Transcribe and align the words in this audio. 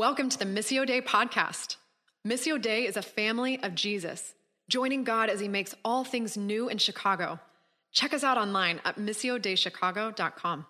Welcome 0.00 0.30
to 0.30 0.38
the 0.38 0.46
Missio 0.46 0.86
Dei 0.86 1.02
podcast. 1.02 1.76
Missio 2.26 2.58
Dei 2.58 2.86
is 2.86 2.96
a 2.96 3.02
family 3.02 3.62
of 3.62 3.74
Jesus, 3.74 4.32
joining 4.66 5.04
God 5.04 5.28
as 5.28 5.40
he 5.40 5.46
makes 5.46 5.74
all 5.84 6.04
things 6.04 6.38
new 6.38 6.70
in 6.70 6.78
Chicago. 6.78 7.38
Check 7.92 8.14
us 8.14 8.24
out 8.24 8.38
online 8.38 8.80
at 8.86 8.96
missiodeichicago.com. 8.96 10.64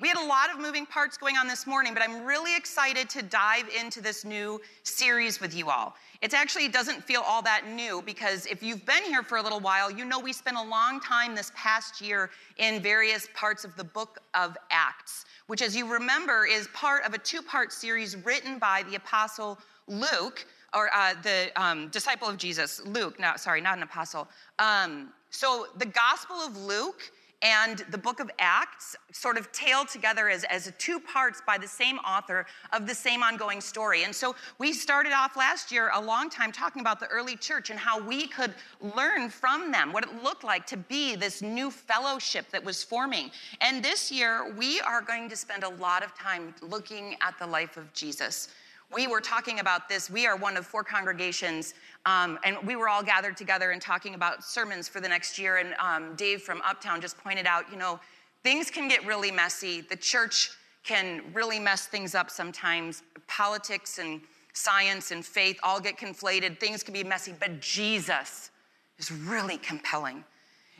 We 0.00 0.08
had 0.08 0.16
a 0.16 0.26
lot 0.26 0.50
of 0.52 0.58
moving 0.58 0.84
parts 0.84 1.16
going 1.16 1.36
on 1.36 1.46
this 1.46 1.64
morning, 1.64 1.94
but 1.94 2.02
I'm 2.02 2.24
really 2.24 2.56
excited 2.56 3.08
to 3.10 3.22
dive 3.22 3.66
into 3.78 4.00
this 4.00 4.24
new 4.24 4.60
series 4.82 5.40
with 5.40 5.54
you 5.54 5.70
all. 5.70 5.94
It 6.22 6.34
actually 6.34 6.66
doesn't 6.66 7.04
feel 7.04 7.20
all 7.24 7.40
that 7.42 7.68
new 7.68 8.02
because 8.02 8.46
if 8.46 8.64
you've 8.64 8.84
been 8.84 9.04
here 9.04 9.22
for 9.22 9.38
a 9.38 9.42
little 9.42 9.60
while, 9.60 9.92
you 9.92 10.04
know 10.04 10.18
we 10.18 10.32
spent 10.32 10.56
a 10.56 10.62
long 10.62 10.98
time 10.98 11.36
this 11.36 11.52
past 11.54 12.00
year 12.00 12.30
in 12.56 12.82
various 12.82 13.28
parts 13.34 13.64
of 13.64 13.76
the 13.76 13.84
book 13.84 14.18
of 14.34 14.56
Acts, 14.70 15.24
which, 15.46 15.62
as 15.62 15.76
you 15.76 15.86
remember, 15.86 16.46
is 16.46 16.66
part 16.74 17.04
of 17.04 17.14
a 17.14 17.18
two 17.18 17.42
part 17.42 17.72
series 17.72 18.16
written 18.16 18.58
by 18.58 18.82
the 18.88 18.96
apostle 18.96 19.56
Luke, 19.86 20.46
or 20.74 20.90
uh, 20.94 21.14
the 21.22 21.52
um, 21.54 21.90
disciple 21.90 22.26
of 22.26 22.38
Jesus, 22.38 22.84
Luke, 22.86 23.20
no, 23.20 23.34
sorry, 23.36 23.60
not 23.60 23.76
an 23.76 23.84
apostle. 23.84 24.26
Um, 24.58 25.12
so 25.30 25.66
the 25.76 25.86
Gospel 25.86 26.36
of 26.36 26.56
Luke 26.56 27.12
and 27.42 27.84
the 27.90 27.98
book 27.98 28.20
of 28.20 28.30
Acts 28.38 28.96
sort 29.10 29.36
of 29.36 29.50
tailed 29.50 29.88
together 29.88 30.28
as, 30.28 30.44
as 30.44 30.72
two 30.78 31.00
parts 31.00 31.42
by 31.44 31.58
the 31.58 31.66
same 31.66 31.98
author 31.98 32.46
of 32.72 32.86
the 32.86 32.94
same 32.94 33.22
ongoing 33.22 33.60
story. 33.60 34.04
And 34.04 34.14
so 34.14 34.36
we 34.58 34.72
started 34.72 35.12
off 35.12 35.36
last 35.36 35.72
year 35.72 35.90
a 35.92 36.00
long 36.00 36.30
time 36.30 36.52
talking 36.52 36.80
about 36.80 37.00
the 37.00 37.08
early 37.08 37.36
church 37.36 37.70
and 37.70 37.78
how 37.78 38.00
we 38.00 38.28
could 38.28 38.54
learn 38.80 39.28
from 39.28 39.72
them, 39.72 39.92
what 39.92 40.04
it 40.04 40.22
looked 40.22 40.44
like 40.44 40.66
to 40.66 40.76
be 40.76 41.16
this 41.16 41.42
new 41.42 41.70
fellowship 41.70 42.48
that 42.50 42.62
was 42.62 42.84
forming. 42.84 43.30
And 43.60 43.84
this 43.84 44.12
year, 44.12 44.54
we 44.56 44.80
are 44.80 45.02
going 45.02 45.28
to 45.28 45.36
spend 45.36 45.64
a 45.64 45.68
lot 45.68 46.04
of 46.04 46.14
time 46.14 46.54
looking 46.62 47.16
at 47.20 47.38
the 47.38 47.46
life 47.46 47.76
of 47.76 47.92
Jesus 47.92 48.48
we 48.92 49.06
were 49.06 49.20
talking 49.20 49.60
about 49.60 49.88
this. 49.88 50.10
We 50.10 50.26
are 50.26 50.36
one 50.36 50.56
of 50.56 50.66
four 50.66 50.84
congregations, 50.84 51.74
um, 52.06 52.38
and 52.44 52.56
we 52.66 52.76
were 52.76 52.88
all 52.88 53.02
gathered 53.02 53.36
together 53.36 53.70
and 53.70 53.80
talking 53.80 54.14
about 54.14 54.44
sermons 54.44 54.88
for 54.88 55.00
the 55.00 55.08
next 55.08 55.38
year. 55.38 55.56
And 55.56 55.74
um, 55.78 56.14
Dave 56.16 56.42
from 56.42 56.60
Uptown 56.62 57.00
just 57.00 57.16
pointed 57.18 57.46
out, 57.46 57.64
you 57.70 57.78
know, 57.78 58.00
things 58.42 58.70
can 58.70 58.88
get 58.88 59.04
really 59.06 59.30
messy. 59.30 59.80
The 59.80 59.96
church 59.96 60.50
can 60.84 61.22
really 61.32 61.58
mess 61.58 61.86
things 61.86 62.14
up 62.14 62.30
sometimes. 62.30 63.02
Politics 63.28 63.98
and 63.98 64.20
science 64.52 65.10
and 65.10 65.24
faith 65.24 65.58
all 65.62 65.80
get 65.80 65.96
conflated. 65.96 66.58
Things 66.58 66.82
can 66.82 66.92
be 66.92 67.04
messy, 67.04 67.34
but 67.38 67.60
Jesus 67.60 68.50
is 68.98 69.10
really 69.10 69.58
compelling. 69.58 70.24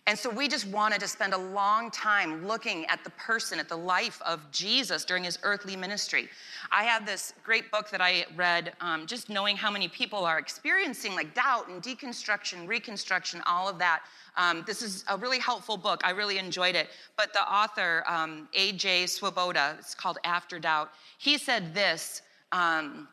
And 0.08 0.18
so 0.18 0.28
we 0.28 0.48
just 0.48 0.66
wanted 0.66 0.98
to 1.00 1.06
spend 1.06 1.32
a 1.32 1.38
long 1.38 1.88
time 1.92 2.44
looking 2.44 2.86
at 2.86 3.04
the 3.04 3.10
person, 3.10 3.60
at 3.60 3.68
the 3.68 3.76
life 3.76 4.20
of 4.26 4.50
Jesus 4.50 5.04
during 5.04 5.22
his 5.22 5.38
earthly 5.44 5.76
ministry. 5.76 6.28
I 6.72 6.82
have 6.82 7.06
this 7.06 7.34
great 7.44 7.70
book 7.70 7.88
that 7.90 8.00
I 8.00 8.26
read, 8.34 8.72
um, 8.80 9.06
just 9.06 9.30
knowing 9.30 9.56
how 9.56 9.70
many 9.70 9.86
people 9.86 10.24
are 10.24 10.40
experiencing 10.40 11.14
like 11.14 11.34
doubt 11.34 11.68
and 11.68 11.80
deconstruction, 11.80 12.66
reconstruction, 12.66 13.42
all 13.46 13.68
of 13.68 13.78
that. 13.78 14.02
Um, 14.36 14.64
this 14.66 14.82
is 14.82 15.04
a 15.08 15.16
really 15.16 15.38
helpful 15.38 15.76
book. 15.76 16.00
I 16.02 16.10
really 16.10 16.38
enjoyed 16.38 16.74
it. 16.74 16.88
But 17.16 17.32
the 17.32 17.42
author, 17.42 18.02
um, 18.08 18.48
A.J. 18.54 19.06
Swoboda, 19.06 19.76
it's 19.78 19.94
called 19.94 20.18
After 20.24 20.58
Doubt, 20.58 20.90
he 21.18 21.38
said 21.38 21.74
this. 21.74 22.22
Um, 22.50 23.06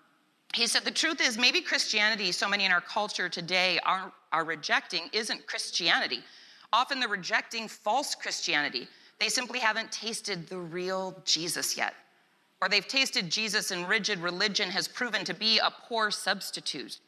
he 0.56 0.66
said, 0.66 0.86
The 0.86 0.92
truth 0.92 1.22
is, 1.22 1.38
maybe 1.38 1.62
Christianity, 1.62 2.32
so 2.32 2.50
many 2.50 2.66
in 2.66 2.72
our 2.72 2.82
culture 2.82 3.30
today 3.30 3.78
are, 3.86 4.12
are 4.32 4.44
rejecting, 4.44 5.04
isn't 5.14 5.46
Christianity. 5.46 6.24
Often 6.72 7.00
they're 7.00 7.10
rejecting 7.10 7.68
false 7.68 8.16
Christianity. 8.16 8.88
They 9.20 9.30
simply 9.30 9.60
haven't 9.60 9.92
tasted 9.92 10.48
the 10.48 10.58
real 10.58 11.22
Jesus 11.26 11.78
yet. 11.78 11.94
Or 12.62 12.70
they've 12.70 12.88
tasted 12.88 13.30
Jesus 13.30 13.72
and 13.72 13.88
rigid 13.88 14.20
religion 14.20 14.70
has 14.70 14.88
proven 14.88 15.24
to 15.26 15.34
be 15.34 15.60
a 15.60 15.72
poor 15.88 16.12
substitute. 16.12 17.00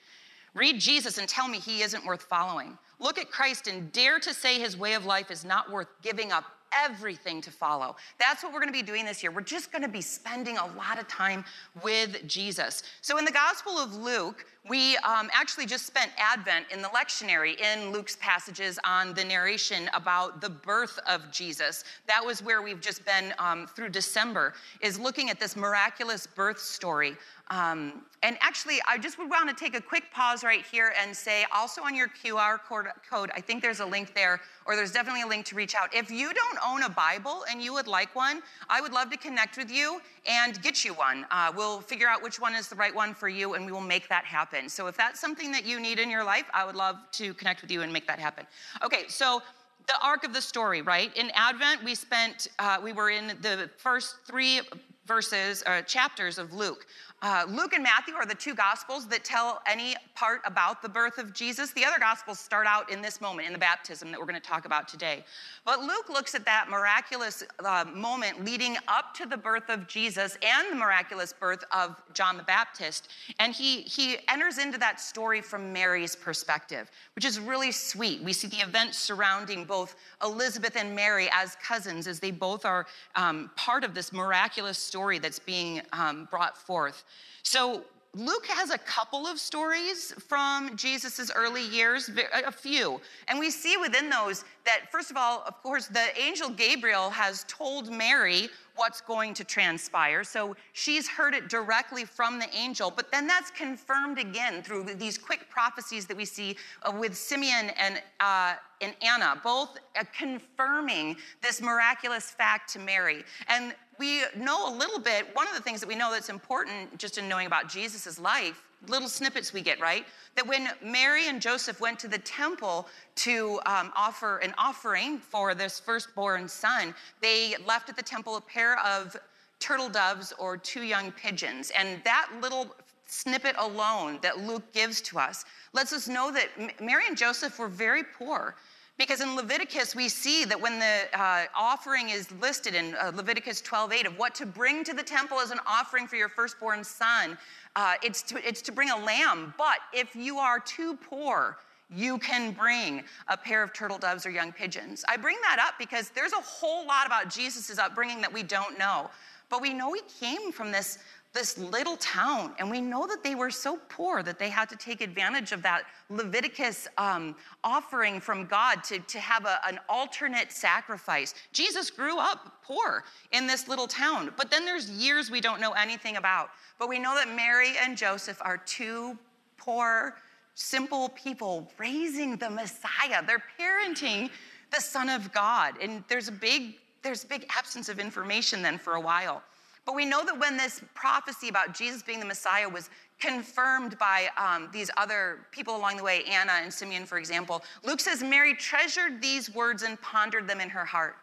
Read 0.54 0.80
Jesus 0.80 1.18
and 1.18 1.28
tell 1.28 1.48
me 1.48 1.60
he 1.60 1.82
isn't 1.82 2.06
worth 2.06 2.24
following. 2.24 2.78
Look 3.00 3.18
at 3.18 3.32
Christ 3.32 3.68
and 3.68 3.92
dare 3.92 4.20
to 4.20 4.34
say 4.34 4.60
his 4.60 4.78
way 4.78 4.94
of 4.94 5.06
life 5.06 5.32
is 5.32 5.46
not 5.46 5.72
worth 5.72 5.88
giving 6.02 6.32
up 6.32 6.46
everything 6.74 7.42
to 7.42 7.52
follow. 7.52 7.96
That's 8.20 8.44
what 8.44 8.54
we're 8.54 8.60
going 8.60 8.74
to 8.74 8.78
be 8.78 8.86
doing 8.86 9.06
this 9.06 9.22
year. 9.22 9.32
We're 9.32 9.42
just 9.42 9.72
going 9.72 9.82
to 9.82 9.90
be 9.90 10.02
spending 10.02 10.58
a 10.58 10.66
lot 10.78 11.00
of 11.00 11.08
time 11.08 11.44
with 11.84 12.26
Jesus. 12.28 12.84
So, 13.02 13.18
in 13.18 13.26
the 13.26 13.32
Gospel 13.32 13.74
of 13.74 13.96
Luke, 13.96 14.46
we 14.70 14.96
um, 14.98 15.30
actually 15.34 15.66
just 15.66 15.88
spent 15.88 16.12
Advent 16.18 16.68
in 16.72 16.82
the 16.82 16.88
lectionary 16.90 17.60
in 17.60 17.92
Luke's 17.92 18.16
passages 18.18 18.78
on 18.86 19.14
the 19.16 19.24
narration 19.24 19.90
about 19.94 20.40
the 20.40 20.50
birth 20.50 21.00
of 21.08 21.32
Jesus. 21.32 21.84
That 22.08 22.24
was 22.24 22.44
where 22.44 22.62
we've 22.62 22.80
just 22.80 23.04
been 23.04 23.34
um, 23.40 23.66
through 23.66 23.90
December, 23.90 24.54
is 24.80 25.00
looking 25.00 25.32
at 25.32 25.40
this 25.40 25.56
miraculous 25.56 26.28
birth 26.28 26.60
story 26.60 27.18
um, 27.52 28.04
and 28.24 28.38
actually, 28.40 28.80
I 28.88 28.98
just 28.98 29.18
would 29.18 29.30
want 29.30 29.50
to 29.50 29.56
take 29.56 29.76
a 29.76 29.82
quick 29.82 30.06
pause 30.14 30.42
right 30.42 30.66
here 30.66 30.94
and 31.02 31.14
say 31.14 31.46
also 31.54 31.82
on 31.82 31.94
your 31.94 32.08
QR 32.08 32.60
code, 32.64 33.30
I 33.36 33.42
think 33.42 33.62
there's 33.62 33.82
a 33.82 33.86
link 33.86 34.16
there, 34.16 34.40
or 34.66 34.78
there's 34.78 34.94
definitely 34.94 35.24
a 35.24 35.28
link 35.28 35.46
to 35.48 35.56
reach 35.56 35.76
out. 35.76 35.94
If 35.94 36.10
you 36.10 36.34
don't 36.34 36.58
own 36.66 36.84
a 36.84 36.90
Bible 36.90 37.44
and 37.50 37.62
you 37.62 37.74
would 37.74 37.88
like 37.88 38.16
one, 38.16 38.42
I 38.70 38.80
would 38.80 38.94
love 38.94 39.10
to 39.12 39.18
connect 39.18 39.58
with 39.58 39.70
you 39.70 40.00
and 40.26 40.62
get 40.62 40.86
you 40.86 40.94
one. 40.94 41.26
Uh, 41.30 41.52
we'll 41.54 41.82
figure 41.82 42.08
out 42.08 42.24
which 42.24 42.40
one 42.40 42.56
is 42.56 42.70
the 42.70 42.76
right 42.76 42.96
one 42.96 43.14
for 43.14 43.28
you 43.28 43.56
and 43.56 43.66
we 43.66 43.74
will 43.74 43.82
make 43.82 44.08
that 44.08 44.24
happen. 44.24 44.51
So 44.68 44.88
if 44.88 44.98
that's 44.98 45.20
something 45.20 45.52
that 45.52 45.66
you 45.66 45.80
need 45.80 46.00
in 46.00 46.10
your 46.10 46.24
life, 46.24 46.46
I 46.54 46.66
would 46.66 46.76
love 46.76 46.98
to 47.14 47.34
connect 47.34 47.62
with 47.62 47.72
you 47.72 47.82
and 47.82 47.92
make 47.92 48.08
that 48.08 48.20
happen. 48.20 48.46
Okay, 48.84 49.06
so 49.08 49.42
the 49.88 49.94
arc 50.04 50.24
of 50.24 50.34
the 50.34 50.42
story, 50.42 50.82
right? 50.82 51.16
In 51.16 51.32
Advent, 51.34 51.84
we 51.84 51.96
spent, 51.96 52.48
uh, 52.60 52.78
we 52.84 52.94
were 52.94 53.10
in 53.10 53.28
the 53.42 53.70
first 53.78 54.18
three 54.26 54.62
verses, 55.06 55.64
uh, 55.66 55.82
chapters 55.82 56.38
of 56.38 56.54
Luke. 56.54 56.86
Uh, 57.24 57.46
Luke 57.48 57.74
and 57.74 57.84
Matthew 57.84 58.16
are 58.16 58.26
the 58.26 58.34
two 58.34 58.56
gospels 58.56 59.06
that 59.08 59.24
tell 59.24 59.62
any 59.68 59.96
part 60.16 60.42
about 60.44 60.82
the 60.82 60.90
birth 60.90 61.20
of 61.20 61.34
Jesus. 61.34 61.72
The 61.72 61.86
other 61.86 62.00
gospels 62.00 62.40
start 62.40 62.66
out 62.66 62.92
in 62.92 63.00
this 63.00 63.22
moment, 63.22 63.46
in 63.46 63.54
the 63.54 63.60
baptism 63.60 64.10
that 64.10 64.20
we're 64.20 64.26
going 64.26 64.42
to 64.42 64.48
talk 64.48 64.66
about 64.66 64.88
today. 64.88 65.24
But 65.64 65.82
Luke 65.82 66.10
looks 66.10 66.34
at 66.34 66.46
that 66.46 66.68
miraculous 66.68 67.44
uh, 67.64 67.86
moment 67.94 68.44
leading 68.44 68.76
up 68.88 69.14
to 69.16 69.28
the 69.28 69.38
birth 69.38 69.70
of 69.70 69.88
Jesus 69.88 70.36
and 70.42 70.72
the 70.72 70.76
miraculous 70.76 71.32
birth 71.32 71.64
of 71.72 71.96
John 72.16 72.38
the 72.38 72.44
Baptist. 72.44 73.10
And 73.40 73.54
he, 73.54 73.82
he 73.82 74.18
enters 74.28 74.58
into 74.58 74.80
that 74.80 75.00
story 75.00 75.42
from 75.42 75.72
Mary's 75.72 76.16
perspective, 76.16 76.90
which 77.16 77.26
is 77.26 77.40
really 77.40 77.72
sweet. 77.72 78.24
We 78.24 78.34
see 78.34 78.48
the 78.48 78.62
events 78.68 78.98
surrounding 78.98 79.66
both 79.66 79.96
Elizabeth 80.24 80.76
and 80.76 80.96
Mary 80.96 81.30
as 81.32 81.56
cousins, 81.64 82.08
as 82.08 82.20
they 82.20 82.32
both 82.32 82.66
are 82.66 82.88
um, 83.16 83.52
part 83.56 83.84
of 83.84 83.94
this 83.94 84.12
miraculous 84.12 84.80
story 84.80 85.20
that's 85.20 85.38
being 85.38 85.84
um, 85.94 86.28
brought 86.32 86.58
forth. 86.58 87.04
So 87.44 87.84
Luke 88.14 88.46
has 88.48 88.72
a 88.72 88.78
couple 88.78 89.26
of 89.26 89.40
stories 89.40 90.14
from 90.28 90.76
Jesus' 90.76 91.32
early 91.34 91.66
years, 91.66 92.10
a 92.34 92.52
few. 92.52 93.00
And 93.30 93.40
we 93.40 93.50
see 93.50 93.78
within 93.78 94.10
those 94.10 94.44
that, 94.66 94.92
first 94.92 95.12
of 95.12 95.18
all, 95.18 95.44
of 95.48 95.64
course, 95.64 95.88
the 95.88 96.08
angel 96.22 96.50
Gabriel 96.50 97.10
has 97.10 97.46
told 97.48 97.90
Mary 97.90 98.50
what's 98.76 99.00
going 99.00 99.34
to 99.36 99.46
transpire. 99.46 100.26
So 100.26 100.58
she's 100.74 101.08
heard 101.08 101.34
it 101.34 101.48
directly 101.48 102.04
from 102.04 102.38
the 102.38 102.54
angel, 102.54 102.92
but 102.94 103.12
then 103.12 103.28
that's 103.28 103.50
confirmed 103.52 104.20
again 104.20 104.62
through 104.62 104.84
these 104.96 105.18
quick 105.18 105.50
prophecies 105.50 106.06
that 106.08 106.18
we 106.18 106.26
see 106.26 106.58
uh, 106.84 106.92
with 106.92 107.16
Simeon 107.16 107.72
and, 107.78 108.02
uh, 108.20 108.56
and 108.82 108.94
Anna, 109.02 109.40
both 109.42 109.78
uh, 109.98 110.04
confirming 110.18 111.16
this 111.42 111.62
miraculous 111.62 112.30
fact 112.32 112.74
to 112.74 112.80
Mary. 112.80 113.24
And 113.48 113.74
we 114.02 114.24
know 114.36 114.68
a 114.68 114.74
little 114.76 114.98
bit, 114.98 115.28
one 115.34 115.48
of 115.48 115.54
the 115.54 115.62
things 115.62 115.80
that 115.80 115.88
we 115.88 115.94
know 115.94 116.12
that's 116.12 116.30
important 116.30 116.98
just 116.98 117.20
in 117.20 117.30
knowing 117.30 117.46
about 117.46 117.70
Jesus' 117.70 118.20
life, 118.20 118.64
little 118.88 119.08
snippets 119.08 119.54
we 119.54 119.62
get, 119.62 119.80
right? 119.80 120.08
That 120.36 120.48
when 120.48 120.70
Mary 120.84 121.28
and 121.28 121.40
Joseph 121.40 121.80
went 121.80 122.00
to 122.00 122.08
the 122.08 122.18
temple 122.18 122.88
to 123.18 123.60
um, 123.68 123.92
offer 123.96 124.40
an 124.40 124.56
offering 124.58 125.20
for 125.20 125.54
this 125.54 125.80
firstborn 125.80 126.48
son, 126.48 126.96
they 127.22 127.56
left 127.68 127.90
at 127.90 127.96
the 127.96 128.02
temple 128.02 128.38
a 128.38 128.42
pair 128.42 128.80
of 128.80 129.16
turtle 129.60 129.88
doves 129.88 130.34
or 130.40 130.58
two 130.58 130.82
young 130.82 131.12
pigeons. 131.12 131.72
And 131.78 132.04
that 132.04 132.28
little 132.42 132.76
snippet 133.06 133.56
alone 133.60 134.18
that 134.24 134.40
Luke 134.40 134.64
gives 134.74 135.00
to 135.02 135.20
us 135.20 135.46
lets 135.74 135.94
us 135.94 136.08
know 136.08 136.32
that 136.32 136.82
Mary 136.82 137.04
and 137.08 137.16
Joseph 137.16 137.60
were 137.60 137.68
very 137.68 138.02
poor. 138.04 138.56
Because 139.02 139.20
in 139.20 139.36
Leviticus, 139.36 139.96
we 139.96 140.08
see 140.08 140.46
that 140.46 140.62
when 140.62 140.78
the 140.78 141.08
uh, 141.20 141.46
offering 141.56 142.10
is 142.10 142.32
listed 142.34 142.76
in 142.76 142.94
uh, 142.94 143.12
Leviticus 143.16 143.60
12:8 143.64 144.06
of 144.06 144.16
what 144.20 144.36
to 144.36 144.46
bring 144.46 144.84
to 144.84 144.94
the 144.94 145.02
temple 145.02 145.40
as 145.40 145.50
an 145.50 145.58
offering 145.66 146.06
for 146.06 146.18
your 146.18 146.30
firstborn 146.30 146.84
son, 146.84 147.36
uh, 147.76 147.96
it's, 148.04 148.22
to, 148.22 148.48
it's 148.48 148.62
to 148.62 148.72
bring 148.72 148.92
a 148.92 148.96
lamb. 148.96 149.56
But 149.58 149.80
if 149.92 150.16
you 150.16 150.38
are 150.38 150.60
too 150.60 150.98
poor, 150.98 151.58
you 151.90 152.20
can 152.20 152.52
bring 152.52 153.04
a 153.28 153.36
pair 153.36 153.64
of 153.64 153.74
turtle 153.74 153.98
doves 153.98 154.24
or 154.24 154.30
young 154.30 154.52
pigeons. 154.52 155.04
I 155.10 155.18
bring 155.18 155.38
that 155.42 155.58
up 155.60 155.80
because 155.80 156.10
there's 156.10 156.34
a 156.34 156.42
whole 156.42 156.86
lot 156.86 157.08
about 157.08 157.28
Jesus' 157.28 157.80
upbringing 157.80 158.22
that 158.22 158.32
we 158.32 158.44
don't 158.44 158.78
know. 158.78 159.10
But 159.50 159.64
we 159.64 159.74
know 159.74 159.94
he 159.94 160.02
came 160.20 160.52
from 160.52 160.72
this 160.72 161.00
this 161.34 161.58
little 161.58 161.96
town. 161.98 162.54
And 162.60 162.70
we 162.70 162.82
know 162.82 163.08
that 163.08 163.24
they 163.24 163.36
were 163.36 163.52
so 163.52 163.80
poor 163.90 164.22
that 164.24 164.38
they 164.38 164.50
had 164.50 164.68
to 164.70 164.76
take 164.76 165.02
advantage 165.02 165.52
of 165.54 165.62
that 165.64 165.84
Leviticus 166.10 166.88
um, 166.98 167.36
offering 167.64 168.20
from 168.20 168.46
God 168.46 168.84
to, 168.86 169.00
to 169.00 169.20
have 169.20 169.46
a, 169.46 169.60
an 169.66 169.80
alternate 169.88 170.52
sacrifice. 170.52 171.34
Jesus 171.54 171.90
grew 171.90 172.20
up 172.20 172.62
poor 172.64 173.06
in 173.32 173.48
this 173.48 173.68
little 173.70 173.88
town, 173.88 174.34
but 174.36 174.52
then 174.52 174.66
there's 174.66 174.90
years 174.90 175.32
we 175.32 175.40
don't 175.40 175.62
know 175.62 175.72
anything 175.72 176.18
about. 176.18 176.50
But 176.78 176.90
we 176.90 177.00
know 177.00 177.16
that 177.16 177.34
Mary 177.34 177.74
and 177.82 177.98
Joseph 177.98 178.40
are 178.42 178.58
two 178.58 179.18
poor, 179.58 180.18
simple 180.56 181.10
people 181.10 181.72
raising 181.78 182.36
the 182.36 182.50
Messiah. 182.50 183.24
They're 183.26 183.44
parenting 183.60 184.30
the 184.72 184.82
Son 184.82 185.08
of 185.08 185.32
God. 185.32 185.76
And 185.82 186.04
there's 186.10 186.28
a 186.28 186.34
big 186.34 186.76
there's 187.04 187.24
a 187.24 187.28
big 187.28 187.48
absence 187.58 187.90
of 187.90 188.00
information 188.00 188.62
then 188.62 188.78
for 188.78 188.94
a 188.94 189.02
while. 189.02 189.42
But 189.86 189.96
we 189.96 190.06
know 190.06 190.24
that 190.24 190.40
when 190.40 190.58
this 190.58 190.82
prophecy 190.94 191.50
about 191.50 191.74
Jesus 191.74 192.04
being 192.04 192.20
the 192.20 192.26
Messiah 192.26 192.70
was 192.70 192.90
confirmed 193.20 193.98
by 193.98 194.28
um, 194.38 194.70
these 194.72 194.92
other 194.98 195.40
people 195.52 195.76
along 195.76 195.98
the 195.98 196.04
way, 196.04 196.24
Anna 196.24 196.54
and 196.62 196.72
Simeon, 196.72 197.06
for 197.06 197.18
example, 197.18 197.64
Luke 197.84 198.00
says 198.00 198.22
Mary 198.22 198.56
treasured 198.56 199.22
these 199.22 199.54
words 199.54 199.84
and 199.84 200.00
pondered 200.02 200.48
them 200.48 200.62
in 200.62 200.70
her 200.70 200.86
heart. 200.86 201.16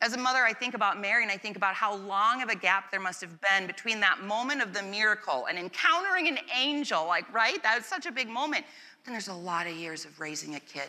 As 0.00 0.14
a 0.14 0.18
mother, 0.18 0.40
I 0.40 0.52
think 0.52 0.74
about 0.74 1.00
Mary 1.00 1.22
and 1.22 1.30
I 1.30 1.36
think 1.36 1.56
about 1.56 1.74
how 1.74 1.94
long 1.94 2.42
of 2.42 2.48
a 2.48 2.56
gap 2.56 2.90
there 2.90 2.98
must 2.98 3.20
have 3.20 3.40
been 3.40 3.68
between 3.68 4.00
that 4.00 4.20
moment 4.20 4.60
of 4.60 4.74
the 4.74 4.82
miracle 4.82 5.46
and 5.48 5.56
encountering 5.56 6.26
an 6.26 6.38
angel, 6.52 7.06
like, 7.06 7.32
right? 7.32 7.62
That 7.62 7.76
was 7.76 7.86
such 7.86 8.06
a 8.06 8.10
big 8.10 8.28
moment. 8.28 8.64
Then 9.04 9.14
there's 9.14 9.28
a 9.28 9.34
lot 9.34 9.68
of 9.68 9.76
years 9.76 10.04
of 10.04 10.18
raising 10.18 10.56
a 10.56 10.60
kid. 10.60 10.88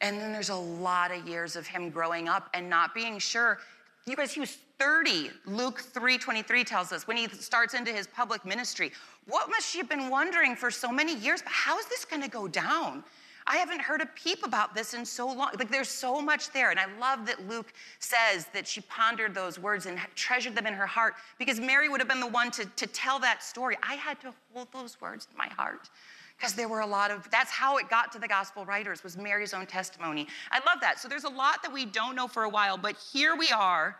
And 0.00 0.20
then 0.20 0.32
there's 0.32 0.48
a 0.48 0.56
lot 0.56 1.12
of 1.12 1.28
years 1.28 1.54
of 1.54 1.68
him 1.68 1.88
growing 1.88 2.28
up 2.28 2.50
and 2.52 2.68
not 2.68 2.94
being 2.94 3.20
sure. 3.20 3.60
You 4.06 4.16
guys, 4.16 4.32
he 4.32 4.40
was 4.40 4.58
30. 4.82 5.30
Luke 5.46 5.80
3:23 5.80 6.64
tells 6.64 6.90
us 6.90 7.06
when 7.06 7.16
he 7.16 7.28
starts 7.28 7.72
into 7.72 7.92
his 7.92 8.08
public 8.08 8.44
ministry. 8.44 8.90
What 9.26 9.48
must 9.48 9.68
she 9.70 9.78
have 9.78 9.88
been 9.88 10.10
wondering 10.10 10.56
for 10.56 10.72
so 10.72 10.90
many 10.90 11.14
years? 11.14 11.40
How 11.46 11.78
is 11.78 11.86
this 11.86 12.04
going 12.04 12.20
to 12.22 12.28
go 12.28 12.48
down? 12.48 13.04
I 13.46 13.58
haven't 13.58 13.80
heard 13.80 14.00
a 14.00 14.06
peep 14.06 14.44
about 14.44 14.74
this 14.74 14.92
in 14.94 15.06
so 15.06 15.28
long. 15.28 15.50
Like 15.56 15.70
there's 15.70 15.88
so 15.88 16.20
much 16.20 16.50
there. 16.50 16.70
And 16.70 16.80
I 16.80 16.86
love 16.98 17.26
that 17.26 17.48
Luke 17.48 17.72
says 18.00 18.46
that 18.52 18.66
she 18.66 18.80
pondered 18.80 19.36
those 19.36 19.56
words 19.56 19.86
and 19.86 20.00
treasured 20.16 20.56
them 20.56 20.66
in 20.66 20.74
her 20.74 20.86
heart 20.86 21.14
because 21.38 21.60
Mary 21.60 21.88
would 21.88 22.00
have 22.00 22.08
been 22.08 22.18
the 22.18 22.26
one 22.26 22.50
to, 22.50 22.64
to 22.64 22.86
tell 22.88 23.20
that 23.20 23.40
story. 23.44 23.76
I 23.84 23.94
had 23.94 24.20
to 24.22 24.34
hold 24.52 24.66
those 24.72 25.00
words 25.00 25.28
in 25.30 25.38
my 25.38 25.48
heart 25.48 25.90
because 26.36 26.54
there 26.54 26.68
were 26.68 26.80
a 26.80 26.86
lot 26.86 27.12
of 27.12 27.30
that's 27.30 27.52
how 27.52 27.76
it 27.76 27.88
got 27.88 28.10
to 28.10 28.18
the 28.18 28.26
gospel 28.26 28.64
writers 28.64 29.04
was 29.04 29.16
mary's 29.16 29.52
own 29.54 29.66
testimony 29.66 30.26
i 30.50 30.58
love 30.66 30.80
that 30.80 30.98
so 30.98 31.06
there's 31.06 31.24
a 31.24 31.28
lot 31.28 31.62
that 31.62 31.70
we 31.70 31.84
don't 31.84 32.16
know 32.16 32.26
for 32.26 32.44
a 32.44 32.48
while 32.48 32.76
but 32.76 32.96
here 33.12 33.36
we 33.36 33.48
are 33.50 33.96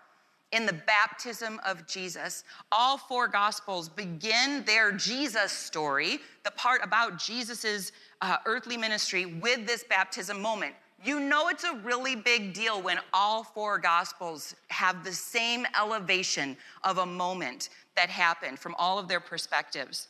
in 0.53 0.67
the 0.67 0.73
baptism 0.73 1.61
of 1.67 1.87
jesus 1.87 2.45
all 2.71 2.97
four 2.97 3.27
gospels 3.27 3.89
begin 3.89 4.63
their 4.65 4.93
jesus 4.93 5.51
story 5.51 6.19
the 6.45 6.51
part 6.53 6.81
about 6.85 7.19
jesus's 7.19 7.93
uh, 8.21 8.37
earthly 8.47 8.77
ministry 8.77 9.27
with 9.27 9.67
this 9.67 9.85
baptism 9.85 10.41
moment 10.41 10.75
you 11.05 11.19
know 11.19 11.49
it's 11.49 11.65
a 11.65 11.75
really 11.83 12.15
big 12.15 12.53
deal 12.53 12.81
when 12.81 12.99
all 13.13 13.43
four 13.43 13.79
gospels 13.79 14.55
have 14.69 15.03
the 15.05 15.13
same 15.13 15.67
elevation 15.79 16.57
of 16.85 16.99
a 16.99 17.07
moment 17.07 17.71
that 17.97 18.09
happened 18.09 18.59
from 18.59 18.75
all 18.79 18.99
of 18.99 19.09
their 19.09 19.21
perspectives 19.21 20.09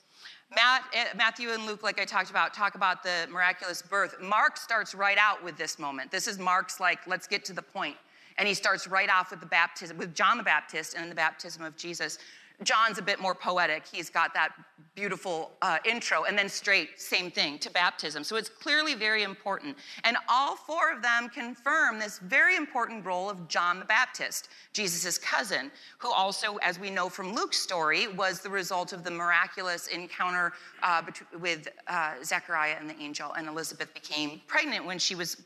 eh, 0.54 1.04
Matthew 1.16 1.48
and 1.50 1.64
Luke, 1.64 1.82
like 1.82 1.98
I 1.98 2.04
talked 2.04 2.28
about, 2.28 2.52
talk 2.52 2.74
about 2.74 3.02
the 3.02 3.26
miraculous 3.30 3.80
birth. 3.80 4.16
Mark 4.20 4.58
starts 4.58 4.94
right 4.94 5.16
out 5.16 5.42
with 5.42 5.56
this 5.56 5.78
moment. 5.78 6.10
This 6.10 6.28
is 6.28 6.38
Mark's 6.38 6.78
like, 6.78 7.06
let's 7.06 7.26
get 7.26 7.42
to 7.46 7.54
the 7.54 7.62
point. 7.62 7.96
And 8.42 8.48
he 8.48 8.54
starts 8.54 8.88
right 8.88 9.08
off 9.08 9.30
with 9.30 9.38
the 9.38 9.46
baptism, 9.46 9.96
with 9.96 10.16
John 10.16 10.36
the 10.36 10.42
Baptist 10.42 10.96
and 10.98 11.08
the 11.08 11.14
baptism 11.14 11.62
of 11.62 11.76
Jesus. 11.76 12.18
John's 12.64 12.98
a 12.98 13.02
bit 13.02 13.20
more 13.20 13.36
poetic. 13.36 13.84
He's 13.86 14.10
got 14.10 14.34
that 14.34 14.50
beautiful 14.96 15.52
uh, 15.62 15.78
intro, 15.84 16.24
and 16.24 16.36
then 16.36 16.48
straight, 16.48 17.00
same 17.00 17.30
thing, 17.30 17.56
to 17.60 17.70
baptism. 17.70 18.24
So 18.24 18.34
it's 18.34 18.48
clearly 18.48 18.94
very 18.94 19.22
important. 19.22 19.76
And 20.02 20.16
all 20.28 20.56
four 20.56 20.92
of 20.92 21.02
them 21.02 21.28
confirm 21.28 22.00
this 22.00 22.18
very 22.18 22.56
important 22.56 23.06
role 23.06 23.30
of 23.30 23.46
John 23.46 23.78
the 23.78 23.84
Baptist, 23.84 24.48
Jesus' 24.72 25.18
cousin, 25.18 25.70
who 25.98 26.12
also, 26.12 26.56
as 26.62 26.80
we 26.80 26.90
know 26.90 27.08
from 27.08 27.32
Luke's 27.32 27.60
story, 27.60 28.08
was 28.08 28.40
the 28.40 28.50
result 28.50 28.92
of 28.92 29.04
the 29.04 29.10
miraculous 29.12 29.86
encounter 29.86 30.52
uh, 30.82 31.02
with 31.38 31.68
uh, 31.86 32.14
Zechariah 32.24 32.74
and 32.80 32.90
the 32.90 32.98
angel, 32.98 33.34
and 33.34 33.46
Elizabeth 33.46 33.94
became 33.94 34.40
pregnant 34.48 34.84
when 34.84 34.98
she 34.98 35.14
was 35.14 35.36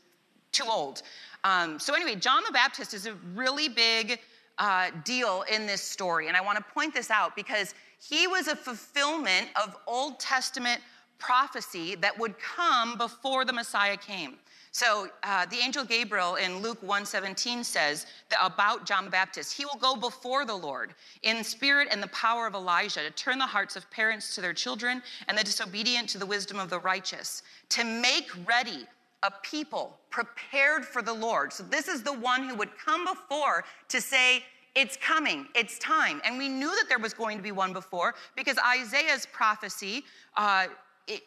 too 0.57 0.69
old. 0.69 1.03
Um, 1.43 1.79
so, 1.79 1.93
anyway, 1.93 2.15
John 2.15 2.41
the 2.45 2.53
Baptist 2.53 2.93
is 2.93 3.05
a 3.05 3.13
really 3.35 3.69
big 3.69 4.19
uh, 4.57 4.89
deal 5.03 5.43
in 5.53 5.67
this 5.67 5.81
story. 5.81 6.27
And 6.27 6.35
I 6.35 6.41
want 6.41 6.57
to 6.57 6.63
point 6.73 6.93
this 6.93 7.11
out 7.11 7.35
because 7.35 7.73
he 7.99 8.27
was 8.27 8.47
a 8.47 8.55
fulfillment 8.55 9.47
of 9.61 9.75
Old 9.87 10.19
Testament 10.19 10.81
prophecy 11.19 11.95
that 11.95 12.17
would 12.19 12.35
come 12.39 12.97
before 12.97 13.45
the 13.45 13.53
Messiah 13.53 13.97
came. 13.97 14.37
So 14.71 15.09
uh, 15.23 15.47
the 15.47 15.57
angel 15.57 15.83
Gabriel 15.83 16.35
in 16.35 16.61
Luke 16.61 16.79
1:17 16.81 17.65
says 17.65 18.05
about 18.39 18.85
John 18.85 19.05
the 19.05 19.09
Baptist, 19.09 19.57
he 19.57 19.65
will 19.65 19.79
go 19.79 19.95
before 19.95 20.45
the 20.45 20.53
Lord 20.53 20.93
in 21.23 21.43
spirit 21.43 21.87
and 21.89 22.03
the 22.03 22.09
power 22.09 22.45
of 22.45 22.53
Elijah 22.53 23.01
to 23.01 23.09
turn 23.09 23.39
the 23.39 23.45
hearts 23.47 23.75
of 23.75 23.89
parents 23.89 24.35
to 24.35 24.41
their 24.41 24.53
children 24.53 25.01
and 25.27 25.35
the 25.35 25.43
disobedient 25.43 26.09
to 26.09 26.19
the 26.19 26.27
wisdom 26.27 26.59
of 26.59 26.69
the 26.69 26.79
righteous, 26.79 27.41
to 27.69 27.83
make 27.83 28.29
ready 28.45 28.85
a 29.23 29.31
people 29.43 29.97
prepared 30.09 30.85
for 30.85 31.01
the 31.01 31.13
Lord. 31.13 31.51
So 31.51 31.63
this 31.63 31.87
is 31.87 32.03
the 32.03 32.13
one 32.13 32.47
who 32.47 32.55
would 32.55 32.77
come 32.77 33.05
before 33.05 33.63
to 33.89 34.01
say, 34.01 34.43
it's 34.75 34.95
coming, 34.97 35.47
it's 35.55 35.79
time. 35.79 36.21
And 36.23 36.37
we 36.37 36.47
knew 36.47 36.69
that 36.69 36.85
there 36.87 36.99
was 36.99 37.13
going 37.13 37.37
to 37.37 37.43
be 37.43 37.51
one 37.51 37.73
before 37.73 38.13
because 38.35 38.57
Isaiah's 38.59 39.25
prophecy 39.31 40.03
uh, 40.35 40.67
it 41.07 41.23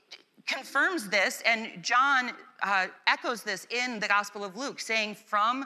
confirms 0.47 1.09
this, 1.09 1.43
and 1.47 1.83
John 1.83 2.33
uh, 2.63 2.87
echoes 3.07 3.43
this 3.43 3.67
in 3.71 4.01
the 4.01 4.09
Gospel 4.09 4.45
of 4.45 4.57
Luke, 4.57 4.81
saying, 4.81 5.15
From 5.15 5.65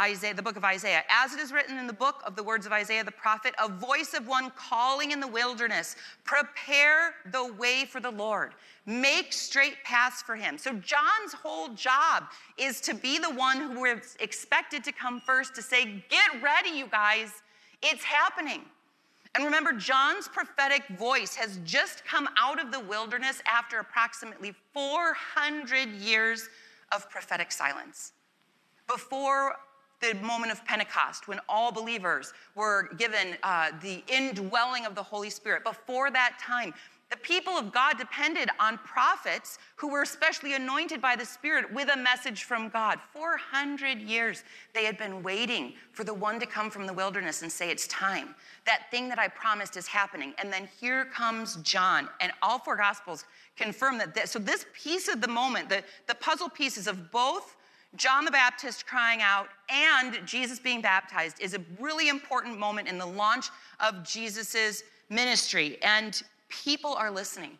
Isaiah, 0.00 0.34
the 0.34 0.42
book 0.42 0.56
of 0.56 0.64
Isaiah. 0.64 1.04
As 1.08 1.32
it 1.32 1.38
is 1.38 1.52
written 1.52 1.78
in 1.78 1.86
the 1.86 1.92
book 1.92 2.22
of 2.26 2.34
the 2.34 2.42
words 2.42 2.66
of 2.66 2.72
Isaiah 2.72 3.04
the 3.04 3.12
prophet, 3.12 3.54
a 3.62 3.68
voice 3.68 4.12
of 4.12 4.26
one 4.26 4.50
calling 4.56 5.12
in 5.12 5.20
the 5.20 5.28
wilderness, 5.28 5.94
prepare 6.24 7.14
the 7.30 7.52
way 7.52 7.84
for 7.84 8.00
the 8.00 8.10
Lord, 8.10 8.54
make 8.86 9.32
straight 9.32 9.76
paths 9.84 10.20
for 10.20 10.34
him. 10.34 10.58
So, 10.58 10.72
John's 10.72 11.32
whole 11.32 11.68
job 11.68 12.24
is 12.58 12.80
to 12.82 12.94
be 12.94 13.18
the 13.18 13.30
one 13.30 13.58
who 13.58 13.84
is 13.84 14.16
expected 14.18 14.82
to 14.84 14.92
come 14.92 15.20
first 15.20 15.54
to 15.54 15.62
say, 15.62 16.04
Get 16.10 16.42
ready, 16.42 16.70
you 16.70 16.86
guys, 16.88 17.30
it's 17.82 18.02
happening. 18.02 18.62
And 19.34 19.44
remember, 19.44 19.72
John's 19.72 20.28
prophetic 20.28 20.86
voice 20.98 21.34
has 21.34 21.58
just 21.64 22.04
come 22.04 22.28
out 22.38 22.60
of 22.60 22.70
the 22.70 22.80
wilderness 22.80 23.42
after 23.46 23.80
approximately 23.80 24.54
400 24.72 25.88
years 25.90 26.48
of 26.92 27.10
prophetic 27.10 27.50
silence. 27.50 28.12
Before 28.86 29.56
the 30.12 30.14
moment 30.22 30.52
of 30.52 30.64
Pentecost 30.64 31.28
when 31.28 31.40
all 31.48 31.72
believers 31.72 32.32
were 32.54 32.88
given 32.98 33.36
uh, 33.42 33.70
the 33.82 34.02
indwelling 34.08 34.86
of 34.86 34.94
the 34.94 35.02
Holy 35.02 35.30
Spirit. 35.30 35.64
Before 35.64 36.10
that 36.10 36.38
time, 36.40 36.74
the 37.10 37.16
people 37.18 37.52
of 37.52 37.70
God 37.70 37.96
depended 37.96 38.48
on 38.58 38.78
prophets 38.78 39.58
who 39.76 39.88
were 39.88 40.02
especially 40.02 40.54
anointed 40.54 41.00
by 41.00 41.14
the 41.14 41.24
Spirit 41.24 41.72
with 41.72 41.88
a 41.94 41.96
message 41.96 42.44
from 42.44 42.68
God. 42.70 42.98
400 43.12 44.00
years 44.00 44.42
they 44.72 44.84
had 44.84 44.98
been 44.98 45.22
waiting 45.22 45.74
for 45.92 46.02
the 46.02 46.14
one 46.14 46.40
to 46.40 46.46
come 46.46 46.70
from 46.70 46.86
the 46.86 46.92
wilderness 46.92 47.42
and 47.42 47.52
say, 47.52 47.70
It's 47.70 47.86
time. 47.86 48.34
That 48.66 48.90
thing 48.90 49.08
that 49.10 49.18
I 49.18 49.28
promised 49.28 49.76
is 49.76 49.86
happening. 49.86 50.34
And 50.38 50.52
then 50.52 50.68
here 50.80 51.04
comes 51.04 51.56
John, 51.56 52.08
and 52.20 52.32
all 52.42 52.58
four 52.58 52.76
Gospels 52.76 53.24
confirm 53.56 53.98
that. 53.98 54.14
This, 54.14 54.32
so, 54.32 54.38
this 54.38 54.66
piece 54.74 55.06
of 55.08 55.20
the 55.20 55.28
moment, 55.28 55.68
the, 55.68 55.84
the 56.08 56.14
puzzle 56.16 56.48
pieces 56.48 56.86
of 56.86 57.12
both 57.12 57.56
John 57.96 58.24
the 58.24 58.30
Baptist 58.30 58.86
crying 58.86 59.20
out 59.22 59.48
and 59.68 60.18
Jesus 60.26 60.58
being 60.58 60.80
baptized 60.80 61.40
is 61.40 61.54
a 61.54 61.60
really 61.78 62.08
important 62.08 62.58
moment 62.58 62.88
in 62.88 62.98
the 62.98 63.06
launch 63.06 63.50
of 63.80 64.02
Jesus's 64.04 64.82
ministry. 65.10 65.78
And 65.82 66.20
people 66.48 66.94
are 66.94 67.10
listening. 67.10 67.58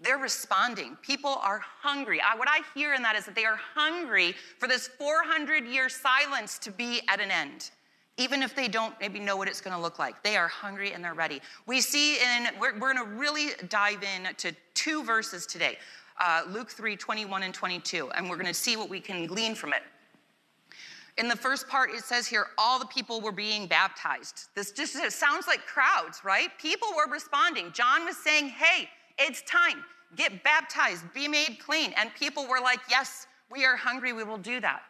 They're 0.00 0.18
responding. 0.18 0.96
People 1.00 1.38
are 1.42 1.60
hungry. 1.80 2.20
I, 2.20 2.36
what 2.36 2.48
I 2.48 2.60
hear 2.74 2.94
in 2.94 3.02
that 3.02 3.14
is 3.14 3.24
that 3.26 3.36
they 3.36 3.44
are 3.44 3.58
hungry 3.74 4.34
for 4.58 4.66
this 4.66 4.88
400 4.88 5.64
year 5.66 5.88
silence 5.88 6.58
to 6.58 6.72
be 6.72 7.02
at 7.08 7.20
an 7.20 7.30
end, 7.30 7.70
even 8.16 8.42
if 8.42 8.56
they 8.56 8.66
don't 8.66 8.94
maybe 9.00 9.20
know 9.20 9.36
what 9.36 9.46
it's 9.46 9.60
going 9.60 9.76
to 9.76 9.80
look 9.80 10.00
like. 10.00 10.24
They 10.24 10.36
are 10.36 10.48
hungry 10.48 10.92
and 10.92 11.04
they're 11.04 11.14
ready. 11.14 11.40
We 11.66 11.80
see 11.80 12.16
in, 12.16 12.48
we're, 12.60 12.72
we're 12.74 12.94
going 12.94 13.04
to 13.04 13.16
really 13.16 13.50
dive 13.68 14.02
in 14.02 14.34
to 14.38 14.52
two 14.74 15.04
verses 15.04 15.46
today 15.46 15.78
uh, 16.22 16.42
Luke 16.48 16.70
3 16.70 16.96
21 16.96 17.42
and 17.42 17.52
22, 17.52 18.10
and 18.12 18.30
we're 18.30 18.36
going 18.36 18.46
to 18.46 18.54
see 18.54 18.76
what 18.76 18.88
we 18.88 19.00
can 19.00 19.26
glean 19.26 19.54
from 19.54 19.72
it. 19.72 19.82
In 21.18 21.28
the 21.28 21.36
first 21.36 21.68
part, 21.68 21.90
it 21.90 22.04
says 22.04 22.26
here, 22.26 22.46
all 22.56 22.78
the 22.78 22.86
people 22.86 23.20
were 23.20 23.32
being 23.32 23.66
baptized. 23.66 24.48
This 24.54 24.72
just 24.72 24.94
sounds 25.12 25.46
like 25.46 25.66
crowds, 25.66 26.22
right? 26.24 26.48
People 26.58 26.88
were 26.96 27.12
responding. 27.12 27.70
John 27.72 28.06
was 28.06 28.16
saying, 28.16 28.48
hey, 28.48 28.88
it's 29.18 29.42
time. 29.42 29.84
Get 30.16 30.42
baptized, 30.42 31.04
be 31.12 31.28
made 31.28 31.58
clean. 31.58 31.92
And 31.98 32.10
people 32.14 32.46
were 32.46 32.60
like, 32.60 32.80
yes, 32.88 33.26
we 33.50 33.66
are 33.66 33.76
hungry, 33.76 34.14
we 34.14 34.24
will 34.24 34.38
do 34.38 34.60
that. 34.60 34.82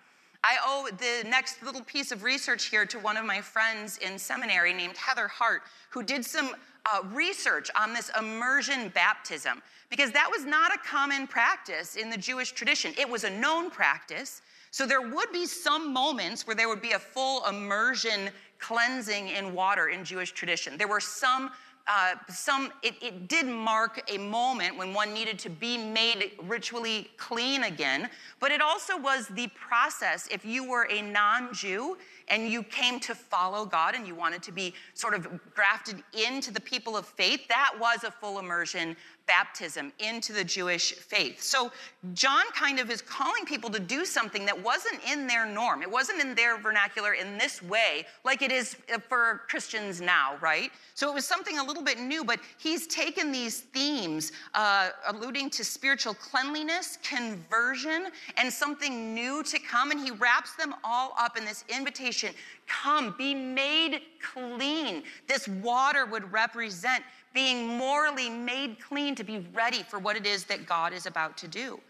I 0.45 0.57
owe 0.65 0.89
the 0.91 1.29
next 1.29 1.63
little 1.63 1.83
piece 1.83 2.11
of 2.11 2.25
research 2.25 2.67
here 2.67 2.85
to 2.87 2.99
one 2.99 3.17
of 3.17 3.25
my 3.25 3.41
friends 3.41 3.99
in 3.99 4.19
seminary 4.19 4.73
named 4.73 4.97
Heather 4.97 5.29
Hart, 5.29 5.63
who 5.91 6.03
did 6.03 6.25
some 6.25 6.55
uh, 6.91 7.03
research 7.13 7.71
on 7.79 7.93
this 7.93 8.11
immersion 8.19 8.89
baptism 8.91 9.63
because 9.91 10.11
that 10.13 10.29
was 10.31 10.45
not 10.45 10.75
a 10.75 10.79
common 10.79 11.27
practice 11.27 11.97
in 11.97 12.11
the 12.11 12.17
Jewish 12.17 12.53
tradition. 12.53 12.95
It 12.99 13.09
was 13.09 13.25
a 13.25 13.31
known 13.31 13.71
practice. 13.71 14.43
So 14.71 14.87
there 14.87 15.03
would 15.03 15.31
be 15.33 15.47
some 15.47 15.93
moments 15.93 16.47
where 16.47 16.57
there 16.57 16.69
would 16.69 16.81
be 16.81 16.93
a 16.93 16.99
full 16.99 17.47
immersion 17.47 18.31
cleansing 18.59 19.29
in 19.29 19.55
water 19.55 19.89
in 19.89 20.05
Jewish 20.05 20.33
tradition. 20.33 20.79
There 20.79 20.89
were 20.89 21.01
some 21.01 21.51
uh, 21.87 22.15
some 22.29 22.73
it, 22.83 22.95
it, 23.03 23.29
did 23.29 23.47
mark 23.47 24.03
a 24.09 24.19
moment 24.19 24.77
when 24.77 24.95
one 24.95 25.13
needed 25.13 25.39
to 25.41 25.51
be 25.51 25.77
made 25.77 26.33
ritually 26.45 27.11
clean 27.17 27.65
again 27.65 28.09
but 28.39 28.53
it 28.53 28.61
also 28.61 28.99
was 28.99 29.27
the 29.29 29.49
process. 29.49 30.29
If 30.31 30.45
you 30.45 30.69
were 30.69 30.87
a 30.91 31.03
non-jew 31.03 31.97
and 32.29 32.49
you 32.49 32.63
came 32.63 33.01
to 33.01 33.15
follow 33.15 33.65
god 33.65 33.95
and 33.95 34.07
you 34.07 34.15
wanted 34.15 34.43
to 34.45 34.53
be 34.53 34.75
sort 34.95 35.15
of 35.15 35.29
grafted 35.55 36.03
into 36.13 36.53
the 36.53 36.61
people 36.61 36.97
of 36.97 37.07
faith 37.07 37.49
that 37.49 37.73
was 37.81 38.05
a 38.05 38.11
full 38.11 38.39
immersion 38.39 38.97
baptism 39.27 39.93
into 39.99 40.33
the 40.33 40.45
Jewish 40.45 40.93
faith. 40.93 41.43
So 41.43 41.71
John 42.15 42.45
kind 42.55 42.79
of 42.79 42.91
is 42.91 43.03
calling 43.03 43.45
people 43.45 43.71
to 43.71 43.81
do 43.81 44.05
something 44.05 44.45
that 44.47 44.63
wasn't 44.63 45.01
in 45.11 45.27
their 45.27 45.47
norm. 45.47 45.83
It 45.83 45.91
wasn't 45.91 46.21
in 46.21 46.35
their 46.35 46.59
vernacular 46.59 47.15
in 47.15 47.39
this 47.39 47.63
way, 47.63 48.07
like 48.25 48.43
it 48.43 48.53
is 48.53 48.77
for 49.09 49.43
Christians 49.49 50.01
now, 50.01 50.37
right? 50.41 50.71
So 50.95 51.11
it 51.11 51.15
was 51.15 51.27
something 51.27 51.59
a 51.59 51.65
little 51.65 51.83
bit 51.83 51.99
new, 51.99 52.25
but 52.25 52.41
he's 52.59 52.87
taken 52.87 53.33
these 53.33 53.61
themes 53.61 54.33
uh, 54.55 54.91
alluding 55.07 55.51
to 55.51 55.65
spiritual 55.65 56.15
cleanliness, 56.15 56.99
conversion, 57.03 58.09
and 58.37 58.53
something 58.53 59.15
new 59.15 59.43
to 59.45 59.59
come, 59.59 59.91
and 59.91 60.01
he 60.01 60.11
wraps 60.11 60.55
them 60.57 60.75
all 60.85 61.15
up 61.19 61.37
in 61.37 61.45
this 61.45 61.65
invitation 61.69 62.35
come, 62.67 63.15
be 63.19 63.35
made 63.35 64.01
clean. 64.21 65.03
This 65.29 65.49
water 65.49 66.07
would 66.07 66.31
represent 66.33 67.03
being 67.33 67.67
morally 67.67 68.29
made 68.29 68.81
clean 68.81 69.15
to 69.15 69.25
be 69.25 69.47
ready 69.55 69.83
for 69.83 69.99
what 69.99 70.17
it 70.17 70.27
is 70.27 70.45
that 70.45 70.67
God 70.67 70.93
is 70.93 71.07
about 71.07 71.37
to 71.39 71.49
do. 71.49 71.81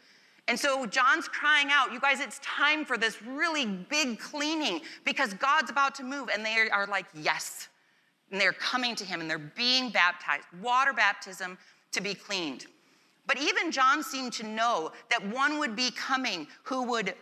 And 0.49 0.59
so 0.59 0.87
John's 0.87 1.29
crying 1.29 1.69
out, 1.71 1.93
you 1.93 2.01
guys, 2.01 2.21
it's 2.21 2.41
time 2.41 2.85
for 2.85 2.99
this 2.99 3.23
really 3.23 3.67
big 3.67 4.19
cleaning 4.19 4.81
because 5.05 5.35
God's 5.35 5.71
about 5.71 5.95
to 5.97 6.03
move. 6.03 6.31
And 6.33 6.45
they 6.45 6.69
are 6.71 6.87
like, 6.87 7.07
yes. 7.15 7.69
And 8.31 8.41
they're 8.41 8.53
coming 8.53 8.97
to 8.97 9.05
him 9.05 9.21
and 9.21 9.31
they're 9.31 9.39
being 9.39 9.91
baptized, 9.91 10.47
water 10.61 10.93
baptism 10.93 11.59
to 11.93 12.01
be 12.01 12.15
cleaned. 12.15 12.67
But 13.27 13.41
even 13.41 13.71
John 13.71 14.03
seemed 14.03 14.33
to 14.35 14.47
know 14.47 14.91
that 15.11 15.25
one 15.33 15.59
would 15.59 15.77
be 15.77 15.91
coming 15.93 16.49
who 16.65 16.83
would 16.85 17.15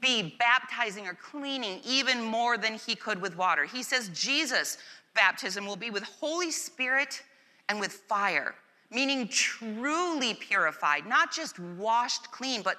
be 0.00 0.34
baptizing 0.38 1.06
or 1.06 1.14
cleaning 1.14 1.80
even 1.84 2.22
more 2.22 2.56
than 2.56 2.74
he 2.74 2.94
could 2.94 3.20
with 3.20 3.36
water. 3.36 3.64
He 3.64 3.82
says 3.82 4.10
Jesus' 4.14 4.78
baptism 5.14 5.66
will 5.66 5.76
be 5.76 5.90
with 5.90 6.02
Holy 6.02 6.50
Spirit 6.50 7.22
and 7.68 7.80
with 7.80 7.92
fire, 7.92 8.54
meaning 8.90 9.28
truly 9.28 10.34
purified, 10.34 11.06
not 11.06 11.32
just 11.32 11.58
washed 11.58 12.30
clean, 12.30 12.62
but 12.62 12.76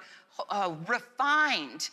uh, 0.50 0.74
refined. 0.86 1.90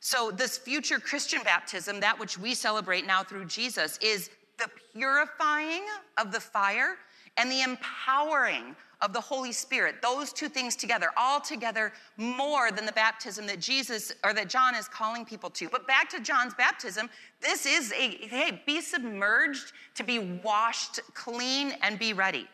So, 0.00 0.30
this 0.30 0.58
future 0.58 0.98
Christian 0.98 1.42
baptism, 1.44 2.00
that 2.00 2.18
which 2.18 2.38
we 2.38 2.54
celebrate 2.54 3.06
now 3.06 3.22
through 3.22 3.46
Jesus, 3.46 3.98
is 4.02 4.30
the 4.58 4.68
purifying 4.92 5.82
of 6.18 6.32
the 6.32 6.40
fire 6.40 6.96
and 7.36 7.50
the 7.50 7.62
empowering 7.62 8.76
of 9.00 9.12
the 9.12 9.20
Holy 9.20 9.52
Spirit. 9.52 9.96
Those 10.00 10.32
two 10.32 10.48
things 10.48 10.76
together, 10.76 11.10
all 11.16 11.40
together, 11.40 11.92
more 12.16 12.70
than 12.70 12.86
the 12.86 12.92
baptism 12.92 13.46
that 13.48 13.60
Jesus 13.60 14.12
or 14.24 14.32
that 14.32 14.48
John 14.48 14.74
is 14.74 14.88
calling 14.88 15.24
people 15.24 15.50
to. 15.50 15.68
But 15.68 15.86
back 15.86 16.08
to 16.10 16.20
John's 16.20 16.54
baptism, 16.54 17.10
this 17.40 17.66
is 17.66 17.92
a 17.92 18.10
hey, 18.26 18.62
be 18.64 18.80
submerged 18.80 19.72
to 19.96 20.04
be 20.04 20.40
washed 20.42 21.00
clean 21.14 21.74
and 21.82 21.98
be 21.98 22.12
ready. 22.12 22.46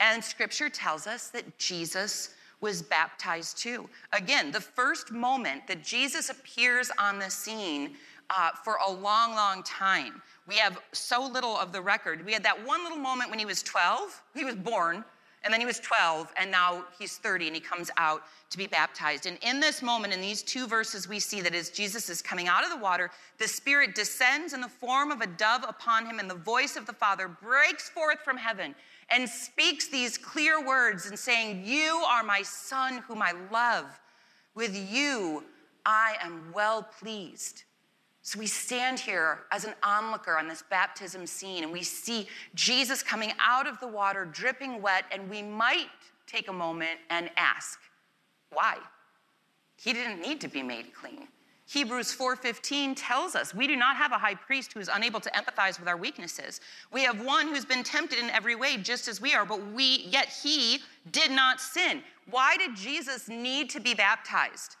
And 0.00 0.22
scripture 0.22 0.68
tells 0.68 1.08
us 1.08 1.28
that 1.28 1.58
Jesus 1.58 2.34
was 2.60 2.82
baptized 2.82 3.58
too. 3.58 3.88
Again, 4.12 4.50
the 4.52 4.60
first 4.60 5.12
moment 5.12 5.66
that 5.66 5.82
Jesus 5.82 6.30
appears 6.30 6.90
on 6.98 7.18
the 7.18 7.30
scene 7.30 7.96
uh, 8.30 8.50
for 8.64 8.78
a 8.86 8.90
long, 8.90 9.34
long 9.34 9.62
time. 9.62 10.22
We 10.46 10.56
have 10.56 10.78
so 10.92 11.26
little 11.26 11.56
of 11.56 11.72
the 11.72 11.80
record. 11.80 12.24
We 12.24 12.32
had 12.32 12.42
that 12.44 12.66
one 12.66 12.82
little 12.82 12.98
moment 12.98 13.30
when 13.30 13.38
he 13.38 13.46
was 13.46 13.62
12, 13.62 14.22
he 14.34 14.44
was 14.44 14.54
born, 14.54 15.04
and 15.44 15.52
then 15.52 15.60
he 15.60 15.66
was 15.66 15.78
12, 15.80 16.32
and 16.36 16.50
now 16.50 16.84
he's 16.98 17.16
30, 17.16 17.46
and 17.46 17.54
he 17.54 17.60
comes 17.60 17.90
out 17.96 18.22
to 18.50 18.58
be 18.58 18.66
baptized. 18.66 19.26
And 19.26 19.38
in 19.42 19.60
this 19.60 19.82
moment, 19.82 20.12
in 20.12 20.20
these 20.20 20.42
two 20.42 20.66
verses, 20.66 21.08
we 21.08 21.20
see 21.20 21.40
that 21.42 21.54
as 21.54 21.70
Jesus 21.70 22.10
is 22.10 22.20
coming 22.20 22.48
out 22.48 22.64
of 22.64 22.70
the 22.70 22.76
water, 22.76 23.10
the 23.38 23.46
Spirit 23.46 23.94
descends 23.94 24.52
in 24.52 24.60
the 24.60 24.68
form 24.68 25.10
of 25.10 25.20
a 25.20 25.26
dove 25.26 25.64
upon 25.68 26.06
him, 26.06 26.18
and 26.18 26.28
the 26.28 26.34
voice 26.34 26.76
of 26.76 26.86
the 26.86 26.92
Father 26.92 27.28
breaks 27.28 27.88
forth 27.88 28.20
from 28.20 28.36
heaven 28.36 28.74
and 29.10 29.28
speaks 29.28 29.88
these 29.88 30.18
clear 30.18 30.64
words 30.64 31.06
and 31.06 31.18
saying, 31.18 31.62
You 31.64 32.02
are 32.06 32.22
my 32.22 32.42
Son, 32.42 32.98
whom 33.06 33.22
I 33.22 33.32
love. 33.52 33.86
With 34.54 34.76
you, 34.76 35.44
I 35.86 36.16
am 36.20 36.52
well 36.52 36.82
pleased. 36.82 37.62
So 38.28 38.38
we 38.38 38.46
stand 38.46 39.00
here 39.00 39.38
as 39.52 39.64
an 39.64 39.72
onlooker 39.82 40.36
on 40.36 40.48
this 40.48 40.62
baptism 40.68 41.26
scene 41.26 41.62
and 41.62 41.72
we 41.72 41.82
see 41.82 42.28
Jesus 42.54 43.02
coming 43.02 43.32
out 43.40 43.66
of 43.66 43.80
the 43.80 43.88
water, 43.88 44.26
dripping 44.26 44.82
wet, 44.82 45.06
and 45.10 45.30
we 45.30 45.40
might 45.40 45.86
take 46.26 46.48
a 46.48 46.52
moment 46.52 47.00
and 47.08 47.30
ask, 47.38 47.78
why? 48.52 48.76
He 49.78 49.94
didn't 49.94 50.20
need 50.20 50.42
to 50.42 50.48
be 50.48 50.62
made 50.62 50.92
clean. 50.92 51.26
Hebrews 51.64 52.14
4:15 52.14 52.96
tells 52.98 53.34
us 53.34 53.54
we 53.54 53.66
do 53.66 53.76
not 53.76 53.96
have 53.96 54.12
a 54.12 54.18
high 54.18 54.34
priest 54.34 54.74
who 54.74 54.80
is 54.80 54.90
unable 54.92 55.20
to 55.20 55.30
empathize 55.30 55.78
with 55.78 55.88
our 55.88 55.96
weaknesses. 55.96 56.60
We 56.92 57.04
have 57.04 57.24
one 57.24 57.48
who's 57.48 57.64
been 57.64 57.82
tempted 57.82 58.18
in 58.18 58.28
every 58.28 58.56
way 58.56 58.76
just 58.76 59.08
as 59.08 59.22
we 59.22 59.32
are, 59.32 59.46
but 59.46 59.72
we 59.72 60.04
yet 60.06 60.28
he 60.28 60.80
did 61.12 61.30
not 61.30 61.62
sin. 61.62 62.02
Why 62.28 62.58
did 62.58 62.76
Jesus 62.76 63.26
need 63.26 63.70
to 63.70 63.80
be 63.80 63.94
baptized? 63.94 64.76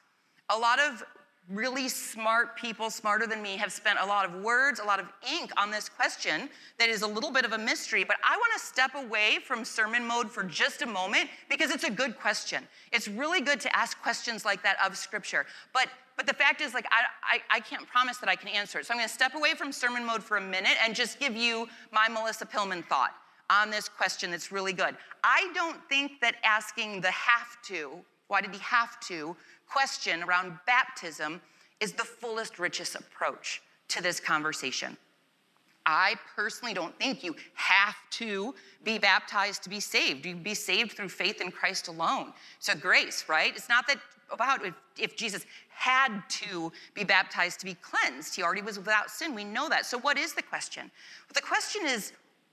A 0.50 0.58
lot 0.58 0.78
of 0.78 1.02
really 1.50 1.88
smart 1.88 2.56
people, 2.56 2.90
smarter 2.90 3.26
than 3.26 3.40
me, 3.40 3.56
have 3.56 3.72
spent 3.72 3.98
a 4.00 4.06
lot 4.06 4.26
of 4.26 4.42
words, 4.42 4.80
a 4.80 4.84
lot 4.84 5.00
of 5.00 5.06
ink 5.32 5.50
on 5.56 5.70
this 5.70 5.88
question 5.88 6.48
that 6.78 6.88
is 6.88 7.02
a 7.02 7.06
little 7.06 7.30
bit 7.30 7.44
of 7.44 7.52
a 7.52 7.58
mystery. 7.58 8.04
But 8.04 8.16
I 8.22 8.36
want 8.36 8.52
to 8.54 8.64
step 8.64 8.90
away 8.94 9.38
from 9.42 9.64
sermon 9.64 10.06
mode 10.06 10.30
for 10.30 10.44
just 10.44 10.82
a 10.82 10.86
moment 10.86 11.30
because 11.48 11.70
it's 11.70 11.84
a 11.84 11.90
good 11.90 12.18
question. 12.18 12.64
It's 12.92 13.08
really 13.08 13.40
good 13.40 13.60
to 13.60 13.76
ask 13.76 14.00
questions 14.02 14.44
like 14.44 14.62
that 14.62 14.76
of 14.84 14.96
Scripture. 14.96 15.46
But 15.72 15.88
but 16.18 16.26
the 16.26 16.34
fact 16.34 16.60
is, 16.60 16.74
like, 16.74 16.84
I, 16.90 17.36
I, 17.36 17.58
I 17.58 17.60
can't 17.60 17.86
promise 17.86 18.18
that 18.18 18.28
I 18.28 18.34
can 18.34 18.48
answer 18.48 18.80
it. 18.80 18.86
So 18.86 18.92
I'm 18.92 18.98
going 18.98 19.06
to 19.06 19.14
step 19.14 19.36
away 19.36 19.54
from 19.54 19.70
sermon 19.70 20.04
mode 20.04 20.20
for 20.20 20.36
a 20.36 20.40
minute 20.40 20.74
and 20.84 20.92
just 20.92 21.20
give 21.20 21.36
you 21.36 21.68
my 21.92 22.08
Melissa 22.08 22.44
Pillman 22.44 22.84
thought 22.84 23.14
on 23.50 23.70
this 23.70 23.88
question 23.88 24.32
that's 24.32 24.50
really 24.50 24.72
good. 24.72 24.96
I 25.22 25.48
don't 25.54 25.76
think 25.88 26.20
that 26.20 26.34
asking 26.42 27.02
the 27.02 27.12
have 27.12 27.62
to, 27.68 28.00
why 28.26 28.40
did 28.40 28.52
he 28.52 28.58
have 28.58 28.98
to, 29.06 29.36
question 29.68 30.22
around 30.22 30.58
baptism 30.66 31.40
is 31.80 31.92
the 31.92 32.04
fullest, 32.04 32.58
richest 32.58 32.94
approach 32.94 33.62
to 33.88 34.02
this 34.02 34.20
conversation. 34.20 34.96
I 35.86 36.16
personally 36.36 36.74
don't 36.74 36.96
think 36.98 37.24
you 37.24 37.34
have 37.54 37.96
to 38.10 38.54
be 38.84 38.98
baptized 38.98 39.62
to 39.62 39.70
be 39.70 39.80
saved. 39.80 40.26
You 40.26 40.36
be 40.36 40.52
saved 40.52 40.92
through 40.92 41.08
faith 41.08 41.40
in 41.40 41.50
Christ 41.50 41.88
alone. 41.88 42.34
So 42.58 42.74
grace, 42.74 43.24
right? 43.26 43.56
It's 43.56 43.70
not 43.70 43.86
that 43.86 43.96
about 44.30 44.66
if, 44.66 44.74
if, 44.98 45.16
Jesus 45.16 45.46
had 45.70 46.20
to 46.28 46.70
be 46.92 47.04
baptized 47.04 47.60
to 47.60 47.64
be 47.64 47.74
cleansed. 47.74 48.36
He 48.36 48.42
already 48.42 48.60
was 48.60 48.76
without 48.76 49.10
sin. 49.10 49.34
We 49.34 49.44
know 49.44 49.70
that. 49.70 49.86
So 49.86 49.98
what 49.98 50.18
is 50.18 50.34
the 50.34 50.42
question? 50.42 50.82
Well, 50.82 51.34
the 51.34 51.40
question 51.40 51.86
is 51.86 52.12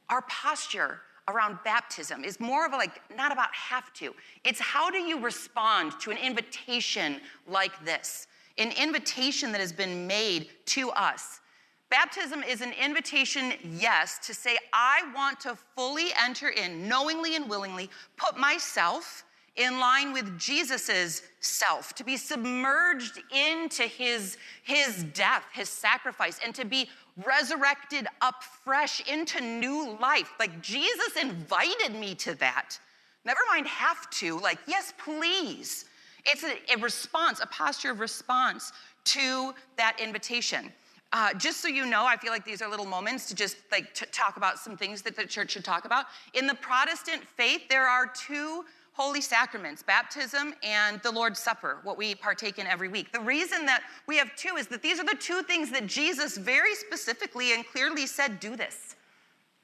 our 0.10 0.22
posture 0.22 1.02
around 1.27 1.58
baptism 1.63 2.24
is 2.24 2.39
more 2.39 2.65
of 2.65 2.74
a 2.74 2.77
like, 2.77 3.01
not 3.15 3.32
about 3.32 3.53
have 3.53 3.91
to. 3.94 4.13
It's 4.44 4.60
how 4.60 4.89
do 4.89 4.98
you 4.98 5.20
respond 5.20 5.94
to 6.01 6.12
an 6.12 6.17
invitation 6.17 7.20
like 7.48 7.84
this? 7.84 8.27
An 8.58 8.72
invitation 8.72 9.51
that 9.51 9.60
has 9.60 9.74
been 9.74 10.08
made 10.08 10.50
to 10.67 10.91
us. 10.91 11.41
Baptism 11.89 12.44
is 12.44 12.62
an 12.62 12.74
invitation, 12.74 13.53
yes, 13.63 14.17
to 14.25 14.34
say, 14.34 14.58
I 14.74 15.01
want 15.13 15.39
to 15.41 15.58
fully 15.75 16.08
enter 16.22 16.50
in, 16.50 16.88
knowingly 16.88 17.36
and 17.36 17.50
willingly, 17.50 17.89
put 18.17 18.38
myself 18.38 19.25
in 19.56 19.80
line 19.80 20.12
with 20.12 20.38
Jesus's 20.38 21.22
self, 21.40 21.94
to 21.96 22.04
be 22.04 22.18
submerged 22.18 23.22
into 23.32 23.84
his, 23.84 24.38
his 24.64 25.04
death, 25.14 25.46
his 25.54 25.70
sacrifice, 25.70 26.40
and 26.44 26.54
to 26.56 26.66
be 26.66 26.90
resurrected 27.26 28.08
up 28.22 28.44
fresh 28.44 29.02
into 29.08 29.40
new 29.40 29.98
life. 30.02 30.34
Like 30.40 30.62
Jesus 30.62 31.16
invited 31.22 31.96
me 31.98 32.16
to 32.16 32.36
that. 32.36 32.78
Never 33.24 33.40
mind 33.50 33.68
have 33.68 34.10
to, 34.12 34.40
like, 34.40 34.60
yes, 34.68 34.94
please. 34.98 35.86
It's 36.26 36.44
a, 36.44 36.58
a 36.74 36.78
response, 36.82 37.40
a 37.40 37.48
posture 37.48 37.92
of 37.92 38.00
response 38.00 38.74
to 39.06 39.54
that 39.78 39.98
invitation. 40.04 40.72
Uh, 41.14 41.34
just 41.34 41.62
so 41.62 41.68
you 41.68 41.86
know, 41.86 42.06
I 42.06 42.18
feel 42.18 42.32
like 42.32 42.44
these 42.44 42.62
are 42.62 42.70
little 42.70 42.86
moments 42.86 43.28
to 43.28 43.36
just 43.36 43.58
like 43.72 43.94
to 43.94 44.06
talk 44.08 44.38
about 44.38 44.60
some 44.60 44.76
things 44.76 45.02
that 45.04 45.16
the 45.16 45.26
church 45.26 45.52
should 45.52 45.64
talk 45.64 45.86
about. 45.86 46.08
In 46.34 46.46
the 46.46 46.56
Protestant 46.56 47.24
faith, 47.38 47.62
there 47.70 47.88
are 47.88 48.08
two 48.08 48.66
holy 48.96 49.20
sacraments, 49.20 49.84
baptism 49.84 50.54
and 50.64 51.02
the 51.04 51.12
Lord's 51.12 51.38
Supper, 51.38 51.80
what 51.84 51.98
we 51.98 52.16
partake 52.16 52.60
in 52.60 52.66
every 52.66 52.88
week. 52.88 53.12
The 53.12 53.20
reason 53.20 53.66
that 53.66 53.84
we 54.08 54.16
have 54.18 54.34
two 54.38 54.56
is 54.56 54.68
that 54.68 54.82
these 54.82 55.00
are 55.02 55.06
the 55.06 55.18
two 55.20 55.44
things 55.44 55.70
that 55.72 55.86
Jesus 55.86 56.38
very 56.38 56.74
specifically 56.75 57.54
and 57.54 57.68
clearly 57.68 58.08
said 58.08 58.40
do 58.40 58.56
this. 58.56 58.96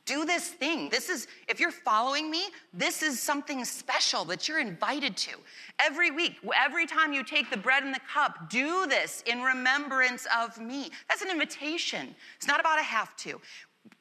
do 0.06 0.26
this 0.26 0.50
thing. 0.50 0.90
This 0.90 1.10
is, 1.10 1.28
if 1.48 1.60
you're 1.60 1.72
following 1.72 2.30
me, 2.30 2.44
this 2.74 3.02
is 3.02 3.22
something 3.22 3.64
special 3.64 4.26
that 4.26 4.48
you're 4.48 4.60
invited 4.60 5.16
to. 5.18 5.32
Every 5.80 6.12
week, 6.12 6.38
every 6.56 6.86
time 6.86 7.14
you 7.14 7.24
take 7.24 7.50
the 7.50 7.58
bread 7.58 7.84
and 7.84 7.94
the 7.94 8.02
cup, 8.12 8.50
do 8.50 8.88
this 8.88 9.24
in 9.26 9.42
remembrance 9.42 10.28
of 10.38 10.60
me. 10.60 10.90
That's 11.08 11.22
an 11.22 11.30
invitation. 11.30 12.16
It's 12.36 12.48
not 12.48 12.60
about 12.60 12.80
a 12.80 12.84
have 12.84 13.16
to. 13.18 13.40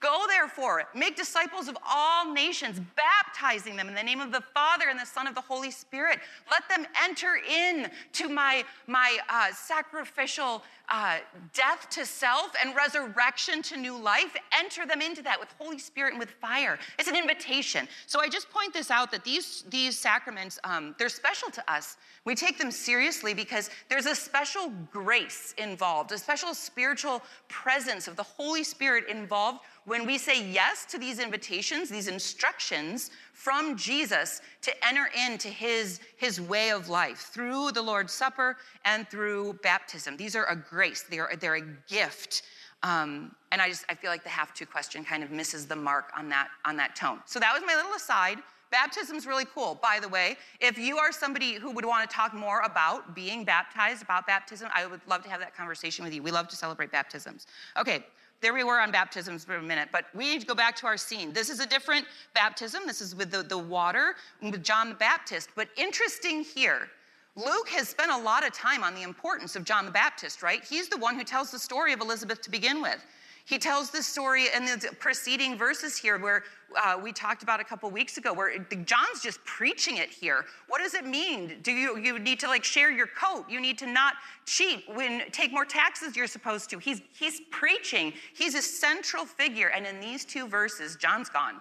Go 0.00 0.24
therefore, 0.28 0.84
make 0.94 1.14
disciples 1.14 1.68
of 1.68 1.76
all 1.86 2.32
nations, 2.32 2.80
baptizing 2.96 3.76
them 3.76 3.86
in 3.86 3.94
the 3.94 4.02
name 4.02 4.20
of 4.20 4.32
the 4.32 4.40
Father 4.54 4.86
and 4.88 4.98
the 4.98 5.04
Son 5.04 5.26
of 5.26 5.34
the 5.34 5.42
Holy 5.42 5.70
Spirit. 5.70 6.20
Let 6.50 6.66
them 6.70 6.86
enter 7.02 7.38
in 7.48 7.90
to 8.14 8.28
my, 8.30 8.64
my 8.86 9.18
uh, 9.28 9.48
sacrificial 9.52 10.62
uh, 10.88 11.18
death 11.52 11.88
to 11.90 12.04
self 12.04 12.52
and 12.64 12.74
resurrection 12.74 13.62
to 13.62 13.76
new 13.76 13.96
life. 13.96 14.34
Enter 14.58 14.86
them 14.86 15.02
into 15.02 15.22
that 15.22 15.38
with 15.38 15.50
Holy 15.58 15.78
Spirit 15.78 16.12
and 16.12 16.18
with 16.18 16.30
fire. 16.30 16.78
It's 16.98 17.08
an 17.08 17.16
invitation. 17.16 17.86
So 18.06 18.20
I 18.20 18.28
just 18.28 18.50
point 18.50 18.72
this 18.72 18.90
out 18.90 19.10
that 19.12 19.22
these, 19.22 19.64
these 19.68 19.98
sacraments, 19.98 20.58
um, 20.64 20.94
they're 20.98 21.10
special 21.10 21.50
to 21.50 21.72
us. 21.72 21.98
We 22.24 22.34
take 22.34 22.58
them 22.58 22.70
seriously 22.70 23.34
because 23.34 23.70
there's 23.88 24.06
a 24.06 24.14
special 24.14 24.72
grace 24.90 25.54
involved, 25.58 26.12
a 26.12 26.18
special 26.18 26.54
spiritual 26.54 27.22
presence 27.48 28.08
of 28.08 28.16
the 28.16 28.22
Holy 28.22 28.64
Spirit 28.64 29.08
involved 29.08 29.60
when 29.84 30.06
we 30.06 30.18
say 30.18 30.44
yes 30.44 30.84
to 30.86 30.98
these 30.98 31.18
invitations, 31.18 31.88
these 31.88 32.08
instructions 32.08 33.10
from 33.32 33.76
Jesus 33.76 34.40
to 34.62 34.72
enter 34.86 35.08
into 35.26 35.48
his, 35.48 36.00
his 36.16 36.40
way 36.40 36.70
of 36.70 36.88
life 36.88 37.30
through 37.32 37.72
the 37.72 37.82
Lord's 37.82 38.12
Supper 38.12 38.56
and 38.84 39.08
through 39.08 39.58
baptism. 39.62 40.16
These 40.16 40.36
are 40.36 40.44
a 40.46 40.56
grace, 40.56 41.04
they're, 41.10 41.30
they're 41.40 41.56
a 41.56 41.66
gift. 41.88 42.42
Um, 42.82 43.34
and 43.52 43.60
I 43.60 43.68
just 43.68 43.84
I 43.88 43.94
feel 43.94 44.10
like 44.10 44.22
the 44.22 44.30
have 44.30 44.54
to 44.54 44.64
question 44.64 45.04
kind 45.04 45.22
of 45.22 45.30
misses 45.30 45.66
the 45.66 45.76
mark 45.76 46.12
on 46.16 46.28
that 46.30 46.48
on 46.64 46.76
that 46.76 46.96
tone. 46.96 47.18
So 47.26 47.38
that 47.38 47.52
was 47.52 47.62
my 47.66 47.74
little 47.74 47.92
aside. 47.92 48.38
Baptism's 48.70 49.26
really 49.26 49.44
cool, 49.44 49.78
by 49.82 49.98
the 50.00 50.08
way. 50.08 50.36
If 50.60 50.78
you 50.78 50.96
are 50.96 51.10
somebody 51.10 51.54
who 51.54 51.72
would 51.72 51.84
want 51.84 52.08
to 52.08 52.14
talk 52.14 52.32
more 52.32 52.60
about 52.60 53.16
being 53.16 53.44
baptized, 53.44 54.00
about 54.02 54.26
baptism, 54.26 54.68
I 54.72 54.86
would 54.86 55.00
love 55.08 55.24
to 55.24 55.28
have 55.28 55.40
that 55.40 55.56
conversation 55.56 56.04
with 56.04 56.14
you. 56.14 56.22
We 56.22 56.30
love 56.30 56.46
to 56.48 56.56
celebrate 56.56 56.92
baptisms. 56.92 57.48
Okay, 57.76 58.04
there 58.40 58.54
we 58.54 58.64
were 58.64 58.80
on 58.80 58.90
baptisms 58.90 59.44
for 59.44 59.56
a 59.56 59.62
minute, 59.62 59.90
but 59.92 60.06
we 60.14 60.30
need 60.30 60.40
to 60.40 60.46
go 60.46 60.54
back 60.54 60.74
to 60.76 60.86
our 60.86 60.96
scene. 60.96 61.32
This 61.32 61.50
is 61.50 61.60
a 61.60 61.66
different 61.66 62.06
baptism. 62.34 62.82
This 62.86 63.00
is 63.00 63.14
with 63.14 63.30
the, 63.30 63.42
the 63.42 63.58
water 63.58 64.14
with 64.40 64.64
John 64.64 64.88
the 64.88 64.94
Baptist. 64.94 65.50
But 65.54 65.68
interesting 65.76 66.42
here, 66.42 66.88
Luke 67.36 67.68
has 67.68 67.88
spent 67.88 68.10
a 68.10 68.16
lot 68.16 68.46
of 68.46 68.52
time 68.52 68.82
on 68.82 68.94
the 68.94 69.02
importance 69.02 69.56
of 69.56 69.64
John 69.64 69.84
the 69.84 69.90
Baptist, 69.90 70.42
right? 70.42 70.64
He's 70.64 70.88
the 70.88 70.96
one 70.96 71.16
who 71.16 71.24
tells 71.24 71.50
the 71.50 71.58
story 71.58 71.92
of 71.92 72.00
Elizabeth 72.00 72.40
to 72.42 72.50
begin 72.50 72.80
with. 72.82 73.04
He 73.50 73.58
tells 73.58 73.90
this 73.90 74.06
story 74.06 74.46
in 74.54 74.64
the 74.64 74.94
preceding 75.00 75.58
verses 75.58 75.96
here, 75.96 76.16
where 76.18 76.44
uh, 76.80 76.96
we 77.02 77.10
talked 77.10 77.42
about 77.42 77.58
a 77.58 77.64
couple 77.64 77.90
weeks 77.90 78.16
ago, 78.16 78.32
where 78.32 78.56
John's 78.56 79.20
just 79.20 79.44
preaching 79.44 79.96
it 79.96 80.08
here. 80.08 80.44
What 80.68 80.80
does 80.80 80.94
it 80.94 81.04
mean? 81.04 81.58
Do 81.64 81.72
you 81.72 81.98
you 81.98 82.20
need 82.20 82.38
to 82.38 82.46
like 82.46 82.62
share 82.62 82.92
your 82.92 83.08
coat? 83.08 83.46
You 83.50 83.60
need 83.60 83.76
to 83.78 83.88
not 83.88 84.14
cheat 84.46 84.84
when 84.94 85.28
take 85.32 85.50
more 85.52 85.64
taxes 85.64 86.14
you're 86.14 86.28
supposed 86.28 86.70
to. 86.70 86.78
He's 86.78 87.02
he's 87.12 87.40
preaching. 87.50 88.12
He's 88.34 88.54
a 88.54 88.62
central 88.62 89.24
figure, 89.24 89.66
and 89.66 89.84
in 89.84 89.98
these 89.98 90.24
two 90.24 90.46
verses, 90.46 90.94
John's 90.94 91.28
gone. 91.28 91.56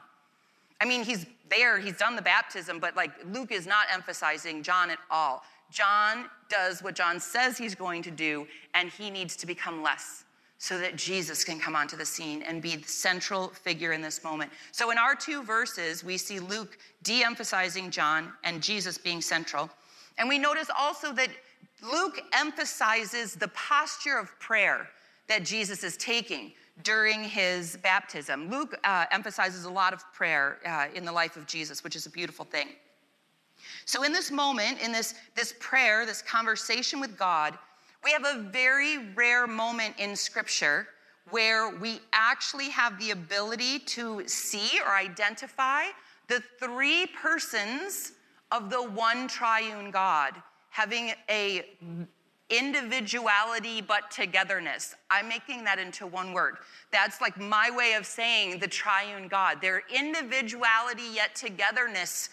I 0.79 0.86
mean, 0.86 1.03
he's 1.03 1.25
there. 1.50 1.79
He's 1.79 1.98
done 1.98 2.15
the 2.15 2.22
baptism, 2.22 2.79
but 2.79 2.96
like 2.96 3.13
Luke 3.34 3.51
is 3.51 3.65
not 3.65 3.88
emphasizing 3.91 4.62
John 4.62 4.91
at 4.91 5.00
all. 5.10 5.41
John 5.72 6.25
does 6.50 6.84
what 6.84 6.93
John 6.93 7.19
says 7.19 7.58
he's 7.58 7.74
going 7.74 8.03
to 8.03 8.12
do, 8.12 8.46
and 8.75 8.91
he 8.91 9.10
needs 9.10 9.36
to 9.38 9.48
become 9.48 9.81
less 9.81 10.25
so 10.59 10.77
that 10.77 10.97
Jesus 10.97 11.45
can 11.45 11.57
come 11.57 11.73
onto 11.73 11.95
the 11.95 12.05
scene 12.05 12.43
and 12.43 12.61
be 12.61 12.75
the 12.75 12.87
central 12.87 13.47
figure 13.47 13.93
in 13.93 14.01
this 14.01 14.23
moment. 14.23 14.51
So, 14.73 14.91
in 14.91 14.97
our 14.97 15.15
two 15.15 15.41
verses, 15.41 16.03
we 16.03 16.17
see 16.17 16.39
Luke 16.39 16.77
de 17.01 17.23
emphasizing 17.23 17.89
John 17.89 18.33
and 18.43 18.61
Jesus 18.61 18.97
being 18.97 19.21
central. 19.21 19.69
And 20.17 20.27
we 20.27 20.37
notice 20.37 20.69
also 20.77 21.13
that 21.13 21.29
Luke 21.81 22.19
emphasizes 22.33 23.35
the 23.35 23.47
posture 23.49 24.17
of 24.17 24.37
prayer 24.39 24.89
that 25.29 25.45
Jesus 25.45 25.81
is 25.83 25.95
taking 25.95 26.51
during 26.83 27.23
his 27.23 27.77
baptism. 27.77 28.49
Luke 28.49 28.77
uh, 28.83 29.05
emphasizes 29.11 29.63
a 29.63 29.69
lot 29.69 29.93
of 29.93 30.03
prayer 30.13 30.57
uh, 30.65 30.87
in 30.93 31.05
the 31.05 31.11
life 31.11 31.37
of 31.37 31.47
Jesus, 31.47 31.85
which 31.85 31.95
is 31.95 32.05
a 32.05 32.09
beautiful 32.09 32.43
thing. 32.43 32.67
So, 33.85 34.03
in 34.03 34.11
this 34.11 34.29
moment, 34.29 34.81
in 34.81 34.91
this, 34.91 35.13
this 35.35 35.53
prayer, 35.59 36.05
this 36.05 36.21
conversation 36.21 36.99
with 36.99 37.17
God, 37.17 37.57
we 38.03 38.12
have 38.12 38.25
a 38.25 38.43
very 38.51 39.13
rare 39.13 39.47
moment 39.47 39.95
in 39.97 40.15
Scripture 40.15 40.88
where 41.29 41.75
we 41.77 41.99
actually 42.12 42.69
have 42.69 42.97
the 42.99 43.12
ability 43.12 43.79
to 43.79 44.23
see 44.27 44.79
or 44.85 44.95
identify 44.95 45.83
the 46.27 46.41
three 46.59 47.07
persons 47.21 48.13
of 48.51 48.69
the 48.69 48.81
one 48.81 49.27
triune 49.27 49.91
God 49.91 50.33
having 50.69 51.12
a 51.29 51.65
individuality 52.49 53.79
but 53.81 54.09
togetherness. 54.09 54.95
I'm 55.12 55.27
making 55.27 55.63
that 55.65 55.77
into 55.77 56.07
one 56.07 56.33
word. 56.33 56.55
That's 56.91 57.21
like 57.21 57.39
my 57.39 57.69
way 57.69 57.93
of 57.93 58.05
saying 58.05 58.59
the 58.59 58.67
triune 58.67 59.27
God. 59.27 59.62
Their 59.62 59.83
individuality 59.93 61.03
yet 61.13 61.35
togetherness 61.35 62.29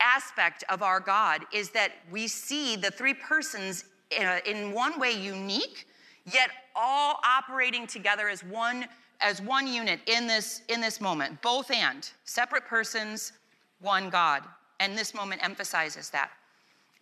aspect 0.00 0.64
of 0.68 0.82
our 0.82 1.00
God 1.00 1.42
is 1.52 1.70
that 1.70 1.92
we 2.10 2.28
see 2.28 2.76
the 2.76 2.90
three 2.90 3.14
persons 3.14 3.84
uh, 4.20 4.38
in 4.46 4.72
one 4.72 4.98
way 4.98 5.12
unique, 5.12 5.86
yet 6.32 6.50
all 6.74 7.18
operating 7.24 7.86
together 7.86 8.28
as 8.28 8.42
one 8.44 8.86
as 9.20 9.40
one 9.40 9.66
unit 9.66 10.00
in 10.06 10.26
this 10.26 10.62
in 10.68 10.80
this 10.80 11.00
moment. 11.00 11.40
Both 11.42 11.70
and. 11.70 12.08
Separate 12.24 12.66
persons 12.66 13.32
one 13.80 14.10
god. 14.10 14.42
And 14.80 14.96
this 14.96 15.14
moment 15.14 15.44
emphasizes 15.44 16.10
that. 16.10 16.30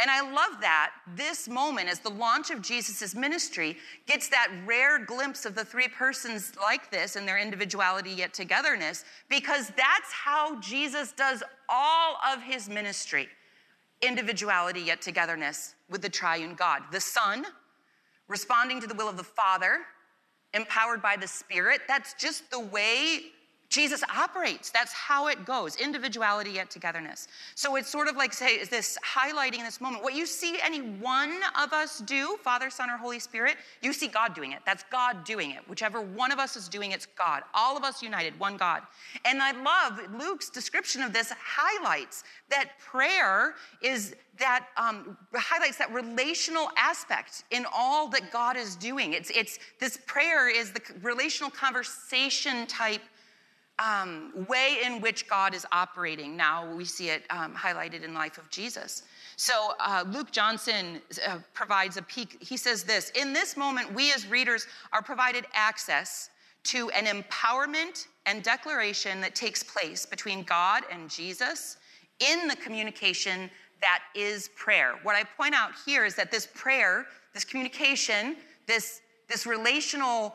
And 0.01 0.11
i 0.11 0.23
love 0.23 0.63
that 0.63 0.93
this 1.15 1.47
moment 1.47 1.91
as 1.91 2.01
the 2.01 2.09
launch 2.09 2.51
of 2.51 2.63
jesus' 2.63 3.15
ministry 3.15 3.77
gets 4.07 4.29
that 4.31 4.49
rare 4.65 4.99
glimpse 5.05 5.45
of 5.45 5.55
the 5.55 5.65
three 5.65 5.89
persons 5.89 6.53
like 6.57 6.91
this 6.91 7.17
and 7.17 7.29
their 7.29 7.37
individuality 7.37 8.11
yet 8.11 8.33
togetherness 8.33 9.05
because 9.29 9.69
that's 9.77 10.11
how 10.11 10.59
jesus 10.61 11.13
does 11.13 11.43
all 11.69 12.17
of 12.33 12.43
his 12.43 12.67
ministry 12.67 13.29
individuality 14.03 14.81
yet 14.81 15.03
togetherness 15.03 15.75
with 15.89 16.03
the 16.03 16.09
triune 16.09 16.55
God. 16.55 16.83
The 16.91 17.01
Son 17.01 17.45
responding 18.29 18.81
to 18.81 18.87
the 18.87 18.95
will 18.95 19.09
of 19.09 19.17
the 19.17 19.25
Father, 19.25 19.81
empowered 20.55 21.03
by 21.03 21.17
the 21.17 21.27
Spirit. 21.27 21.83
That's 21.89 22.15
just 22.15 22.51
the 22.51 22.61
way 22.61 23.33
Jesus 23.71 24.03
operates. 24.15 24.71
That's 24.71 24.93
how 24.93 25.29
it 25.29 25.47
goes 25.47 25.77
individuality 25.77 26.51
yet 26.51 26.71
togetherness. 26.71 27.29
So 27.55 27.77
it's 27.77 27.89
sort 27.89 28.09
of 28.09 28.17
like, 28.17 28.33
say, 28.33 28.57
is 28.57 28.69
this 28.69 28.99
highlighting 29.07 29.61
this 29.61 29.81
moment. 29.81 30.03
What 30.03 30.15
you 30.15 30.27
see 30.27 30.59
any 30.61 30.81
one 30.81 31.39
of 31.59 31.73
us 31.73 32.01
do, 32.01 32.37
Father, 32.43 32.69
Son, 32.69 32.91
or 32.91 32.97
Holy 32.97 33.21
Spirit, 33.21 33.57
you 33.81 33.93
see 33.93 34.09
God 34.09 34.35
doing 34.35 34.51
it. 34.51 34.59
That's 34.67 34.85
God 34.91 35.25
doing 35.25 35.53
it. 35.53 35.61
Whichever 35.69 36.01
one 36.01 36.33
of 36.33 36.41
us 36.41 36.57
is 36.57 36.69
doing 36.69 36.91
it's 36.91 37.07
God. 37.07 37.45
All 37.55 37.77
of 37.77 37.85
us 37.85 38.03
united, 38.03 38.39
one 38.41 38.57
God. 38.57 38.83
And 39.25 39.41
I 39.41 39.53
love 39.53 40.01
Luke's 40.19 40.51
description 40.51 41.01
of 41.03 41.13
this 41.13 41.33
highlights 41.41 42.25
that 42.51 42.71
prayer 42.81 43.55
is 43.81 44.17
that 44.41 44.67
um, 44.77 45.17
highlights 45.35 45.77
that 45.77 45.93
relational 45.93 46.71
aspect 46.77 47.45
in 47.51 47.67
all 47.73 48.09
that 48.09 48.33
God 48.33 48.57
is 48.57 48.75
doing. 48.75 49.13
It's, 49.13 49.31
it's 49.31 49.59
this 49.79 49.99
prayer 50.07 50.49
is 50.49 50.73
the 50.73 50.81
relational 51.03 51.51
conversation 51.51 52.67
type 52.67 53.03
um, 53.81 54.33
way 54.49 54.79
in 54.85 55.01
which 55.01 55.27
God 55.29 55.55
is 55.55 55.67
operating. 55.73 56.37
Now 56.37 56.73
we 56.73 56.85
see 56.85 57.09
it 57.09 57.25
um, 57.31 57.55
highlighted 57.55 58.05
in 58.05 58.13
the 58.13 58.19
life 58.19 58.39
of 58.39 58.49
Jesus. 58.51 59.05
So 59.37 59.73
uh, 59.81 60.05
Luke 60.07 60.31
Johnson 60.31 61.01
uh, 61.27 61.39
provides 61.55 61.97
a 61.97 62.03
peek. 62.03 62.37
He 62.43 62.57
says 62.57 62.85
this 62.85 63.11
In 63.11 63.33
this 63.33 63.57
moment, 63.57 63.93
we 63.93 64.13
as 64.13 64.27
readers 64.27 64.67
are 64.93 65.03
provided 65.03 65.47
access 65.55 66.31
to 66.65 66.91
an 66.91 67.07
empowerment 67.07 68.07
and 68.27 68.43
declaration 68.43 69.21
that 69.23 69.35
takes 69.35 69.63
place 69.63 70.05
between 70.05 70.43
God 70.43 70.83
and 70.93 71.09
Jesus 71.09 71.79
in 72.19 72.49
the 72.49 72.57
communication 72.57 73.51
that 73.81 74.03
is 74.15 74.51
prayer. 74.57 74.97
What 75.05 75.17
I 75.17 75.25
point 75.25 75.55
out 75.55 75.71
here 75.87 76.05
is 76.05 76.15
that 76.17 76.31
this 76.31 76.47
prayer, 76.55 77.07
this 77.33 77.45
communication, 77.45 78.37
this, 78.67 79.01
this 79.27 79.47
relational 79.47 80.35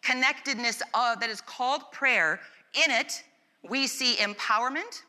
connectedness 0.00 0.80
of, 0.94 1.20
that 1.20 1.28
is 1.28 1.42
called 1.42 1.82
prayer 1.92 2.40
in 2.74 2.90
it, 2.90 3.22
we 3.68 3.86
see 3.86 4.16
empowerment. 4.16 5.02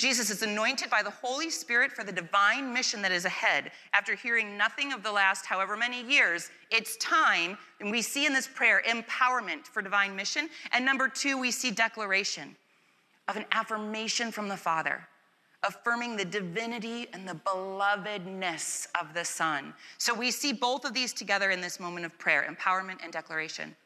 Jesus 0.00 0.30
is 0.30 0.42
anointed 0.42 0.88
by 0.88 1.02
the 1.02 1.10
Holy 1.10 1.50
Spirit 1.50 1.92
for 1.92 2.04
the 2.04 2.12
divine 2.12 2.72
mission 2.72 3.02
that 3.02 3.12
is 3.12 3.26
ahead. 3.26 3.70
After 3.92 4.14
hearing 4.14 4.56
nothing 4.56 4.94
of 4.94 5.02
the 5.02 5.12
last 5.12 5.44
however 5.44 5.76
many 5.76 6.02
years, 6.02 6.50
it's 6.70 6.96
time, 6.96 7.58
and 7.80 7.90
we 7.90 8.00
see 8.00 8.24
in 8.24 8.32
this 8.32 8.48
prayer 8.48 8.82
empowerment 8.88 9.66
for 9.66 9.82
divine 9.82 10.16
mission. 10.16 10.48
And 10.72 10.86
number 10.86 11.06
two, 11.06 11.38
we 11.38 11.50
see 11.50 11.70
declaration 11.70 12.56
of 13.28 13.36
an 13.36 13.44
affirmation 13.52 14.32
from 14.32 14.48
the 14.48 14.56
Father, 14.56 15.06
affirming 15.62 16.16
the 16.16 16.24
divinity 16.24 17.06
and 17.12 17.28
the 17.28 17.34
belovedness 17.34 18.86
of 18.98 19.12
the 19.12 19.24
Son. 19.24 19.74
So 19.98 20.14
we 20.14 20.30
see 20.30 20.54
both 20.54 20.86
of 20.86 20.94
these 20.94 21.12
together 21.12 21.50
in 21.50 21.60
this 21.60 21.78
moment 21.78 22.06
of 22.06 22.18
prayer 22.18 22.50
empowerment 22.50 23.04
and 23.04 23.12
declaration. 23.12 23.76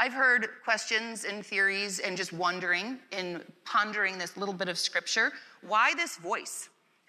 I've 0.00 0.12
heard 0.12 0.48
questions 0.62 1.24
and 1.24 1.44
theories 1.44 1.98
and 1.98 2.16
just 2.16 2.32
wondering 2.32 3.00
and 3.10 3.42
pondering 3.64 4.16
this 4.16 4.36
little 4.36 4.54
bit 4.54 4.68
of 4.68 4.78
scripture 4.78 5.32
why 5.66 5.92
this 5.94 6.16
voice? 6.18 6.68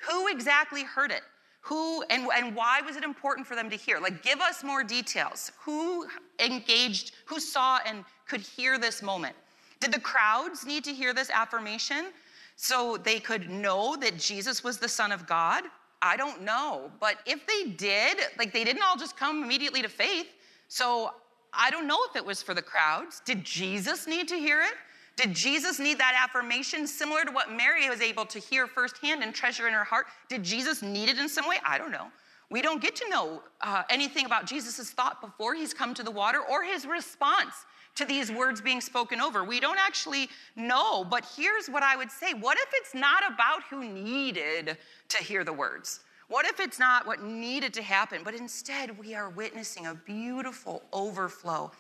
Who 0.09 0.27
exactly 0.27 0.83
heard 0.83 1.11
it? 1.11 1.21
Who 1.61 2.01
and, 2.09 2.27
and 2.35 2.55
why 2.55 2.81
was 2.81 2.95
it 2.95 3.03
important 3.03 3.45
for 3.45 3.55
them 3.55 3.69
to 3.69 3.75
hear? 3.75 3.99
Like, 3.99 4.23
give 4.23 4.39
us 4.39 4.63
more 4.63 4.83
details. 4.83 5.51
Who 5.59 6.07
engaged, 6.39 7.11
who 7.25 7.39
saw 7.39 7.77
and 7.85 8.03
could 8.27 8.41
hear 8.41 8.79
this 8.79 9.03
moment? 9.03 9.35
Did 9.79 9.93
the 9.93 9.99
crowds 9.99 10.65
need 10.65 10.83
to 10.85 10.93
hear 10.93 11.13
this 11.13 11.29
affirmation 11.29 12.07
so 12.55 12.97
they 12.97 13.19
could 13.19 13.51
know 13.51 13.97
that 13.97 14.17
Jesus 14.17 14.63
was 14.63 14.79
the 14.79 14.89
Son 14.89 15.11
of 15.11 15.27
God? 15.27 15.63
I 16.01 16.17
don't 16.17 16.41
know. 16.41 16.89
But 16.99 17.17
if 17.27 17.45
they 17.45 17.71
did, 17.71 18.17
like, 18.39 18.51
they 18.51 18.63
didn't 18.63 18.81
all 18.81 18.97
just 18.97 19.15
come 19.15 19.43
immediately 19.43 19.83
to 19.83 19.89
faith. 19.89 20.27
So 20.69 21.11
I 21.53 21.71
don't 21.71 21.87
know 21.87 21.99
if 22.09 22.15
it 22.15 22.25
was 22.25 22.41
for 22.41 22.53
the 22.53 22.61
crowds. 22.61 23.21
Did 23.25 23.43
Jesus 23.43 24.07
need 24.07 24.27
to 24.27 24.35
hear 24.35 24.61
it? 24.61 24.73
Did 25.15 25.33
Jesus 25.33 25.79
need 25.79 25.97
that 25.97 26.17
affirmation 26.17 26.87
similar 26.87 27.25
to 27.25 27.31
what 27.31 27.51
Mary 27.51 27.89
was 27.89 27.99
able 27.99 28.25
to 28.27 28.39
hear 28.39 28.67
firsthand 28.67 29.21
and 29.21 29.33
treasure 29.33 29.67
in 29.67 29.73
her 29.73 29.83
heart? 29.83 30.05
Did 30.29 30.43
Jesus 30.43 30.81
need 30.81 31.09
it 31.09 31.19
in 31.19 31.27
some 31.27 31.47
way? 31.47 31.57
I 31.65 31.77
don't 31.77 31.91
know. 31.91 32.07
We 32.49 32.61
don't 32.61 32.81
get 32.81 32.95
to 32.95 33.09
know 33.09 33.43
uh, 33.61 33.83
anything 33.89 34.25
about 34.25 34.45
Jesus' 34.45 34.89
thought 34.91 35.21
before 35.21 35.53
he's 35.53 35.73
come 35.73 35.93
to 35.93 36.03
the 36.03 36.11
water 36.11 36.39
or 36.39 36.63
his 36.63 36.85
response 36.85 37.53
to 37.95 38.05
these 38.05 38.31
words 38.31 38.61
being 38.61 38.81
spoken 38.81 39.19
over. 39.19 39.43
We 39.43 39.59
don't 39.59 39.77
actually 39.77 40.29
know, 40.55 41.03
but 41.03 41.25
here's 41.35 41.67
what 41.67 41.83
I 41.83 41.95
would 41.95 42.09
say 42.09 42.33
What 42.33 42.57
if 42.57 42.69
it's 42.73 42.95
not 42.95 43.23
about 43.31 43.63
who 43.69 43.83
needed 43.83 44.77
to 45.09 45.17
hear 45.17 45.43
the 45.43 45.53
words? 45.53 45.99
What 46.29 46.45
if 46.45 46.59
it's 46.59 46.77
not 46.77 47.07
what 47.07 47.23
needed 47.23 47.73
to 47.73 47.81
happen, 47.81 48.21
but 48.23 48.35
instead 48.35 48.97
we 48.97 49.15
are 49.15 49.29
witnessing 49.29 49.87
a 49.87 49.95
beautiful 49.95 50.83
overflow 50.93 51.71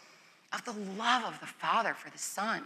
of 0.51 0.65
the 0.65 0.73
love 0.97 1.23
of 1.23 1.39
the 1.39 1.45
Father 1.45 1.93
for 1.93 2.09
the 2.09 2.17
Son? 2.17 2.63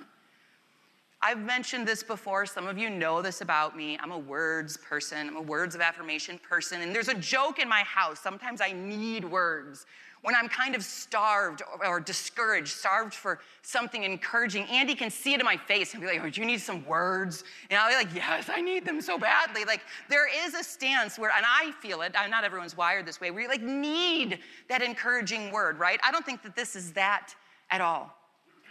I've 1.21 1.39
mentioned 1.39 1.85
this 1.85 2.01
before. 2.01 2.45
Some 2.45 2.67
of 2.67 2.77
you 2.77 2.89
know 2.89 3.21
this 3.21 3.41
about 3.41 3.75
me. 3.77 3.97
I'm 4.01 4.11
a 4.11 4.17
words 4.17 4.77
person, 4.77 5.27
I'm 5.27 5.35
a 5.35 5.41
words 5.41 5.75
of 5.75 5.81
affirmation 5.81 6.39
person. 6.39 6.81
And 6.81 6.95
there's 6.95 7.09
a 7.09 7.15
joke 7.15 7.59
in 7.59 7.67
my 7.67 7.81
house. 7.81 8.19
Sometimes 8.19 8.61
I 8.61 8.71
need 8.71 9.25
words. 9.25 9.85
When 10.23 10.35
I'm 10.35 10.47
kind 10.47 10.73
of 10.73 10.83
starved 10.85 11.61
or, 11.85 11.99
discouraged, 11.99 12.69
starved 12.69 13.13
for 13.13 13.39
something 13.61 14.03
encouraging, 14.03 14.63
Andy 14.65 14.95
can 14.95 15.09
see 15.09 15.33
it 15.33 15.41
in 15.41 15.45
my 15.45 15.57
face 15.57 15.93
and 15.93 16.01
be 16.01 16.07
like, 16.07 16.21
Oh, 16.23 16.29
do 16.29 16.39
you 16.39 16.47
need 16.47 16.61
some 16.61 16.85
words? 16.85 17.43
And 17.69 17.77
I'll 17.77 17.89
be 17.89 17.95
like, 17.95 18.15
Yes, 18.15 18.49
I 18.49 18.61
need 18.61 18.85
them 18.85 19.01
so 19.01 19.19
badly. 19.19 19.65
Like, 19.65 19.81
there 20.09 20.27
is 20.45 20.53
a 20.53 20.63
stance 20.63 21.19
where, 21.19 21.31
and 21.35 21.45
I 21.45 21.73
feel 21.81 22.01
it, 22.03 22.13
not 22.29 22.45
everyone's 22.45 22.77
wired 22.77 23.05
this 23.05 23.19
way, 23.19 23.31
where 23.31 23.43
you 23.43 23.49
like 23.49 23.61
need 23.61 24.39
that 24.69 24.81
encouraging 24.81 25.51
word, 25.51 25.77
right? 25.77 25.99
I 26.03 26.11
don't 26.11 26.25
think 26.25 26.41
that 26.43 26.55
this 26.55 26.77
is 26.77 26.93
that 26.93 27.35
at 27.69 27.81
all. 27.81 28.15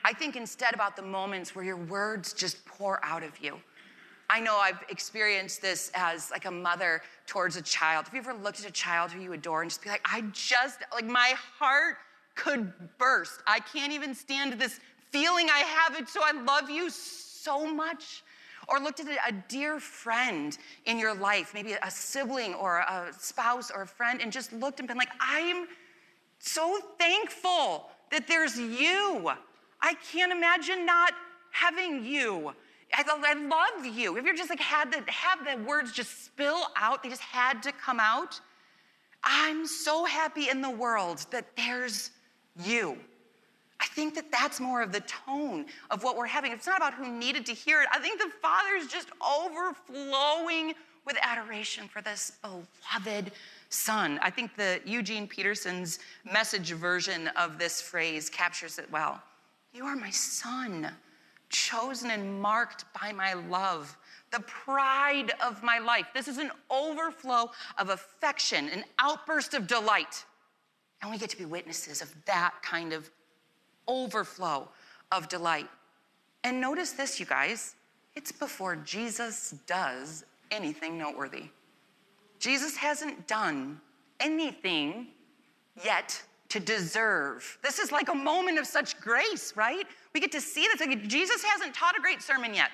I 0.05 0.13
think 0.13 0.37
instead 0.37 0.75
about 0.75 0.97
the 0.97 1.03
moments 1.03 1.55
where 1.55 1.65
your 1.65 1.77
words 1.77 2.33
just 2.33 2.65
pour 2.65 2.99
out 3.05 3.23
of 3.23 3.39
you. 3.41 3.61
I 4.33 4.41
know 4.41 4.57
I've 4.57 4.83
experienced 4.89 5.61
this 5.61 5.91
as 5.95 6.31
like 6.31 6.47
a 6.47 6.51
mother 6.51 7.03
towards 7.27 7.57
a 7.57 7.63
child. 7.63 8.07
Have 8.07 8.15
you 8.15 8.21
ever 8.21 8.33
looked 8.33 8.61
at 8.61 8.67
a 8.67 8.73
child 8.73 9.13
who 9.13 9.21
you 9.21 9.35
adore 9.35 9.61
and 9.61 9.71
just 9.71 9.83
be 9.83 9.91
like, 9.91 10.01
I 10.11 10.23
just, 10.33 10.79
like 10.91 11.05
my 11.05 11.35
heart 11.59 11.97
could 12.35 12.73
burst. 12.97 13.41
I 13.47 13.61
can't 13.61 13.93
even 13.93 14.15
stand 14.15 14.55
this 14.55 14.81
feeling 15.11 15.49
I 15.51 15.59
have 15.59 16.01
it, 16.01 16.09
so 16.09 16.21
I 16.25 16.33
love 16.33 16.71
you 16.71 16.89
so 16.89 17.67
much. 17.73 18.23
Or 18.69 18.79
looked 18.79 19.01
at 19.01 19.07
a 19.07 19.33
dear 19.49 19.79
friend 19.81 20.57
in 20.87 20.99
your 20.99 21.15
life, 21.15 21.53
maybe 21.53 21.75
a 21.83 21.91
sibling 21.91 22.55
or 22.55 22.79
a 22.79 23.13
spouse 23.19 23.71
or 23.71 23.83
a 23.83 23.87
friend, 23.87 24.23
and 24.23 24.33
just 24.33 24.53
looked 24.53 24.79
and 24.79 24.89
been 24.89 24.97
like, 24.97 25.11
I'm 25.21 25.67
so 26.39 26.79
thankful 26.99 27.91
that 28.11 28.27
there's 28.29 28.57
you. 28.57 29.31
I 29.83 29.95
can't 30.11 30.33
imagine 30.33 30.87
not 30.87 31.13
having 31.51 32.05
you. 32.05 32.55
I, 32.95 33.05
I 33.07 33.35
love 33.35 33.87
you. 33.87 34.17
If 34.17 34.25
you're 34.25 34.37
just 34.37 34.51
like 34.51 34.61
had 34.61 34.93
to 34.93 35.03
have 35.11 35.45
the 35.45 35.63
words 35.65 35.93
just 35.93 36.25
spill 36.25 36.67
out, 36.77 37.03
they 37.03 37.09
just 37.09 37.23
had 37.23 37.63
to 37.63 37.73
come 37.73 38.01
out. 38.01 38.41
I'm 39.25 39.67
so 39.67 40.05
happy 40.05 40.49
in 40.49 40.61
the 40.61 40.71
world 40.71 41.27
that 41.31 41.47
there's 41.57 42.11
you. 42.65 42.99
I 43.81 43.87
think 43.87 44.15
that 44.15 44.31
that's 44.31 44.61
more 44.61 44.83
of 44.83 44.93
the 44.93 45.01
tone 45.01 45.67
of 45.91 46.05
what 46.05 46.17
we're 46.17 46.27
having. 46.27 46.53
It's 46.53 46.67
not 46.67 46.77
about 46.77 46.95
who 46.95 47.11
needed 47.11 47.45
to 47.47 47.53
hear 47.53 47.83
it. 47.83 47.89
I 47.93 47.99
think 47.99 48.21
the 48.21 48.31
Father's 48.41 48.87
just 48.87 49.09
overflowing 49.21 50.75
with 51.05 51.17
adoration 51.21 51.89
for 51.89 52.01
this 52.01 52.33
beloved 52.43 53.33
Son. 53.71 54.21
I 54.23 54.31
think 54.31 54.55
the 54.57 54.81
Eugene 54.85 55.27
Peterson's 55.27 55.99
message 56.31 56.73
version 56.73 57.29
of 57.29 57.59
this 57.59 57.81
phrase 57.83 58.29
captures 58.29 58.79
it 58.79 58.91
well. 58.93 59.21
You 59.75 59.85
are 59.87 59.97
my 59.97 60.11
son, 60.11 60.93
chosen 61.53 62.11
and 62.11 62.41
marked 62.41 62.85
by 63.01 63.13
my 63.13 63.35
love, 63.35 63.97
the 64.33 64.41
pride 64.41 65.33
of 65.45 65.63
my 65.63 65.79
life. 65.79 66.07
This 66.13 66.27
is 66.27 66.39
an 66.39 66.51
overflow 66.71 67.51
of 67.79 67.91
affection, 67.91 68.69
an 68.71 68.85
outburst 68.99 69.55
of 69.55 69.67
delight. 69.67 70.25
And 71.01 71.11
we 71.11 71.19
get 71.19 71.31
to 71.31 71.39
be 71.39 71.45
witnesses 71.45 72.03
of 72.03 72.13
that 72.27 72.55
kind 72.63 72.93
of 72.93 73.11
overflow 73.87 74.69
of 75.13 75.29
delight. 75.29 75.69
And 76.43 76.61
notice 76.61 76.93
this, 76.93 77.21
you 77.21 77.27
guys 77.27 77.77
it's 78.15 78.33
before 78.33 78.77
Jesus 78.77 79.55
does 79.67 80.25
anything 80.51 80.99
noteworthy. 80.99 81.45
Jesus 82.39 82.77
hasn't 82.77 83.27
done 83.27 83.81
anything 84.21 85.09
yet 85.83 86.23
to 86.53 86.61
deserve. 86.61 87.59
This 87.63 87.79
is 87.79 87.91
like 87.91 88.11
a 88.11 88.15
moment 88.15 88.59
of 88.59 88.67
such 88.67 89.01
grace, 89.01 89.55
right? 89.57 89.87
We 90.13 90.21
get 90.21 90.33
to 90.33 90.41
see 90.41 90.67
this. 90.71 90.87
Like 90.87 91.09
Jesus 91.09 91.43
hasn't 91.43 91.75
taught 91.75 91.99
a 91.99 92.01
great 92.03 92.21
sermon 92.21 92.53
yet. 92.53 92.71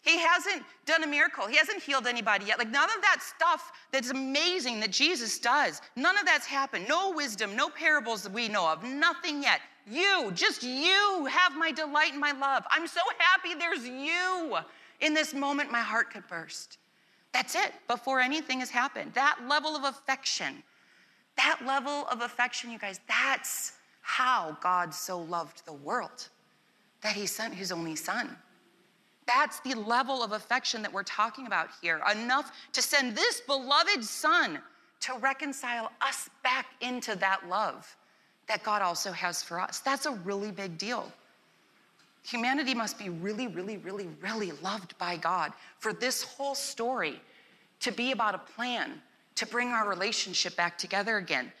He 0.00 0.18
hasn't 0.18 0.62
done 0.86 1.02
a 1.02 1.06
miracle. 1.06 1.46
He 1.46 1.56
hasn't 1.56 1.82
healed 1.82 2.06
anybody 2.06 2.46
yet. 2.46 2.58
Like 2.58 2.70
none 2.70 2.88
of 2.88 3.02
that 3.02 3.18
stuff 3.22 3.72
that's 3.92 4.10
amazing 4.10 4.80
that 4.80 4.90
Jesus 4.90 5.38
does, 5.38 5.82
none 5.96 6.16
of 6.16 6.24
that's 6.24 6.46
happened. 6.46 6.86
No 6.88 7.10
wisdom, 7.10 7.54
no 7.54 7.68
parables 7.68 8.22
that 8.22 8.32
we 8.32 8.48
know 8.48 8.70
of, 8.70 8.82
nothing 8.82 9.42
yet. 9.42 9.60
You, 9.86 10.32
just 10.34 10.62
you, 10.62 11.26
have 11.30 11.56
my 11.56 11.72
delight 11.72 12.12
and 12.12 12.20
my 12.20 12.32
love. 12.32 12.64
I'm 12.70 12.86
so 12.86 13.00
happy 13.18 13.54
there's 13.54 13.86
you. 13.86 14.56
In 15.00 15.12
this 15.12 15.34
moment, 15.34 15.70
my 15.70 15.80
heart 15.80 16.10
could 16.10 16.26
burst. 16.26 16.78
That's 17.32 17.54
it, 17.54 17.72
before 17.86 18.20
anything 18.20 18.60
has 18.60 18.70
happened. 18.70 19.12
That 19.12 19.40
level 19.46 19.76
of 19.76 19.84
affection 19.84 20.62
that 21.36 21.60
level 21.66 22.06
of 22.08 22.20
affection, 22.20 22.70
you 22.70 22.78
guys, 22.78 23.00
that's 23.08 23.72
how 24.02 24.56
God 24.60 24.94
so 24.94 25.20
loved 25.20 25.64
the 25.64 25.72
world 25.72 26.28
that 27.02 27.14
he 27.14 27.26
sent 27.26 27.54
his 27.54 27.72
only 27.72 27.96
son. 27.96 28.36
That's 29.26 29.60
the 29.60 29.74
level 29.74 30.22
of 30.22 30.32
affection 30.32 30.82
that 30.82 30.92
we're 30.92 31.02
talking 31.02 31.46
about 31.46 31.68
here. 31.80 32.00
Enough 32.12 32.52
to 32.72 32.82
send 32.82 33.16
this 33.16 33.40
beloved 33.40 34.04
son 34.04 34.60
to 35.00 35.14
reconcile 35.20 35.90
us 36.00 36.28
back 36.42 36.66
into 36.80 37.16
that 37.16 37.48
love 37.48 37.96
that 38.46 38.62
God 38.62 38.82
also 38.82 39.12
has 39.12 39.42
for 39.42 39.58
us. 39.58 39.80
That's 39.80 40.06
a 40.06 40.12
really 40.12 40.50
big 40.50 40.76
deal. 40.76 41.10
Humanity 42.26 42.74
must 42.74 42.98
be 42.98 43.08
really, 43.08 43.48
really, 43.48 43.78
really, 43.78 44.08
really 44.20 44.52
loved 44.62 44.96
by 44.98 45.16
God 45.16 45.52
for 45.78 45.92
this 45.92 46.22
whole 46.22 46.54
story 46.54 47.20
to 47.80 47.92
be 47.92 48.12
about 48.12 48.34
a 48.34 48.38
plan 48.38 49.00
to 49.36 49.46
bring 49.46 49.68
our 49.68 49.88
relationship 49.88 50.56
back 50.56 50.78
together 50.78 51.16
again. 51.16 51.52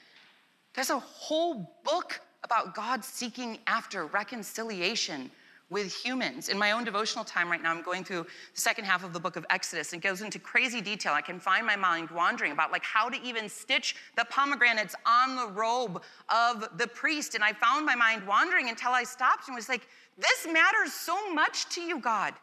There's 0.74 0.90
a 0.90 0.98
whole 0.98 1.70
book 1.84 2.20
about 2.42 2.74
God 2.74 3.04
seeking 3.04 3.58
after 3.66 4.06
reconciliation 4.06 5.30
with 5.70 5.92
humans. 5.92 6.50
In 6.50 6.58
my 6.58 6.72
own 6.72 6.84
devotional 6.84 7.24
time 7.24 7.50
right 7.50 7.62
now, 7.62 7.72
I'm 7.72 7.82
going 7.82 8.04
through 8.04 8.24
the 8.54 8.60
second 8.60 8.84
half 8.84 9.02
of 9.02 9.12
the 9.12 9.18
book 9.18 9.36
of 9.36 9.46
Exodus. 9.50 9.92
It 9.92 10.02
goes 10.02 10.20
into 10.20 10.38
crazy 10.38 10.80
detail. 10.80 11.12
I 11.14 11.22
can 11.22 11.40
find 11.40 11.66
my 11.66 11.74
mind 11.74 12.10
wandering 12.10 12.52
about 12.52 12.70
like 12.70 12.84
how 12.84 13.08
to 13.08 13.20
even 13.22 13.48
stitch 13.48 13.96
the 14.16 14.24
pomegranates 14.26 14.94
on 15.06 15.36
the 15.36 15.48
robe 15.48 16.02
of 16.28 16.68
the 16.76 16.86
priest. 16.86 17.34
And 17.34 17.42
I 17.42 17.52
found 17.52 17.86
my 17.86 17.94
mind 17.94 18.26
wandering 18.26 18.68
until 18.68 18.90
I 18.90 19.04
stopped 19.04 19.48
and 19.48 19.56
was 19.56 19.68
like, 19.68 19.88
this 20.18 20.46
matters 20.52 20.92
so 20.92 21.32
much 21.32 21.68
to 21.70 21.80
you, 21.80 21.98
God, 21.98 22.34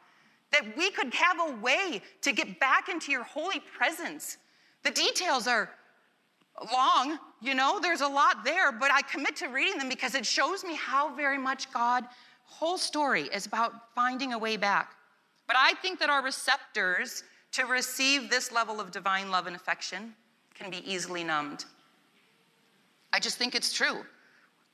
that 0.51 0.75
we 0.75 0.89
could 0.91 1.13
have 1.13 1.37
a 1.39 1.55
way 1.61 2.01
to 2.21 2.33
get 2.33 2.59
back 2.59 2.89
into 2.89 3.11
your 3.11 3.23
holy 3.23 3.61
presence 3.77 4.37
the 4.83 4.91
details 4.91 5.47
are 5.47 5.69
long, 6.73 7.17
you 7.41 7.55
know, 7.55 7.79
there's 7.79 8.01
a 8.01 8.07
lot 8.07 8.43
there, 8.43 8.71
but 8.71 8.91
I 8.91 9.01
commit 9.01 9.35
to 9.37 9.47
reading 9.47 9.77
them 9.77 9.89
because 9.89 10.15
it 10.15 10.25
shows 10.25 10.63
me 10.63 10.75
how 10.75 11.13
very 11.15 11.37
much 11.37 11.71
God, 11.71 12.05
whole 12.45 12.77
story 12.77 13.23
is 13.33 13.45
about 13.45 13.93
finding 13.95 14.33
a 14.33 14.37
way 14.37 14.57
back. 14.57 14.95
But 15.47 15.55
I 15.57 15.73
think 15.81 15.99
that 15.99 16.09
our 16.09 16.23
receptors 16.23 17.23
to 17.53 17.65
receive 17.65 18.29
this 18.29 18.51
level 18.51 18.79
of 18.79 18.91
divine 18.91 19.31
love 19.31 19.47
and 19.47 19.55
affection 19.55 20.13
can 20.53 20.69
be 20.69 20.89
easily 20.89 21.23
numbed. 21.23 21.65
I 23.13 23.19
just 23.19 23.37
think 23.37 23.55
it's 23.55 23.73
true. 23.73 24.03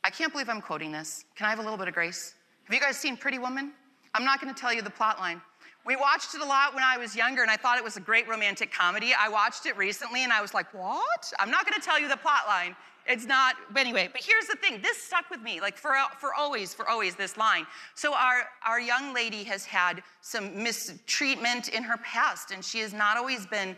I 0.04 0.10
can't 0.10 0.32
believe 0.32 0.50
I'm 0.50 0.62
quoting 0.62 0.91
this. 0.91 1.26
Can 1.36 1.48
I 1.48 1.50
have 1.50 1.60
a 1.60 1.63
little 1.63 1.78
bit 1.78 1.88
of 1.88 1.93
grace? 1.93 2.36
Have 2.65 2.74
you 2.74 2.80
guys 2.80 2.98
seen 2.98 3.17
Pretty 3.17 3.39
Woman? 3.39 3.72
I'm 4.13 4.24
not 4.24 4.41
going 4.41 4.54
to 4.54 4.60
tell 4.60 4.74
you 4.74 4.82
the 4.82 4.89
plot 4.89 5.20
line. 5.20 5.41
We 5.88 5.95
watched 5.95 6.36
it 6.36 6.41
a 6.41 6.45
lot 6.45 6.76
when 6.76 6.84
I 6.84 6.97
was 6.97 7.15
younger, 7.15 7.41
and 7.41 7.50
I 7.50 7.56
thought 7.56 7.78
it 7.78 7.84
was 7.84 7.95
a 7.95 8.02
great 8.02 8.28
romantic 8.28 8.73
comedy. 8.73 9.13
I 9.17 9.30
watched 9.30 9.65
it 9.65 9.78
recently, 9.78 10.26
and 10.26 10.34
I 10.34 10.41
was 10.41 10.54
like, 10.54 10.73
what? 10.73 11.32
I'm 11.39 11.50
not 11.50 11.65
gonna 11.65 11.82
tell 11.82 11.97
you 11.97 12.10
the 12.10 12.17
plot 12.17 12.41
line. 12.45 12.76
It's 13.08 13.26
not, 13.26 13.56
but 13.71 13.80
anyway, 13.80 14.10
but 14.12 14.21
here's 14.21 14.47
the 14.47 14.58
thing 14.58 14.82
this 14.82 15.02
stuck 15.02 15.30
with 15.32 15.41
me, 15.41 15.62
like 15.62 15.78
for, 15.78 15.95
for 16.19 16.34
always, 16.34 16.73
for 16.73 16.89
always, 16.89 17.15
this 17.15 17.38
line. 17.38 17.65
So, 17.95 18.13
our, 18.13 18.50
our 18.67 18.82
young 18.82 19.13
lady 19.13 19.45
has 19.45 19.63
had 19.63 20.04
some 20.19 20.62
mistreatment 20.62 21.69
in 21.69 21.84
her 21.84 21.95
past, 22.00 22.52
and 22.52 22.65
she 22.65 22.80
has 22.80 22.93
not 22.93 23.15
always 23.15 23.45
been 23.45 23.73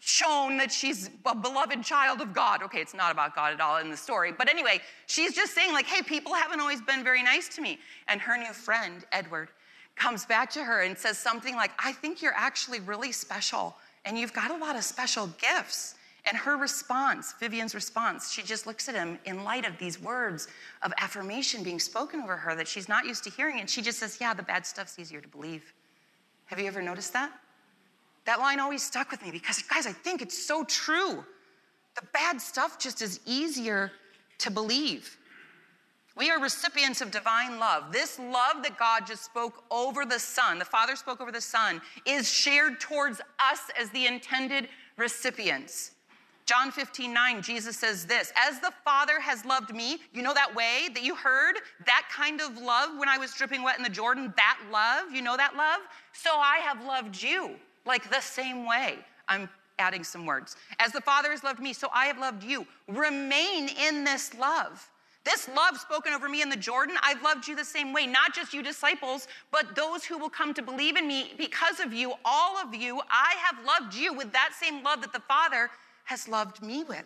shown 0.00 0.56
that 0.56 0.72
she's 0.72 1.08
a 1.24 1.36
beloved 1.36 1.84
child 1.84 2.20
of 2.20 2.34
God. 2.34 2.64
Okay, 2.64 2.80
it's 2.80 2.94
not 2.94 3.12
about 3.12 3.36
God 3.36 3.52
at 3.52 3.60
all 3.60 3.76
in 3.76 3.90
the 3.90 3.96
story. 3.96 4.32
But 4.32 4.48
anyway, 4.48 4.80
she's 5.06 5.36
just 5.36 5.54
saying, 5.54 5.72
like, 5.72 5.86
hey, 5.86 6.02
people 6.02 6.34
haven't 6.34 6.58
always 6.58 6.82
been 6.82 7.04
very 7.04 7.22
nice 7.22 7.48
to 7.54 7.62
me. 7.62 7.78
And 8.08 8.20
her 8.20 8.36
new 8.36 8.52
friend, 8.52 9.04
Edward, 9.12 9.50
comes 9.96 10.24
back 10.24 10.50
to 10.50 10.64
her 10.64 10.82
and 10.82 10.96
says 10.96 11.18
something 11.18 11.54
like, 11.54 11.70
I 11.78 11.92
think 11.92 12.22
you're 12.22 12.34
actually 12.34 12.80
really 12.80 13.12
special 13.12 13.76
and 14.04 14.18
you've 14.18 14.32
got 14.32 14.50
a 14.50 14.56
lot 14.56 14.76
of 14.76 14.84
special 14.84 15.28
gifts. 15.38 15.94
And 16.26 16.36
her 16.36 16.56
response, 16.56 17.34
Vivian's 17.38 17.74
response, 17.74 18.32
she 18.32 18.42
just 18.42 18.66
looks 18.66 18.88
at 18.88 18.94
him 18.94 19.18
in 19.26 19.44
light 19.44 19.66
of 19.66 19.76
these 19.78 20.00
words 20.00 20.48
of 20.82 20.92
affirmation 20.98 21.62
being 21.62 21.78
spoken 21.78 22.20
over 22.20 22.36
her 22.36 22.54
that 22.54 22.66
she's 22.66 22.88
not 22.88 23.04
used 23.04 23.24
to 23.24 23.30
hearing. 23.30 23.60
And 23.60 23.68
she 23.68 23.82
just 23.82 23.98
says, 23.98 24.18
Yeah, 24.20 24.32
the 24.32 24.42
bad 24.42 24.64
stuff's 24.64 24.98
easier 24.98 25.20
to 25.20 25.28
believe. 25.28 25.72
Have 26.46 26.58
you 26.58 26.66
ever 26.66 26.80
noticed 26.80 27.12
that? 27.12 27.30
That 28.24 28.38
line 28.38 28.58
always 28.58 28.82
stuck 28.82 29.10
with 29.10 29.22
me 29.22 29.30
because, 29.30 29.60
guys, 29.62 29.86
I 29.86 29.92
think 29.92 30.22
it's 30.22 30.46
so 30.46 30.64
true. 30.64 31.24
The 31.94 32.06
bad 32.14 32.40
stuff 32.40 32.78
just 32.78 33.02
is 33.02 33.20
easier 33.26 33.92
to 34.38 34.50
believe. 34.50 35.18
We 36.16 36.30
are 36.30 36.40
recipients 36.40 37.00
of 37.00 37.10
divine 37.10 37.58
love. 37.58 37.92
This 37.92 38.18
love 38.18 38.62
that 38.62 38.78
God 38.78 39.06
just 39.06 39.24
spoke 39.24 39.64
over 39.70 40.04
the 40.04 40.20
Son, 40.20 40.58
the 40.60 40.64
Father 40.64 40.94
spoke 40.94 41.20
over 41.20 41.32
the 41.32 41.40
Son, 41.40 41.80
is 42.06 42.30
shared 42.30 42.78
towards 42.78 43.20
us 43.40 43.60
as 43.78 43.90
the 43.90 44.06
intended 44.06 44.68
recipients. 44.96 45.90
John 46.46 46.70
15, 46.70 47.12
9, 47.12 47.42
Jesus 47.42 47.76
says 47.76 48.06
this 48.06 48.32
As 48.36 48.60
the 48.60 48.72
Father 48.84 49.18
has 49.18 49.44
loved 49.44 49.74
me, 49.74 49.98
you 50.12 50.22
know 50.22 50.34
that 50.34 50.54
way 50.54 50.88
that 50.94 51.02
you 51.02 51.16
heard? 51.16 51.56
That 51.86 52.08
kind 52.12 52.40
of 52.40 52.58
love 52.58 52.98
when 52.98 53.08
I 53.08 53.18
was 53.18 53.34
dripping 53.34 53.62
wet 53.62 53.78
in 53.78 53.82
the 53.82 53.88
Jordan, 53.88 54.32
that 54.36 54.58
love, 54.70 55.12
you 55.12 55.22
know 55.22 55.36
that 55.36 55.56
love? 55.56 55.80
So 56.12 56.30
I 56.32 56.58
have 56.58 56.84
loved 56.84 57.20
you 57.20 57.56
like 57.86 58.08
the 58.10 58.20
same 58.20 58.66
way. 58.66 58.98
I'm 59.26 59.48
adding 59.78 60.04
some 60.04 60.26
words. 60.26 60.56
As 60.78 60.92
the 60.92 61.00
Father 61.00 61.30
has 61.30 61.42
loved 61.42 61.60
me, 61.60 61.72
so 61.72 61.88
I 61.92 62.06
have 62.06 62.18
loved 62.18 62.44
you. 62.44 62.66
Remain 62.88 63.68
in 63.68 64.04
this 64.04 64.34
love. 64.34 64.88
This 65.24 65.48
love 65.48 65.78
spoken 65.78 66.12
over 66.12 66.28
me 66.28 66.42
in 66.42 66.50
the 66.50 66.56
Jordan, 66.56 66.96
I've 67.02 67.22
loved 67.22 67.48
you 67.48 67.56
the 67.56 67.64
same 67.64 67.94
way, 67.94 68.06
not 68.06 68.34
just 68.34 68.52
you 68.52 68.62
disciples, 68.62 69.26
but 69.50 69.74
those 69.74 70.04
who 70.04 70.18
will 70.18 70.28
come 70.28 70.52
to 70.52 70.62
believe 70.62 70.96
in 70.96 71.08
me 71.08 71.32
because 71.38 71.80
of 71.80 71.94
you, 71.94 72.12
all 72.24 72.58
of 72.58 72.74
you. 72.74 73.00
I 73.08 73.34
have 73.38 73.64
loved 73.64 73.94
you 73.94 74.12
with 74.12 74.32
that 74.32 74.50
same 74.58 74.82
love 74.82 75.00
that 75.00 75.14
the 75.14 75.20
Father 75.20 75.70
has 76.04 76.28
loved 76.28 76.62
me 76.62 76.84
with. 76.84 77.04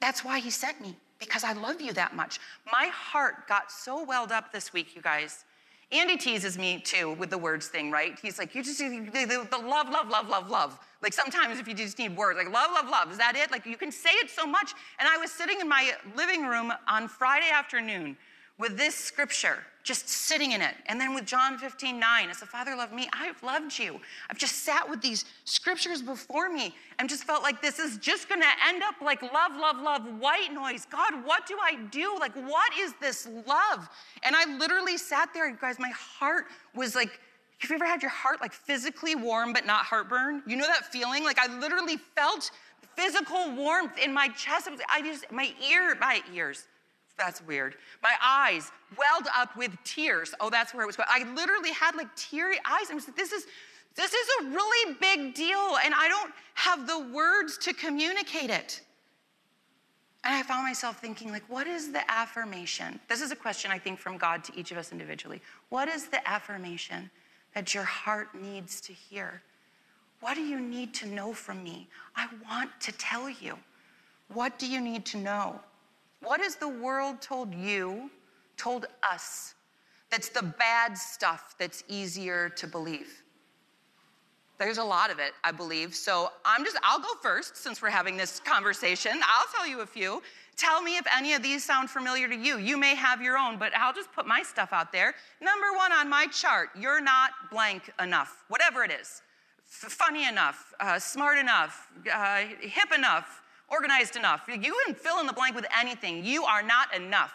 That's 0.00 0.24
why 0.24 0.40
he 0.40 0.50
sent 0.50 0.80
me, 0.80 0.94
because 1.18 1.42
I 1.42 1.54
love 1.54 1.80
you 1.80 1.92
that 1.94 2.14
much. 2.14 2.38
My 2.70 2.88
heart 2.88 3.48
got 3.48 3.72
so 3.72 4.04
welled 4.04 4.30
up 4.30 4.52
this 4.52 4.72
week, 4.72 4.94
you 4.94 5.00
guys. 5.00 5.44
Andy 5.90 6.18
teases 6.18 6.58
me 6.58 6.80
too 6.80 7.14
with 7.14 7.30
the 7.30 7.38
words 7.38 7.68
thing, 7.68 7.90
right? 7.90 8.18
He's 8.20 8.38
like, 8.38 8.54
you 8.54 8.62
just, 8.62 8.78
the, 8.78 8.86
the, 8.88 9.48
the 9.50 9.58
love, 9.58 9.88
love, 9.88 10.08
love, 10.10 10.28
love, 10.28 10.50
love. 10.50 10.78
Like 11.02 11.12
sometimes 11.12 11.58
if 11.58 11.66
you 11.66 11.74
just 11.74 11.98
need 11.98 12.16
words, 12.16 12.36
like 12.36 12.52
love, 12.52 12.70
love, 12.72 12.90
love, 12.90 13.10
is 13.10 13.18
that 13.18 13.36
it? 13.36 13.50
Like 13.50 13.64
you 13.64 13.76
can 13.76 13.90
say 13.90 14.10
it 14.10 14.30
so 14.30 14.46
much. 14.46 14.72
And 14.98 15.08
I 15.08 15.16
was 15.16 15.30
sitting 15.30 15.60
in 15.60 15.68
my 15.68 15.92
living 16.14 16.46
room 16.46 16.72
on 16.88 17.08
Friday 17.08 17.50
afternoon 17.50 18.16
with 18.58 18.76
this 18.76 18.94
scripture, 18.94 19.58
just 19.84 20.08
sitting 20.08 20.52
in 20.52 20.60
it. 20.60 20.74
And 20.86 21.00
then 21.00 21.14
with 21.14 21.24
John 21.24 21.56
15, 21.56 21.98
9, 21.98 22.28
as 22.28 22.40
the 22.40 22.46
Father 22.46 22.74
loved 22.74 22.92
me, 22.92 23.08
I've 23.12 23.42
loved 23.42 23.78
you. 23.78 24.00
I've 24.28 24.36
just 24.36 24.64
sat 24.64 24.88
with 24.88 25.00
these 25.00 25.24
scriptures 25.44 26.02
before 26.02 26.50
me 26.50 26.74
and 26.98 27.08
just 27.08 27.24
felt 27.24 27.42
like 27.42 27.62
this 27.62 27.78
is 27.78 27.96
just 27.96 28.28
gonna 28.28 28.44
end 28.68 28.82
up 28.82 28.96
like 29.00 29.22
love, 29.22 29.56
love, 29.58 29.80
love, 29.80 30.04
white 30.18 30.52
noise. 30.52 30.86
God, 30.90 31.24
what 31.24 31.46
do 31.46 31.56
I 31.62 31.76
do? 31.90 32.16
Like, 32.18 32.34
what 32.34 32.70
is 32.78 32.92
this 33.00 33.28
love? 33.46 33.88
And 34.24 34.36
I 34.36 34.44
literally 34.58 34.98
sat 34.98 35.32
there, 35.32 35.50
guys, 35.56 35.78
my 35.78 35.92
heart 35.96 36.46
was 36.74 36.94
like, 36.94 37.20
have 37.58 37.70
you 37.70 37.76
ever 37.76 37.86
had 37.86 38.02
your 38.02 38.10
heart 38.10 38.40
like 38.40 38.52
physically 38.52 39.14
warm 39.14 39.52
but 39.52 39.66
not 39.66 39.84
heartburn? 39.84 40.42
You 40.46 40.56
know 40.56 40.66
that 40.66 40.92
feeling? 40.92 41.24
Like 41.24 41.38
I 41.38 41.58
literally 41.58 41.96
felt 42.14 42.50
physical 42.96 43.52
warmth 43.54 43.98
in 43.98 44.12
my 44.12 44.28
chest. 44.28 44.68
I 44.90 45.02
just, 45.02 45.30
my 45.32 45.52
ear, 45.70 45.96
my 46.00 46.20
ears, 46.32 46.66
that's 47.18 47.42
weird. 47.42 47.74
My 48.02 48.14
eyes 48.22 48.70
welled 48.96 49.28
up 49.36 49.56
with 49.56 49.72
tears. 49.84 50.34
Oh, 50.40 50.48
that's 50.48 50.72
where 50.72 50.84
it 50.84 50.86
was 50.86 50.96
going. 50.96 51.08
I 51.10 51.30
literally 51.34 51.72
had 51.72 51.94
like 51.96 52.14
teary 52.16 52.56
eyes. 52.64 52.90
I 52.90 52.94
was 52.94 53.06
like, 53.06 53.16
this 53.16 53.32
is, 53.32 53.46
this 53.96 54.14
is 54.14 54.28
a 54.40 54.44
really 54.50 54.94
big 55.00 55.34
deal, 55.34 55.76
and 55.84 55.92
I 55.94 56.08
don't 56.08 56.32
have 56.54 56.86
the 56.86 57.00
words 57.12 57.58
to 57.58 57.74
communicate 57.74 58.50
it. 58.50 58.80
And 60.24 60.34
I 60.34 60.42
found 60.42 60.64
myself 60.64 61.00
thinking, 61.00 61.30
like, 61.30 61.44
what 61.48 61.66
is 61.66 61.92
the 61.92 62.08
affirmation? 62.10 62.98
This 63.08 63.20
is 63.20 63.30
a 63.30 63.36
question 63.36 63.70
I 63.70 63.78
think 63.78 63.98
from 63.98 64.18
God 64.18 64.44
to 64.44 64.58
each 64.58 64.70
of 64.72 64.78
us 64.78 64.92
individually. 64.92 65.40
What 65.68 65.88
is 65.88 66.08
the 66.08 66.26
affirmation 66.28 67.10
that 67.54 67.74
your 67.74 67.84
heart 67.84 68.34
needs 68.34 68.80
to 68.82 68.92
hear? 68.92 69.42
What 70.20 70.34
do 70.34 70.42
you 70.42 70.60
need 70.60 70.92
to 70.94 71.06
know 71.06 71.32
from 71.32 71.62
me? 71.62 71.88
I 72.16 72.28
want 72.48 72.70
to 72.80 72.92
tell 72.92 73.30
you. 73.30 73.56
What 74.32 74.58
do 74.58 74.66
you 74.66 74.80
need 74.80 75.06
to 75.06 75.16
know? 75.16 75.60
What 76.20 76.40
has 76.40 76.56
the 76.56 76.68
world 76.68 77.20
told 77.20 77.54
you, 77.54 78.10
told 78.56 78.86
us, 79.02 79.54
that's 80.10 80.30
the 80.30 80.42
bad 80.42 80.96
stuff 80.96 81.54
that's 81.58 81.84
easier 81.88 82.48
to 82.50 82.66
believe? 82.66 83.22
There's 84.58 84.78
a 84.78 84.84
lot 84.84 85.10
of 85.10 85.20
it, 85.20 85.32
I 85.44 85.52
believe. 85.52 85.94
So 85.94 86.32
I'm 86.44 86.64
just, 86.64 86.76
I'll 86.82 86.98
go 86.98 87.14
first 87.22 87.56
since 87.56 87.80
we're 87.80 87.90
having 87.90 88.16
this 88.16 88.40
conversation. 88.40 89.12
I'll 89.22 89.46
tell 89.54 89.66
you 89.66 89.82
a 89.82 89.86
few. 89.86 90.20
Tell 90.56 90.82
me 90.82 90.96
if 90.96 91.06
any 91.16 91.34
of 91.34 91.42
these 91.44 91.64
sound 91.64 91.88
familiar 91.88 92.26
to 92.26 92.34
you. 92.34 92.58
You 92.58 92.76
may 92.76 92.96
have 92.96 93.22
your 93.22 93.38
own, 93.38 93.58
but 93.58 93.72
I'll 93.76 93.92
just 93.92 94.12
put 94.12 94.26
my 94.26 94.42
stuff 94.42 94.72
out 94.72 94.90
there. 94.90 95.14
Number 95.40 95.66
one 95.76 95.92
on 95.92 96.10
my 96.10 96.26
chart, 96.26 96.70
you're 96.76 97.00
not 97.00 97.30
blank 97.52 97.92
enough, 98.02 98.44
whatever 98.48 98.82
it 98.82 98.90
is. 98.90 99.22
F- 99.68 99.92
funny 99.92 100.26
enough, 100.26 100.74
uh, 100.80 100.98
smart 100.98 101.38
enough, 101.38 101.88
uh, 102.12 102.38
hip 102.60 102.92
enough, 102.92 103.42
organized 103.70 104.16
enough. 104.16 104.42
You 104.48 104.74
can 104.86 104.94
fill 104.94 105.20
in 105.20 105.26
the 105.26 105.32
blank 105.32 105.54
with 105.54 105.66
anything. 105.78 106.24
You 106.24 106.44
are 106.44 106.62
not 106.62 106.94
enough 106.94 107.32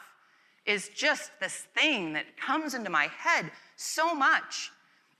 is 0.65 0.89
just 0.89 1.31
this 1.39 1.67
thing 1.75 2.13
that 2.13 2.37
comes 2.37 2.73
into 2.73 2.89
my 2.89 3.09
head 3.17 3.51
so 3.75 4.15
much. 4.15 4.71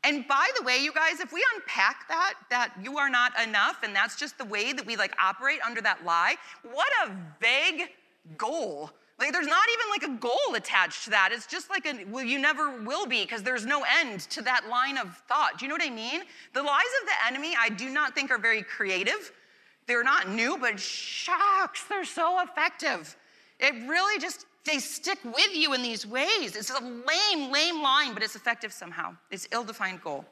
And 0.05 0.27
by 0.27 0.49
the 0.57 0.63
way, 0.63 0.77
you 0.77 0.91
guys, 0.91 1.19
if 1.19 1.31
we 1.31 1.43
unpack 1.55 2.07
that, 2.09 2.33
that 2.49 2.73
you 2.81 2.97
are 2.97 3.09
not 3.09 3.31
enough, 3.41 3.83
and 3.83 3.95
that's 3.95 4.17
just 4.17 4.37
the 4.37 4.45
way 4.45 4.73
that 4.73 4.85
we 4.85 4.97
like 4.97 5.13
operate 5.21 5.59
under 5.65 5.81
that 5.81 6.03
lie, 6.03 6.35
what 6.71 6.89
a 7.05 7.11
vague 7.39 7.89
goal. 8.37 8.91
Like 9.19 9.31
there's 9.31 9.47
not 9.47 9.63
even 9.73 9.89
like 9.89 10.17
a 10.17 10.19
goal 10.19 10.55
attached 10.55 11.05
to 11.05 11.09
that. 11.11 11.29
It's 11.31 11.45
just 11.45 11.69
like 11.69 11.85
a 11.85 12.03
well, 12.05 12.25
you 12.25 12.39
never 12.39 12.81
will 12.81 13.05
be 13.05 13.21
because 13.23 13.43
there's 13.43 13.65
no 13.65 13.85
end 14.01 14.21
to 14.31 14.41
that 14.41 14.67
line 14.69 14.97
of 14.97 15.15
thought. 15.29 15.59
Do 15.59 15.65
you 15.65 15.69
know 15.69 15.75
what 15.75 15.83
I 15.83 15.89
mean? 15.89 16.21
The 16.53 16.61
lies 16.61 16.83
of 17.01 17.07
the 17.07 17.27
enemy, 17.27 17.55
I 17.57 17.69
do 17.69 17.89
not 17.89 18.15
think 18.15 18.31
are 18.31 18.37
very 18.37 18.63
creative. 18.63 19.31
They're 19.87 20.03
not 20.03 20.29
new, 20.29 20.57
but 20.57 20.79
shocks, 20.79 21.83
they're 21.89 22.05
so 22.05 22.41
effective. 22.41 23.15
It 23.59 23.73
really 23.87 24.19
just, 24.19 24.45
they 24.65 24.79
stick 24.79 25.19
with 25.23 25.53
you 25.53 25.73
in 25.73 25.81
these 25.81 26.05
ways. 26.05 26.55
It's 26.55 26.69
a 26.69 26.81
lame, 26.81 27.51
lame 27.51 27.81
line, 27.81 28.13
but 28.13 28.23
it's 28.23 28.35
effective 28.35 28.71
somehow. 28.71 29.15
It's 29.29 29.47
ill-defined 29.51 30.01
goal. 30.01 30.25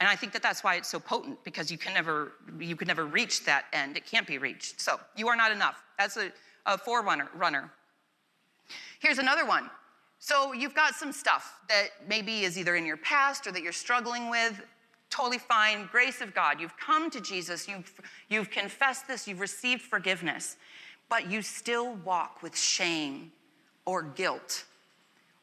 And 0.00 0.08
I 0.08 0.16
think 0.16 0.32
that 0.32 0.42
that's 0.42 0.64
why 0.64 0.74
it's 0.76 0.88
so 0.88 0.98
potent 0.98 1.42
because 1.44 1.70
you 1.70 1.78
can 1.78 1.94
never, 1.94 2.32
you 2.58 2.76
can 2.76 2.88
never 2.88 3.04
reach 3.06 3.44
that 3.44 3.66
end. 3.72 3.96
It 3.96 4.06
can't 4.06 4.26
be 4.26 4.38
reached. 4.38 4.80
So 4.80 4.98
you 5.16 5.28
are 5.28 5.36
not 5.36 5.52
enough. 5.52 5.82
That's 5.98 6.16
a, 6.16 6.32
a 6.66 6.76
forerunner. 6.76 7.28
Runner. 7.34 7.70
Here's 8.98 9.18
another 9.18 9.46
one. 9.46 9.70
So 10.18 10.52
you've 10.52 10.74
got 10.74 10.94
some 10.94 11.12
stuff 11.12 11.60
that 11.68 11.88
maybe 12.08 12.44
is 12.44 12.58
either 12.58 12.76
in 12.76 12.86
your 12.86 12.96
past 12.96 13.46
or 13.46 13.52
that 13.52 13.62
you're 13.62 13.72
struggling 13.72 14.30
with 14.30 14.60
totally 15.14 15.38
fine, 15.38 15.88
grace 15.92 16.20
of 16.20 16.34
God. 16.34 16.60
You've 16.60 16.76
come 16.76 17.08
to 17.10 17.20
Jesus, 17.20 17.68
you've, 17.68 17.92
you've 18.28 18.50
confessed 18.50 19.06
this, 19.06 19.28
you've 19.28 19.40
received 19.40 19.82
forgiveness, 19.82 20.56
but 21.08 21.30
you 21.30 21.40
still 21.40 21.94
walk 22.04 22.42
with 22.42 22.58
shame 22.58 23.30
or 23.86 24.02
guilt. 24.02 24.64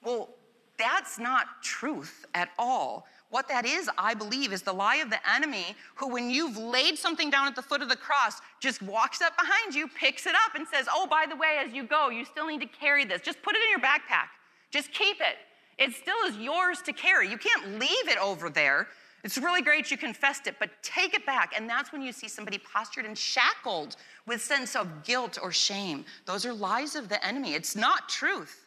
Well, 0.04 0.30
that's 0.78 1.18
not 1.18 1.64
truth 1.64 2.26
at 2.34 2.50
all. 2.60 3.08
What 3.30 3.48
that 3.48 3.66
is, 3.66 3.90
I 3.98 4.14
believe, 4.14 4.52
is 4.52 4.62
the 4.62 4.74
lie 4.74 4.98
of 4.98 5.10
the 5.10 5.20
enemy 5.32 5.78
who, 5.96 6.10
when 6.10 6.30
you've 6.30 6.58
laid 6.58 6.98
something 6.98 7.30
down 7.30 7.48
at 7.48 7.56
the 7.56 7.62
foot 7.62 7.82
of 7.82 7.88
the 7.88 7.96
cross, 7.96 8.42
just 8.60 8.82
walks 8.82 9.22
up 9.22 9.38
behind 9.38 9.74
you, 9.74 9.88
picks 9.88 10.26
it 10.26 10.34
up, 10.34 10.56
and 10.56 10.68
says, 10.68 10.88
Oh, 10.92 11.08
by 11.08 11.26
the 11.30 11.36
way, 11.38 11.62
as 11.66 11.72
you 11.72 11.86
go, 11.86 12.10
you 12.10 12.26
still 12.26 12.46
need 12.46 12.60
to 12.60 12.68
carry 12.68 13.06
this. 13.06 13.22
Just 13.22 13.42
put 13.42 13.56
it 13.56 13.62
in 13.64 13.70
your 13.70 13.80
backpack. 13.80 14.28
Just 14.70 14.92
keep 14.92 15.22
it. 15.22 15.38
It 15.78 15.94
still 15.94 16.18
is 16.28 16.36
yours 16.38 16.82
to 16.82 16.92
carry. 16.92 17.30
You 17.30 17.38
can't 17.38 17.80
leave 17.80 18.10
it 18.10 18.18
over 18.18 18.50
there. 18.50 18.88
It's 19.24 19.38
really 19.38 19.62
great 19.62 19.92
you 19.92 19.98
confessed 19.98 20.48
it, 20.48 20.56
but 20.60 20.70
take 20.82 21.14
it 21.14 21.26
back. 21.26 21.54
And 21.56 21.70
that's 21.70 21.92
when 21.92 22.02
you 22.02 22.12
see 22.12 22.28
somebody 22.28 22.58
postured 22.58 23.06
and 23.06 23.18
shackled 23.18 23.96
with 24.26 24.42
sense 24.42 24.76
of 24.76 25.04
guilt 25.04 25.38
or 25.42 25.52
shame. 25.52 26.06
Those 26.26 26.46
are 26.46 26.54
lies 26.54 26.96
of 26.96 27.08
the 27.08 27.24
enemy. 27.26 27.54
It's 27.54 27.76
not 27.76 28.10
truth, 28.10 28.66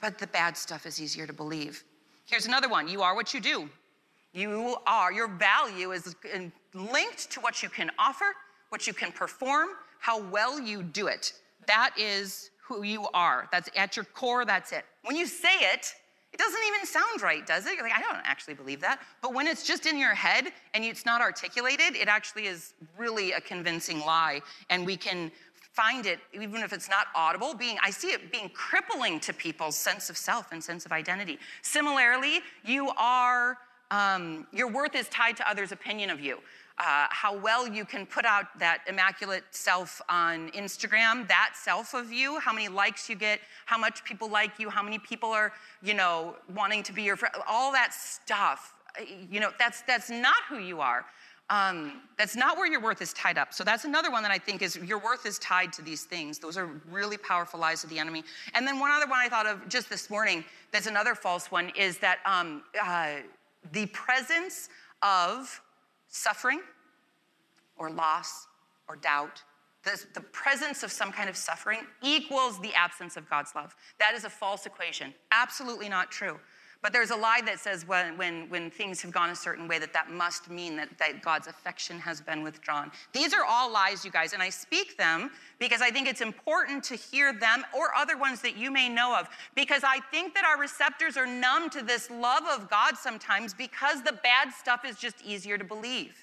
but 0.00 0.18
the 0.18 0.28
bad 0.28 0.56
stuff 0.56 0.86
is 0.86 1.00
easier 1.00 1.26
to 1.26 1.32
believe. 1.32 1.82
Here's 2.24 2.46
another 2.46 2.68
one 2.68 2.88
you 2.88 3.02
are 3.02 3.14
what 3.14 3.34
you 3.34 3.40
do. 3.40 3.68
You 4.32 4.76
are, 4.86 5.12
your 5.12 5.28
value 5.28 5.92
is 5.92 6.14
linked 6.74 7.30
to 7.30 7.40
what 7.40 7.62
you 7.62 7.70
can 7.70 7.90
offer, 7.98 8.34
what 8.68 8.86
you 8.86 8.92
can 8.92 9.10
perform, 9.10 9.70
how 9.98 10.20
well 10.20 10.60
you 10.60 10.82
do 10.82 11.06
it. 11.06 11.32
That 11.66 11.94
is 11.98 12.50
who 12.62 12.82
you 12.82 13.06
are. 13.14 13.48
That's 13.50 13.70
at 13.74 13.96
your 13.96 14.04
core, 14.04 14.44
that's 14.44 14.72
it. 14.72 14.84
When 15.04 15.16
you 15.16 15.26
say 15.26 15.54
it, 15.72 15.94
it 16.32 16.38
doesn't 16.38 16.60
even 16.68 16.86
sound 16.86 17.22
right, 17.22 17.46
does 17.46 17.66
it? 17.66 17.74
You're 17.74 17.82
like, 17.82 17.96
I 17.96 18.00
don't 18.00 18.20
actually 18.24 18.54
believe 18.54 18.80
that. 18.82 19.00
But 19.22 19.32
when 19.32 19.46
it's 19.46 19.66
just 19.66 19.86
in 19.86 19.98
your 19.98 20.14
head 20.14 20.48
and 20.74 20.84
it's 20.84 21.06
not 21.06 21.20
articulated, 21.20 21.96
it 21.96 22.08
actually 22.08 22.46
is 22.46 22.74
really 22.98 23.32
a 23.32 23.40
convincing 23.40 24.00
lie. 24.00 24.42
And 24.68 24.84
we 24.84 24.96
can 24.96 25.30
find 25.72 26.06
it, 26.06 26.18
even 26.34 26.62
if 26.62 26.72
it's 26.72 26.88
not 26.88 27.06
audible, 27.14 27.54
being, 27.54 27.78
I 27.82 27.90
see 27.90 28.08
it 28.08 28.32
being 28.32 28.50
crippling 28.50 29.20
to 29.20 29.32
people's 29.32 29.76
sense 29.76 30.10
of 30.10 30.16
self 30.16 30.52
and 30.52 30.62
sense 30.62 30.84
of 30.84 30.92
identity. 30.92 31.38
Similarly, 31.62 32.40
you 32.64 32.90
are, 32.96 33.58
um, 33.90 34.46
your 34.52 34.68
worth 34.68 34.94
is 34.94 35.08
tied 35.08 35.36
to 35.38 35.48
others' 35.48 35.72
opinion 35.72 36.10
of 36.10 36.20
you 36.20 36.38
uh, 36.78 37.06
how 37.10 37.36
well 37.36 37.66
you 37.66 37.84
can 37.84 38.04
put 38.04 38.24
out 38.24 38.46
that 38.58 38.82
immaculate 38.86 39.44
self 39.50 40.02
on 40.08 40.50
Instagram, 40.50 41.26
that 41.28 41.52
self 41.54 41.94
of 41.94 42.12
you, 42.12 42.38
how 42.38 42.52
many 42.52 42.68
likes 42.68 43.08
you 43.08 43.16
get, 43.16 43.40
how 43.64 43.78
much 43.78 44.04
people 44.04 44.28
like 44.28 44.58
you, 44.58 44.68
how 44.68 44.82
many 44.82 44.98
people 44.98 45.30
are, 45.30 45.52
you 45.82 45.94
know, 45.94 46.36
wanting 46.54 46.82
to 46.82 46.92
be 46.92 47.02
your 47.02 47.16
friend, 47.16 47.34
all 47.48 47.72
that 47.72 47.94
stuff. 47.94 48.74
You 49.30 49.40
know, 49.40 49.50
that's 49.58 49.82
that's 49.82 50.10
not 50.10 50.36
who 50.48 50.58
you 50.58 50.80
are. 50.80 51.06
Um, 51.48 52.02
that's 52.18 52.34
not 52.34 52.56
where 52.56 52.66
your 52.66 52.80
worth 52.80 53.00
is 53.00 53.12
tied 53.12 53.38
up. 53.38 53.54
So 53.54 53.62
that's 53.62 53.84
another 53.84 54.10
one 54.10 54.22
that 54.22 54.32
I 54.32 54.38
think 54.38 54.62
is 54.62 54.76
your 54.76 54.98
worth 54.98 55.26
is 55.26 55.38
tied 55.38 55.72
to 55.74 55.82
these 55.82 56.04
things. 56.04 56.38
Those 56.38 56.56
are 56.56 56.68
really 56.90 57.16
powerful 57.16 57.60
lies 57.60 57.84
of 57.84 57.90
the 57.90 57.98
enemy. 57.98 58.24
And 58.52 58.66
then 58.66 58.80
one 58.80 58.90
other 58.90 59.06
one 59.06 59.20
I 59.20 59.28
thought 59.28 59.46
of 59.46 59.68
just 59.68 59.88
this 59.88 60.10
morning. 60.10 60.44
That's 60.72 60.88
another 60.88 61.14
false 61.14 61.50
one. 61.50 61.70
Is 61.76 61.98
that 61.98 62.18
um, 62.26 62.64
uh, 62.82 63.18
the 63.72 63.86
presence 63.86 64.68
of 65.02 65.60
suffering 66.08 66.60
or 67.76 67.90
loss 67.90 68.46
or 68.88 68.96
doubt. 68.96 69.42
The, 69.84 70.04
the 70.14 70.20
presence 70.20 70.82
of 70.82 70.90
some 70.90 71.12
kind 71.12 71.28
of 71.28 71.36
suffering 71.36 71.80
equals 72.02 72.60
the 72.60 72.74
absence 72.74 73.16
of 73.16 73.28
God's 73.30 73.54
love. 73.54 73.76
That 73.98 74.14
is 74.14 74.24
a 74.24 74.30
false 74.30 74.66
equation. 74.66 75.14
Absolutely 75.30 75.88
not 75.88 76.10
true. 76.10 76.40
But 76.86 76.92
there's 76.92 77.10
a 77.10 77.16
lie 77.16 77.40
that 77.46 77.58
says 77.58 77.84
when, 77.84 78.16
when, 78.16 78.48
when 78.48 78.70
things 78.70 79.02
have 79.02 79.10
gone 79.10 79.30
a 79.30 79.34
certain 79.34 79.66
way, 79.66 79.80
that 79.80 79.92
that 79.92 80.08
must 80.08 80.48
mean 80.48 80.76
that, 80.76 80.96
that 81.00 81.20
God's 81.20 81.48
affection 81.48 81.98
has 81.98 82.20
been 82.20 82.44
withdrawn. 82.44 82.92
These 83.12 83.34
are 83.34 83.44
all 83.44 83.72
lies, 83.72 84.04
you 84.04 84.12
guys, 84.12 84.32
and 84.32 84.40
I 84.40 84.50
speak 84.50 84.96
them 84.96 85.32
because 85.58 85.82
I 85.82 85.90
think 85.90 86.06
it's 86.06 86.20
important 86.20 86.84
to 86.84 86.94
hear 86.94 87.32
them 87.32 87.64
or 87.76 87.92
other 87.96 88.16
ones 88.16 88.40
that 88.42 88.56
you 88.56 88.70
may 88.70 88.88
know 88.88 89.18
of. 89.18 89.26
Because 89.56 89.82
I 89.82 89.98
think 90.12 90.32
that 90.34 90.44
our 90.44 90.60
receptors 90.60 91.16
are 91.16 91.26
numb 91.26 91.70
to 91.70 91.82
this 91.82 92.08
love 92.08 92.44
of 92.44 92.70
God 92.70 92.96
sometimes 92.96 93.52
because 93.52 94.04
the 94.04 94.16
bad 94.22 94.52
stuff 94.52 94.84
is 94.84 94.94
just 94.94 95.16
easier 95.24 95.58
to 95.58 95.64
believe. 95.64 96.14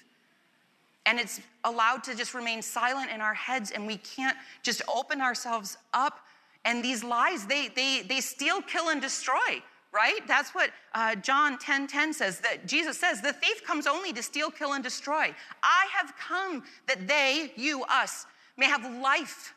And 1.04 1.20
it's 1.20 1.42
allowed 1.64 2.02
to 2.04 2.14
just 2.14 2.32
remain 2.32 2.62
silent 2.62 3.10
in 3.10 3.20
our 3.20 3.34
heads, 3.34 3.70
and 3.70 3.86
we 3.86 3.98
can't 3.98 4.38
just 4.62 4.80
open 4.88 5.20
ourselves 5.20 5.76
up. 5.92 6.20
And 6.64 6.82
these 6.82 7.04
lies, 7.04 7.46
they, 7.46 7.68
they, 7.68 8.00
they 8.08 8.22
steal, 8.22 8.62
kill, 8.62 8.88
and 8.88 9.02
destroy 9.02 9.60
right? 9.94 10.26
That's 10.26 10.54
what 10.54 10.70
uh, 10.94 11.14
John 11.16 11.58
10 11.58 11.86
10 11.86 12.12
says 12.12 12.40
that 12.40 12.66
Jesus 12.66 12.98
says, 12.98 13.20
the 13.20 13.32
thief 13.32 13.64
comes 13.64 13.86
only 13.86 14.12
to 14.12 14.22
steal, 14.22 14.50
kill, 14.50 14.72
and 14.72 14.82
destroy. 14.82 15.34
I 15.62 15.86
have 15.96 16.14
come 16.16 16.64
that 16.86 17.06
they, 17.06 17.52
you, 17.56 17.84
us, 17.84 18.26
may 18.56 18.66
have 18.66 18.84
life 19.00 19.54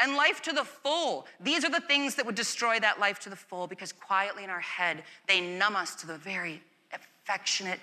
and 0.00 0.16
life 0.16 0.40
to 0.42 0.52
the 0.52 0.64
full. 0.64 1.26
These 1.40 1.64
are 1.64 1.70
the 1.70 1.80
things 1.80 2.14
that 2.14 2.24
would 2.24 2.34
destroy 2.34 2.78
that 2.80 3.00
life 3.00 3.18
to 3.20 3.30
the 3.30 3.36
full 3.36 3.66
because 3.66 3.92
quietly 3.92 4.44
in 4.44 4.50
our 4.50 4.60
head, 4.60 5.02
they 5.28 5.40
numb 5.40 5.76
us 5.76 5.94
to 5.96 6.06
the 6.06 6.18
very 6.18 6.62
affectionate 6.92 7.80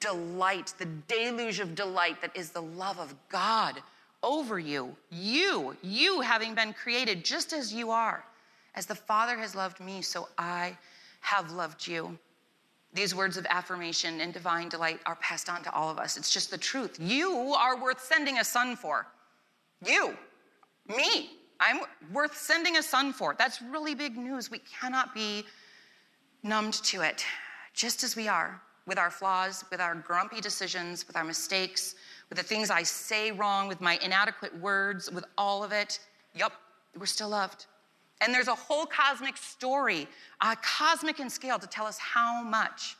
delight, 0.00 0.74
the 0.78 0.88
deluge 1.08 1.60
of 1.60 1.74
delight 1.74 2.20
that 2.20 2.36
is 2.36 2.50
the 2.50 2.62
love 2.62 2.98
of 2.98 3.14
God 3.28 3.82
over 4.22 4.58
you. 4.58 4.96
You, 5.10 5.76
you 5.82 6.20
having 6.20 6.54
been 6.54 6.72
created 6.72 7.24
just 7.24 7.52
as 7.52 7.72
you 7.72 7.90
are. 7.90 8.24
As 8.74 8.86
the 8.86 8.94
Father 8.94 9.36
has 9.38 9.54
loved 9.54 9.80
me, 9.80 10.02
so 10.02 10.28
I 10.38 10.76
have 11.20 11.50
loved 11.52 11.86
you. 11.86 12.18
These 12.94 13.14
words 13.14 13.36
of 13.36 13.46
affirmation 13.50 14.20
and 14.20 14.32
divine 14.32 14.68
delight 14.68 15.00
are 15.06 15.16
passed 15.16 15.48
on 15.48 15.62
to 15.64 15.72
all 15.72 15.90
of 15.90 15.98
us. 15.98 16.16
It's 16.16 16.32
just 16.32 16.50
the 16.50 16.58
truth. 16.58 16.98
You 17.00 17.54
are 17.56 17.80
worth 17.80 18.02
sending 18.02 18.38
a 18.38 18.44
son 18.44 18.76
for. 18.76 19.06
You, 19.84 20.16
me, 20.88 21.30
I'm 21.60 21.80
worth 22.12 22.36
sending 22.36 22.76
a 22.76 22.82
son 22.82 23.12
for. 23.12 23.34
That's 23.38 23.60
really 23.60 23.94
big 23.94 24.16
news. 24.16 24.50
We 24.50 24.60
cannot 24.80 25.14
be 25.14 25.44
numbed 26.42 26.82
to 26.84 27.02
it, 27.02 27.24
just 27.74 28.02
as 28.02 28.16
we 28.16 28.26
are 28.26 28.60
with 28.86 28.98
our 28.98 29.10
flaws, 29.10 29.64
with 29.70 29.80
our 29.80 29.94
grumpy 29.94 30.40
decisions, 30.40 31.06
with 31.06 31.16
our 31.16 31.24
mistakes, 31.24 31.94
with 32.30 32.38
the 32.38 32.44
things 32.44 32.70
I 32.70 32.82
say 32.82 33.32
wrong, 33.32 33.68
with 33.68 33.80
my 33.80 33.98
inadequate 34.02 34.58
words, 34.58 35.10
with 35.10 35.24
all 35.36 35.62
of 35.62 35.72
it. 35.72 36.00
Yep, 36.34 36.52
we're 36.98 37.06
still 37.06 37.28
loved. 37.28 37.66
And 38.20 38.34
there's 38.34 38.48
a 38.48 38.54
whole 38.54 38.86
cosmic 38.86 39.36
story, 39.36 40.08
uh, 40.40 40.56
cosmic 40.62 41.20
in 41.20 41.30
scale, 41.30 41.58
to 41.58 41.66
tell 41.66 41.86
us 41.86 41.98
how 41.98 42.42
much. 42.42 42.96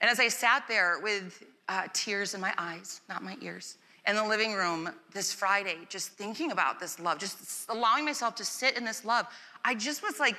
And 0.00 0.10
as 0.10 0.20
I 0.20 0.28
sat 0.28 0.64
there 0.68 0.98
with 1.02 1.42
uh, 1.68 1.88
tears 1.92 2.34
in 2.34 2.40
my 2.40 2.52
eyes, 2.58 3.00
not 3.08 3.22
my 3.22 3.36
ears, 3.40 3.76
in 4.06 4.16
the 4.16 4.24
living 4.24 4.54
room 4.54 4.90
this 5.12 5.32
Friday, 5.32 5.76
just 5.88 6.10
thinking 6.10 6.52
about 6.52 6.80
this 6.80 6.98
love, 6.98 7.18
just 7.18 7.68
allowing 7.70 8.04
myself 8.04 8.34
to 8.36 8.44
sit 8.44 8.76
in 8.76 8.84
this 8.84 9.04
love, 9.04 9.26
I 9.64 9.74
just 9.74 10.02
was 10.02 10.18
like, 10.18 10.36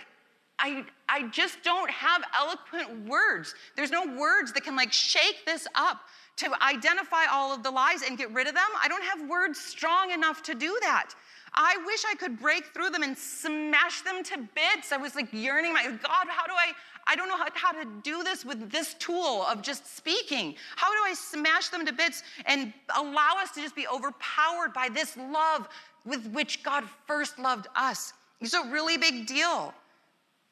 I, 0.60 0.84
I 1.10 1.28
just 1.30 1.64
don't 1.64 1.90
have 1.90 2.24
eloquent 2.38 3.08
words. 3.08 3.56
There's 3.76 3.92
no 3.92 4.06
words 4.06 4.52
that 4.54 4.64
can 4.64 4.76
like 4.76 4.94
shake 4.94 5.46
this 5.46 5.68
up 5.74 6.02
to 6.38 6.52
identify 6.64 7.26
all 7.32 7.54
of 7.54 7.64
the 7.64 7.72
lies 7.72 8.04
and 8.08 8.18
get 8.18 8.32
rid 8.32 8.48
of 8.48 8.54
them. 8.54 8.64
I 8.82 8.88
don't 8.88 9.04
have 9.04 9.28
words 9.28 9.60
strong 9.60 10.12
enough 10.12 10.44
to 10.44 10.56
do 10.56 10.78
that. 10.82 11.14
I 11.54 11.78
wish 11.86 12.04
I 12.10 12.16
could 12.16 12.40
break 12.40 12.66
through 12.74 12.92
them 12.92 13.04
and 13.04 13.18
smash 13.18 14.02
them 14.02 14.24
to 14.24 14.38
bits. 14.56 14.92
I 14.92 14.98
was 14.98 15.16
like 15.16 15.32
yearning, 15.34 15.74
my 15.74 15.86
God, 15.86 16.28
how 16.30 16.46
do 16.46 16.54
I? 16.54 16.72
I 17.08 17.16
don't 17.16 17.28
know 17.28 17.38
how, 17.38 17.48
how 17.54 17.72
to 17.72 17.86
do 18.04 18.24
this 18.24 18.46
with 18.46 18.72
this 18.72 18.94
tool 18.96 19.44
of 19.50 19.62
just 19.62 19.98
speaking. 19.98 20.56
How 20.76 20.92
do 20.92 21.00
I 21.04 21.14
smash 21.14 21.70
them 21.70 21.86
to 21.86 21.92
bits 21.92 22.24
and 22.46 22.72
allow 22.96 23.34
us 23.40 23.52
to 23.52 23.62
just 23.62 23.76
be 23.76 23.88
overpowered 23.88 24.72
by 24.74 24.88
this 24.94 25.18
love 25.18 25.68
with 26.06 26.28
which 26.28 26.64
God 26.64 26.84
first 27.08 27.40
loved 27.40 27.68
us? 27.76 28.14
It's 28.40 28.54
a 28.54 28.70
really 28.70 28.98
big 28.98 29.28
deal. 29.28 29.74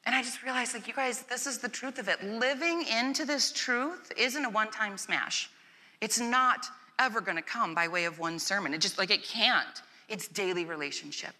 And 0.06 0.14
I 0.14 0.22
just 0.22 0.42
realized, 0.42 0.74
like, 0.74 0.88
you 0.88 0.94
guys, 0.94 1.22
this 1.22 1.46
is 1.46 1.58
the 1.58 1.68
truth 1.68 1.98
of 1.98 2.08
it. 2.08 2.22
Living 2.22 2.84
into 2.86 3.24
this 3.24 3.52
truth 3.52 4.12
isn't 4.16 4.44
a 4.44 4.50
one 4.50 4.70
time 4.70 4.98
smash. 4.98 5.50
It's 6.00 6.18
not 6.18 6.66
ever 6.98 7.20
gonna 7.20 7.42
come 7.42 7.74
by 7.74 7.86
way 7.88 8.04
of 8.04 8.18
one 8.18 8.38
sermon. 8.38 8.74
It 8.74 8.80
just, 8.80 8.98
like, 8.98 9.10
it 9.10 9.22
can't. 9.22 9.82
It's 10.10 10.26
daily 10.26 10.64
relationship. 10.64 11.39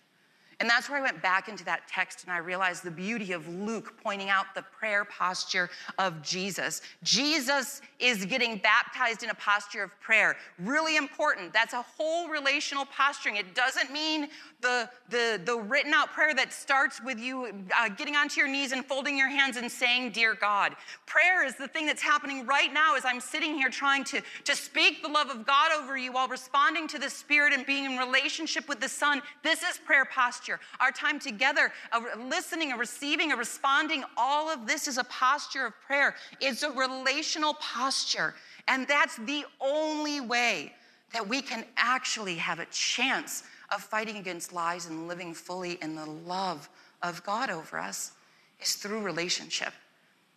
And 0.60 0.68
that's 0.68 0.90
where 0.90 0.98
I 0.98 1.02
went 1.02 1.22
back 1.22 1.48
into 1.48 1.64
that 1.64 1.88
text 1.88 2.24
and 2.24 2.32
I 2.32 2.36
realized 2.36 2.84
the 2.84 2.90
beauty 2.90 3.32
of 3.32 3.48
Luke 3.48 3.94
pointing 4.02 4.28
out 4.28 4.54
the 4.54 4.60
prayer 4.62 5.06
posture 5.06 5.70
of 5.98 6.22
Jesus. 6.22 6.82
Jesus 7.02 7.80
is 7.98 8.26
getting 8.26 8.58
baptized 8.58 9.22
in 9.22 9.30
a 9.30 9.34
posture 9.34 9.82
of 9.82 10.00
prayer. 10.00 10.36
Really 10.58 10.96
important. 10.96 11.54
That's 11.54 11.72
a 11.72 11.80
whole 11.80 12.28
relational 12.28 12.84
posturing. 12.84 13.36
It 13.36 13.54
doesn't 13.54 13.90
mean 13.90 14.28
the, 14.60 14.90
the, 15.08 15.40
the 15.42 15.56
written 15.56 15.94
out 15.94 16.10
prayer 16.10 16.34
that 16.34 16.52
starts 16.52 17.02
with 17.02 17.18
you 17.18 17.64
uh, 17.78 17.88
getting 17.88 18.14
onto 18.14 18.38
your 18.38 18.48
knees 18.48 18.72
and 18.72 18.84
folding 18.84 19.16
your 19.16 19.28
hands 19.28 19.56
and 19.56 19.70
saying, 19.70 20.10
Dear 20.10 20.34
God. 20.34 20.76
Prayer 21.06 21.44
is 21.46 21.56
the 21.56 21.68
thing 21.68 21.86
that's 21.86 22.02
happening 22.02 22.44
right 22.44 22.72
now 22.72 22.96
as 22.96 23.06
I'm 23.06 23.20
sitting 23.20 23.54
here 23.54 23.70
trying 23.70 24.04
to, 24.04 24.20
to 24.44 24.54
speak 24.54 25.02
the 25.02 25.08
love 25.08 25.30
of 25.30 25.46
God 25.46 25.72
over 25.72 25.96
you 25.96 26.12
while 26.12 26.28
responding 26.28 26.86
to 26.88 26.98
the 26.98 27.08
Spirit 27.08 27.54
and 27.54 27.64
being 27.64 27.84
in 27.84 27.96
relationship 27.96 28.68
with 28.68 28.80
the 28.80 28.88
Son. 28.88 29.22
This 29.42 29.62
is 29.62 29.78
prayer 29.78 30.04
posture. 30.04 30.49
Our 30.80 30.90
time 30.90 31.18
together, 31.18 31.70
a 31.92 32.18
listening, 32.18 32.72
a 32.72 32.76
receiving, 32.76 33.32
a 33.32 33.36
responding, 33.36 34.02
all 34.16 34.48
of 34.50 34.66
this 34.66 34.88
is 34.88 34.98
a 34.98 35.04
posture 35.04 35.66
of 35.66 35.72
prayer. 35.86 36.14
It's 36.40 36.62
a 36.62 36.70
relational 36.70 37.54
posture. 37.54 38.34
And 38.66 38.88
that's 38.88 39.16
the 39.16 39.44
only 39.60 40.20
way 40.20 40.72
that 41.12 41.26
we 41.26 41.42
can 41.42 41.64
actually 41.76 42.36
have 42.36 42.58
a 42.58 42.66
chance 42.66 43.44
of 43.70 43.82
fighting 43.82 44.16
against 44.16 44.52
lies 44.52 44.86
and 44.86 45.06
living 45.06 45.34
fully 45.34 45.78
in 45.82 45.94
the 45.94 46.06
love 46.06 46.68
of 47.02 47.22
God 47.24 47.50
over 47.50 47.78
us 47.78 48.12
is 48.60 48.74
through 48.74 49.02
relationship. 49.02 49.72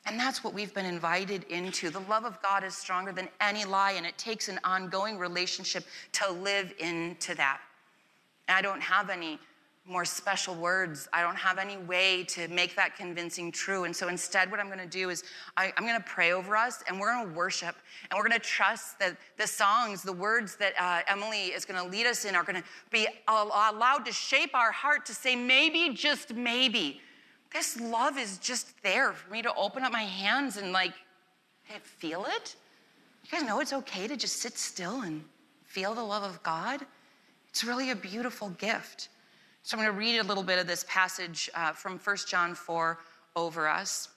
And 0.05 0.19
that's 0.19 0.43
what 0.43 0.53
we've 0.53 0.73
been 0.73 0.85
invited 0.85 1.45
into. 1.45 1.89
The 1.89 2.01
love 2.01 2.25
of 2.25 2.41
God 2.41 2.63
is 2.63 2.75
stronger 2.75 3.13
than 3.13 3.29
any 3.39 3.63
lie, 3.63 3.93
and 3.93 4.05
it 4.05 4.17
takes 4.17 4.49
an 4.49 4.59
ongoing 4.63 5.17
relationship 5.17 5.85
to 6.13 6.31
live 6.31 6.73
into 6.77 7.35
that. 7.35 7.61
And 8.47 8.57
I 8.57 8.61
don't 8.61 8.81
have 8.81 9.09
any 9.09 9.39
more 9.85 10.05
special 10.05 10.55
words. 10.55 11.09
I 11.11 11.21
don't 11.21 11.35
have 11.35 11.57
any 11.57 11.75
way 11.75 12.23
to 12.29 12.47
make 12.47 12.75
that 12.77 12.95
convincing 12.95 13.51
true. 13.51 13.83
And 13.83 13.93
so 13.93 14.07
instead, 14.07 14.49
what 14.49 14.61
I'm 14.61 14.67
going 14.67 14.79
to 14.79 14.85
do 14.85 15.09
is 15.09 15.23
I, 15.57 15.73
am 15.77 15.83
going 15.83 15.97
to 15.97 16.05
pray 16.07 16.31
over 16.31 16.55
us 16.55 16.83
and 16.87 16.99
we're 16.99 17.13
going 17.13 17.27
to 17.27 17.33
worship 17.33 17.75
and 18.09 18.17
we're 18.17 18.27
going 18.27 18.39
to 18.39 18.47
trust 18.47 18.97
that 18.99 19.17
the 19.37 19.45
songs, 19.45 20.01
the 20.01 20.13
words 20.13 20.55
that 20.55 20.73
uh, 20.79 21.01
Emily 21.07 21.47
is 21.47 21.65
going 21.65 21.83
to 21.83 21.89
lead 21.89 22.05
us 22.05 22.23
in 22.23 22.33
are 22.33 22.43
going 22.43 22.61
to 22.61 22.63
be 22.91 23.07
allowed 23.27 24.05
to 24.05 24.13
shape 24.13 24.55
our 24.55 24.71
heart 24.71 25.05
to 25.07 25.13
say, 25.13 25.35
maybe, 25.35 25.93
just 25.93 26.33
maybe, 26.33 27.01
this 27.53 27.79
love 27.79 28.17
is 28.17 28.39
just 28.39 28.81
there 28.81 29.13
for 29.13 29.31
me 29.31 29.41
to 29.43 29.53
open 29.53 29.83
up 29.83 29.91
my 29.91 30.01
hands 30.01 30.57
and 30.57 30.71
like 30.71 30.93
feel 31.83 32.25
it. 32.27 32.55
You 33.23 33.31
guys 33.31 33.43
know 33.47 33.59
it's 33.59 33.73
okay 33.73 34.07
to 34.07 34.17
just 34.17 34.37
sit 34.37 34.57
still 34.57 35.01
and 35.01 35.23
feel 35.65 35.93
the 35.93 36.03
love 36.03 36.23
of 36.23 36.41
God? 36.41 36.81
It's 37.49 37.63
really 37.63 37.91
a 37.91 37.95
beautiful 37.95 38.49
gift. 38.49 39.09
So 39.65 39.77
I'm 39.77 39.83
going 39.83 39.93
to 39.93 39.97
read 39.97 40.19
a 40.19 40.23
little 40.23 40.43
bit 40.43 40.59
of 40.59 40.67
this 40.67 40.83
passage 40.89 41.49
uh, 41.55 41.71
from 41.71 41.97
1 41.97 42.17
John 42.27 42.53
4 42.53 42.99
over 43.37 43.69
us. 43.69 44.09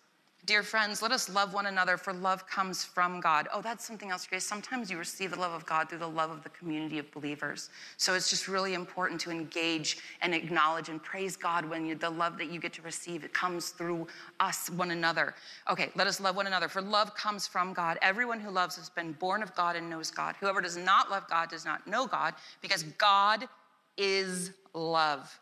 Dear 0.45 0.65
friends, 0.65 1.03
let 1.03 1.13
us 1.13 1.29
love 1.29 1.55
one 1.55 1.67
another, 1.67 1.97
for 1.97 2.13
love 2.13 2.49
comes 2.49 2.85
from 2.85 3.21
God. 3.21 3.47
Oh, 3.53 3.63
that's 3.63 3.85
something 3.85 4.11
else, 4.11 4.27
guys. 4.27 4.45
Sometimes 4.45 4.91
you 4.91 4.99
receive 4.99 5.31
the 5.31 5.39
love 5.39 5.53
of 5.53 5.65
God 5.65 5.89
through 5.89 5.99
the 5.99 6.09
love 6.09 6.31
of 6.31 6.43
the 6.43 6.49
community 6.51 6.99
of 6.99 7.11
believers. 7.13 7.71
So 7.97 8.15
it's 8.15 8.29
just 8.29 8.49
really 8.49 8.75
important 8.75 9.21
to 9.23 9.31
engage 9.31 9.99
and 10.21 10.35
acknowledge 10.35 10.89
and 10.89 11.01
praise 11.01 11.37
God 11.37 11.65
when 11.65 11.87
you, 11.87 11.95
the 11.95 12.11
love 12.11 12.39
that 12.39 12.51
you 12.51 12.61
get 12.61 12.73
to 12.75 12.83
receive, 12.83 13.25
it 13.25 13.33
comes 13.33 13.71
through 13.71 14.09
us, 14.41 14.69
one 14.71 14.91
another. 14.91 15.35
Okay, 15.71 15.91
let 15.95 16.09
us 16.09 16.21
love 16.21 16.35
one 16.35 16.49
another, 16.49 16.69
for 16.69 16.83
love 16.83 17.15
comes 17.15 17.47
from 17.47 17.73
God. 17.73 17.99
Everyone 18.03 18.41
who 18.41 18.51
loves 18.51 18.77
has 18.77 18.89
been 18.89 19.13
born 19.13 19.45
of 19.45 19.55
God 19.55 19.77
and 19.77 19.89
knows 19.89 20.11
God. 20.11 20.35
Whoever 20.41 20.61
does 20.61 20.77
not 20.77 21.09
love 21.09 21.29
God 21.29 21.51
does 21.51 21.65
not 21.65 21.87
know 21.87 22.07
God, 22.07 22.35
because 22.63 22.83
God 22.99 23.49
is 23.97 24.53
love. 24.75 25.39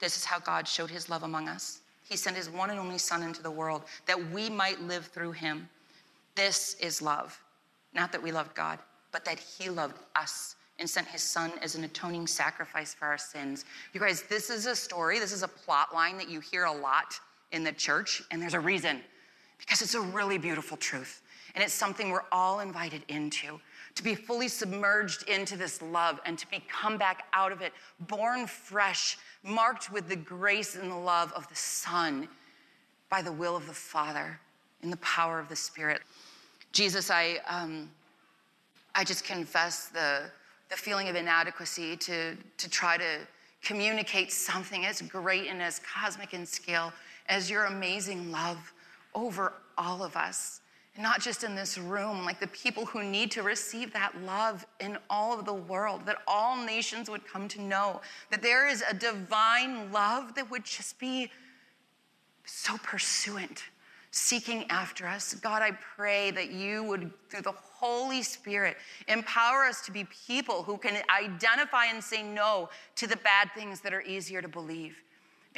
This 0.00 0.16
is 0.16 0.24
how 0.24 0.38
God 0.38 0.66
showed 0.66 0.90
his 0.90 1.08
love 1.08 1.22
among 1.22 1.48
us. 1.48 1.80
He 2.08 2.16
sent 2.16 2.36
his 2.36 2.48
one 2.48 2.70
and 2.70 2.78
only 2.78 2.98
Son 2.98 3.22
into 3.22 3.42
the 3.42 3.50
world 3.50 3.82
that 4.06 4.30
we 4.30 4.48
might 4.48 4.80
live 4.82 5.06
through 5.06 5.32
him. 5.32 5.68
This 6.34 6.74
is 6.80 7.02
love. 7.02 7.38
Not 7.94 8.12
that 8.12 8.22
we 8.22 8.32
loved 8.32 8.54
God, 8.54 8.78
but 9.12 9.24
that 9.24 9.38
he 9.38 9.68
loved 9.68 9.98
us 10.16 10.56
and 10.78 10.88
sent 10.88 11.08
his 11.08 11.22
son 11.22 11.50
as 11.60 11.74
an 11.74 11.84
atoning 11.84 12.26
sacrifice 12.26 12.94
for 12.94 13.06
our 13.06 13.18
sins. 13.18 13.64
You 13.92 14.00
guys, 14.00 14.22
this 14.22 14.48
is 14.48 14.66
a 14.66 14.76
story, 14.76 15.18
this 15.18 15.32
is 15.32 15.42
a 15.42 15.48
plot 15.48 15.92
line 15.92 16.16
that 16.18 16.28
you 16.28 16.40
hear 16.40 16.64
a 16.64 16.72
lot 16.72 17.18
in 17.50 17.64
the 17.64 17.72
church, 17.72 18.22
and 18.30 18.40
there's 18.40 18.54
a 18.54 18.60
reason 18.60 19.00
because 19.58 19.82
it's 19.82 19.94
a 19.94 20.00
really 20.00 20.38
beautiful 20.38 20.76
truth. 20.76 21.22
And 21.54 21.64
it's 21.64 21.74
something 21.74 22.10
we're 22.10 22.22
all 22.30 22.60
invited 22.60 23.02
into 23.08 23.58
to 23.98 24.04
be 24.04 24.14
fully 24.14 24.46
submerged 24.46 25.28
into 25.28 25.56
this 25.56 25.82
love 25.82 26.20
and 26.24 26.38
to 26.38 26.48
be 26.48 26.62
come 26.68 26.96
back 26.96 27.24
out 27.32 27.50
of 27.50 27.62
it, 27.62 27.72
born 27.98 28.46
fresh, 28.46 29.18
marked 29.42 29.92
with 29.92 30.08
the 30.08 30.14
grace 30.14 30.76
and 30.76 30.88
the 30.88 30.96
love 30.96 31.32
of 31.32 31.48
the 31.48 31.56
Son 31.56 32.28
by 33.10 33.20
the 33.20 33.32
will 33.32 33.56
of 33.56 33.66
the 33.66 33.72
Father 33.72 34.38
in 34.84 34.90
the 34.90 34.96
power 34.98 35.40
of 35.40 35.48
the 35.48 35.56
Spirit. 35.56 36.00
Jesus, 36.70 37.10
I, 37.10 37.38
um, 37.48 37.90
I 38.94 39.02
just 39.02 39.24
confess 39.24 39.88
the, 39.88 40.30
the 40.70 40.76
feeling 40.76 41.08
of 41.08 41.16
inadequacy 41.16 41.96
to, 41.96 42.36
to 42.56 42.70
try 42.70 42.98
to 42.98 43.18
communicate 43.64 44.30
something 44.30 44.86
as 44.86 45.02
great 45.02 45.48
and 45.48 45.60
as 45.60 45.80
cosmic 45.80 46.34
in 46.34 46.46
scale 46.46 46.92
as 47.28 47.50
your 47.50 47.64
amazing 47.64 48.30
love 48.30 48.72
over 49.16 49.54
all 49.76 50.04
of 50.04 50.14
us 50.14 50.60
not 50.98 51.20
just 51.20 51.44
in 51.44 51.54
this 51.54 51.78
room, 51.78 52.24
like 52.24 52.40
the 52.40 52.48
people 52.48 52.84
who 52.84 53.04
need 53.04 53.30
to 53.30 53.42
receive 53.42 53.92
that 53.92 54.20
love 54.22 54.66
in 54.80 54.98
all 55.08 55.38
of 55.38 55.44
the 55.44 55.54
world, 55.54 56.04
that 56.06 56.18
all 56.26 56.56
nations 56.56 57.08
would 57.08 57.24
come 57.26 57.46
to 57.48 57.62
know 57.62 58.00
that 58.30 58.42
there 58.42 58.68
is 58.68 58.82
a 58.90 58.94
divine 58.94 59.92
love 59.92 60.34
that 60.34 60.50
would 60.50 60.64
just 60.64 60.98
be 60.98 61.30
so 62.44 62.76
pursuant, 62.82 63.62
seeking 64.10 64.68
after 64.70 65.06
us. 65.06 65.34
God, 65.34 65.62
I 65.62 65.70
pray 65.96 66.32
that 66.32 66.50
you 66.50 66.82
would, 66.84 67.12
through 67.30 67.42
the 67.42 67.52
Holy 67.52 68.22
Spirit, 68.22 68.76
empower 69.06 69.64
us 69.66 69.82
to 69.82 69.92
be 69.92 70.04
people 70.26 70.64
who 70.64 70.78
can 70.78 71.00
identify 71.16 71.86
and 71.86 72.02
say 72.02 72.24
no 72.24 72.70
to 72.96 73.06
the 73.06 73.16
bad 73.18 73.50
things 73.54 73.80
that 73.82 73.94
are 73.94 74.02
easier 74.02 74.42
to 74.42 74.48
believe 74.48 74.96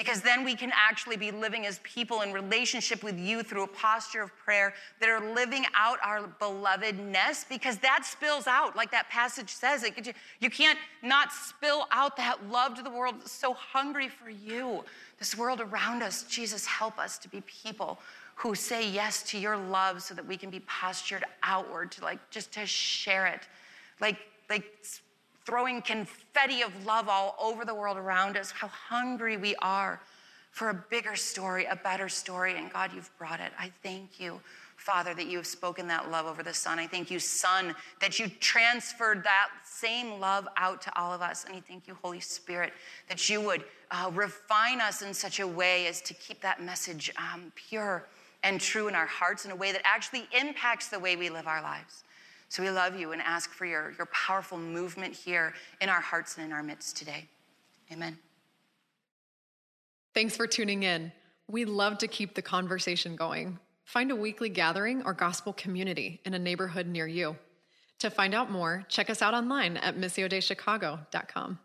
because 0.01 0.23
then 0.23 0.45
we 0.45 0.55
can 0.55 0.73
actually 0.75 1.19
be 1.19 1.31
living 1.31 1.67
as 1.67 1.79
people 1.83 2.23
in 2.23 2.33
relationship 2.33 3.03
with 3.03 3.19
you 3.19 3.43
through 3.43 3.65
a 3.65 3.67
posture 3.67 4.23
of 4.23 4.35
prayer 4.35 4.73
that 4.99 5.11
are 5.11 5.35
living 5.35 5.67
out 5.75 5.99
our 6.03 6.23
belovedness 6.41 7.47
because 7.51 7.77
that 7.77 8.07
spills 8.07 8.47
out 8.47 8.75
like 8.75 8.91
that 8.91 9.11
passage 9.11 9.51
says. 9.51 9.83
It 9.83 10.15
you 10.39 10.49
can't 10.49 10.79
not 11.03 11.35
spill 11.35 11.87
out 11.91 12.17
that 12.17 12.49
love 12.49 12.77
to 12.77 12.83
the 12.83 12.89
world 12.89 13.17
that's 13.21 13.31
so 13.31 13.53
hungry 13.53 14.09
for 14.09 14.31
you 14.31 14.83
this 15.19 15.37
world 15.37 15.61
around 15.61 16.03
us. 16.03 16.23
Jesus 16.23 16.65
help 16.65 16.99
us 16.99 17.19
to 17.19 17.29
be 17.29 17.43
people 17.43 18.01
who 18.37 18.55
say 18.55 18.89
yes 18.89 19.23
to 19.25 19.39
your 19.39 19.59
love 19.59 20.01
so 20.01 20.15
that 20.15 20.27
we 20.27 20.39
can 20.39 20.49
be 20.49 20.61
postured 20.61 21.25
outward 21.43 21.93
to 21.93 22.03
like 22.03 22.19
just 22.31 22.53
to 22.53 22.65
share 22.65 23.27
it. 23.27 23.43
Like 24.01 24.17
like 24.49 24.65
throwing 25.51 25.83
confetti 25.83 26.63
of 26.63 26.87
love 26.87 27.09
all 27.09 27.35
over 27.41 27.65
the 27.65 27.75
world 27.75 27.97
around 27.97 28.37
us, 28.37 28.53
how 28.53 28.69
hungry 28.69 29.37
we 29.37 29.57
are 29.57 30.01
for 30.53 30.69
a 30.69 30.85
bigger 30.91 31.17
story, 31.17 31.65
a 31.65 31.75
better 31.75 32.09
story. 32.09 32.57
And 32.57 32.73
God, 32.73 32.93
you've 32.95 33.11
brought 33.19 33.41
it. 33.41 33.51
I 33.59 33.73
thank 33.83 34.21
you, 34.21 34.41
Father, 34.77 35.13
that 35.13 35.27
you 35.27 35.39
have 35.39 35.49
spoken 35.49 35.89
that 35.89 36.09
love 36.09 36.27
over 36.27 36.45
the 36.45 36.55
Son. 36.55 36.79
I 36.79 36.87
thank 36.87 37.11
you, 37.11 37.19
Son, 37.19 37.75
that 38.01 38.21
you 38.21 38.29
transferred 38.39 39.25
that 39.25 39.49
same 39.65 40.21
love 40.21 40.47
out 40.57 40.83
to 40.83 40.97
all 40.97 41.13
of 41.13 41.21
us. 41.21 41.45
And 41.45 41.57
I 41.57 41.61
thank 41.61 41.89
you, 41.89 41.97
Holy 42.01 42.21
Spirit, 42.21 42.73
that 43.09 43.29
you 43.29 43.41
would 43.41 43.65
uh, 43.91 44.09
refine 44.15 44.81
us 44.81 45.03
in 45.03 45.13
such 45.13 45.41
a 45.41 45.47
way 45.47 45.89
as 45.89 46.01
to 46.03 46.15
keep 46.15 46.41
that 46.43 46.63
message 46.63 47.11
um, 47.17 47.51
pure 47.57 48.07
and 48.45 48.61
true 48.61 48.87
in 48.87 48.95
our 48.95 49.07
hearts 49.07 49.47
in 49.47 49.51
a 49.51 49.57
way 49.57 49.73
that 49.73 49.83
actually 49.85 50.29
impacts 50.41 50.91
the 50.91 50.99
way 51.01 51.17
we 51.17 51.29
live 51.29 51.49
our 51.49 51.61
lives. 51.61 52.05
So 52.51 52.65
we 52.65 52.71
love 52.71 52.99
you 52.99 53.13
and 53.13 53.23
ask 53.23 53.53
for 53.53 53.65
your, 53.65 53.95
your 53.97 54.07
powerful 54.07 54.59
movement 54.59 55.15
here 55.15 55.55
in 55.81 55.89
our 55.89 56.01
hearts 56.01 56.37
and 56.37 56.45
in 56.45 56.53
our 56.53 56.65
midst 56.65 56.97
today. 56.97 57.29
Amen. 57.93 58.19
Thanks 60.15 60.37
for 60.37 60.49
tuning 60.49 60.83
in. 60.83 61.13
We 61.47 61.65
love 61.65 61.99
to 61.99 62.09
keep 62.09 62.35
the 62.35 62.43
conversation 62.43 63.15
going. 63.15 63.61
Find 63.85 64.11
a 64.11 64.17
weekly 64.17 64.49
gathering 64.49 65.03
or 65.05 65.13
gospel 65.13 65.53
community 65.53 66.21
in 66.25 66.35
a 66.35 66.39
neighborhood 66.41 66.89
near 66.89 67.07
you. 67.07 67.37
To 68.01 68.11
find 68.11 68.35
out 68.35 68.51
more, 68.51 68.85
check 68.89 69.11
us 69.11 69.23
out 69.23 69.33
online 69.33 69.77
at 69.77 69.97
missiodeichicago.com. 69.97 71.59